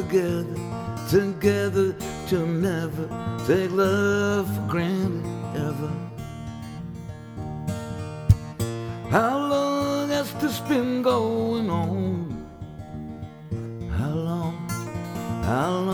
Together, 0.09 0.47
together 1.09 1.93
to 2.29 2.47
never 2.47 3.09
take 3.47 3.71
love 3.73 4.47
for 4.55 4.63
granted 4.69 5.27
ever. 5.57 5.93
How 9.11 9.39
long 9.39 10.09
has 10.11 10.33
this 10.35 10.61
been 10.61 11.03
going 11.03 11.71
on? 11.71 12.47
How 13.99 14.15
long? 14.15 14.69
How 15.45 15.71
long? 15.71 15.86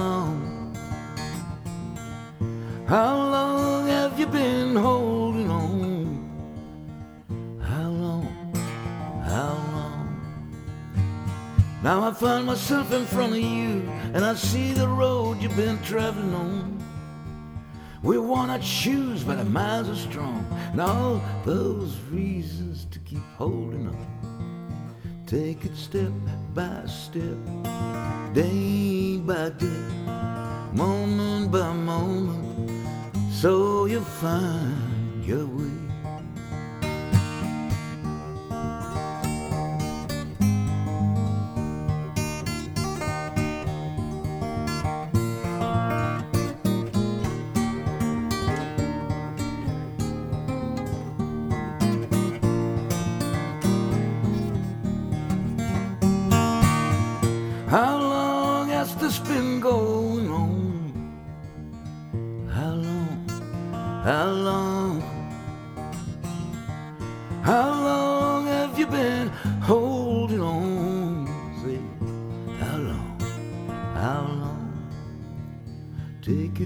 I 12.12 12.14
find 12.14 12.44
myself 12.44 12.92
in 12.92 13.06
front 13.06 13.32
of 13.32 13.38
you, 13.38 13.88
and 14.12 14.22
I 14.22 14.34
see 14.34 14.74
the 14.74 14.86
road 14.86 15.40
you've 15.40 15.56
been 15.56 15.82
traveling 15.82 16.34
on. 16.34 16.78
We 18.02 18.18
wanna 18.18 18.58
choose, 18.58 19.24
but 19.24 19.38
our 19.38 19.46
minds 19.46 19.88
are 19.88 19.96
strong, 20.10 20.46
and 20.72 20.80
all 20.82 21.22
those 21.46 21.98
reasons 22.10 22.84
to 22.90 22.98
keep 22.98 23.24
holding 23.38 23.88
on. 23.88 25.24
Take 25.26 25.64
it 25.64 25.74
step 25.74 26.12
by 26.52 26.84
step, 26.84 27.38
day 28.34 29.16
by 29.16 29.48
day, 29.48 29.86
moment 30.74 31.50
by 31.50 31.72
moment, 31.72 32.70
so 33.30 33.86
you 33.86 34.02
find 34.02 34.81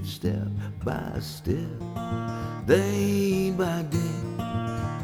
step 0.07 0.49
by 0.85 1.21
step, 1.21 1.81
day 2.67 3.51
by 3.51 3.83
day, 3.91 4.45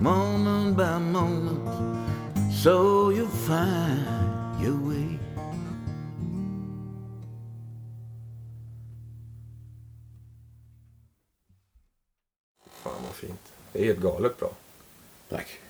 moment 0.00 0.76
by 0.76 0.98
moment, 0.98 1.68
so 2.52 3.10
you'll 3.10 3.26
find 3.28 4.06
your 4.62 4.76
way. 4.76 5.18
Fan 12.82 13.02
vad 13.06 13.14
fint. 13.14 13.52
Det 13.72 13.80
är 13.80 13.84
helt 13.84 14.00
galet 14.00 14.38
bra. 14.38 14.50
Tack. 15.28 15.60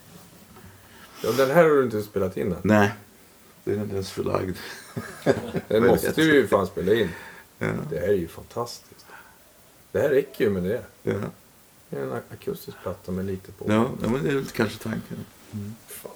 Ja, 1.24 1.32
den 1.32 1.50
här 1.50 1.64
har 1.64 1.70
du 1.70 1.84
inte 1.84 2.02
spelat 2.02 2.36
in 2.36 2.52
än. 2.52 2.58
Nej, 2.62 2.92
den 3.64 3.78
är 3.78 3.82
inte 3.82 3.94
ens 3.94 4.10
förlagd. 4.10 4.56
Den 5.68 5.86
måste 5.86 6.12
vi 6.16 6.34
ju 6.34 6.48
fan 6.48 6.66
spela 6.66 6.92
in. 6.94 7.08
Ja. 7.58 7.72
Det 7.90 7.98
här 7.98 8.08
är 8.08 8.12
ju 8.12 8.28
fantastiskt. 8.28 8.91
Det 9.92 10.00
här 10.00 10.08
räcker 10.08 10.44
ju 10.44 10.50
med 10.50 10.62
det. 10.62 10.82
Ja, 11.02 11.12
Det 11.90 11.96
är 11.98 12.02
en 12.02 12.12
akustisk 12.32 12.76
platta 12.82 13.12
med 13.12 13.24
lite 13.24 13.52
på. 13.52 13.64
ja 13.68 13.90
ja, 14.02 14.08
men 14.08 14.22
det 14.24 14.30
är 14.30 14.34
väl 14.34 14.44
kanske 14.46 14.78
tanken. 14.78 15.24
Fan. 15.86 16.12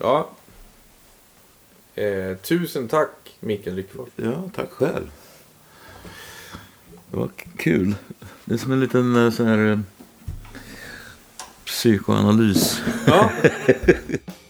Ja. 0.00 0.30
Eh, 1.94 2.36
tusen 2.36 2.88
tack 2.88 3.36
Mikael 3.40 3.76
Lyckvold. 3.76 4.10
Ja, 4.16 4.50
tack 4.54 4.70
själv. 4.70 5.10
Det 7.10 7.16
var 7.16 7.28
kul. 7.56 7.94
Det 8.44 8.54
är 8.54 8.58
som 8.58 8.72
en 8.72 8.80
liten 8.80 9.16
eh, 9.16 9.30
sån 9.30 9.46
här 9.46 9.72
eh, 9.72 9.78
psykoanalys. 11.64 12.82
Ja. 13.06 13.30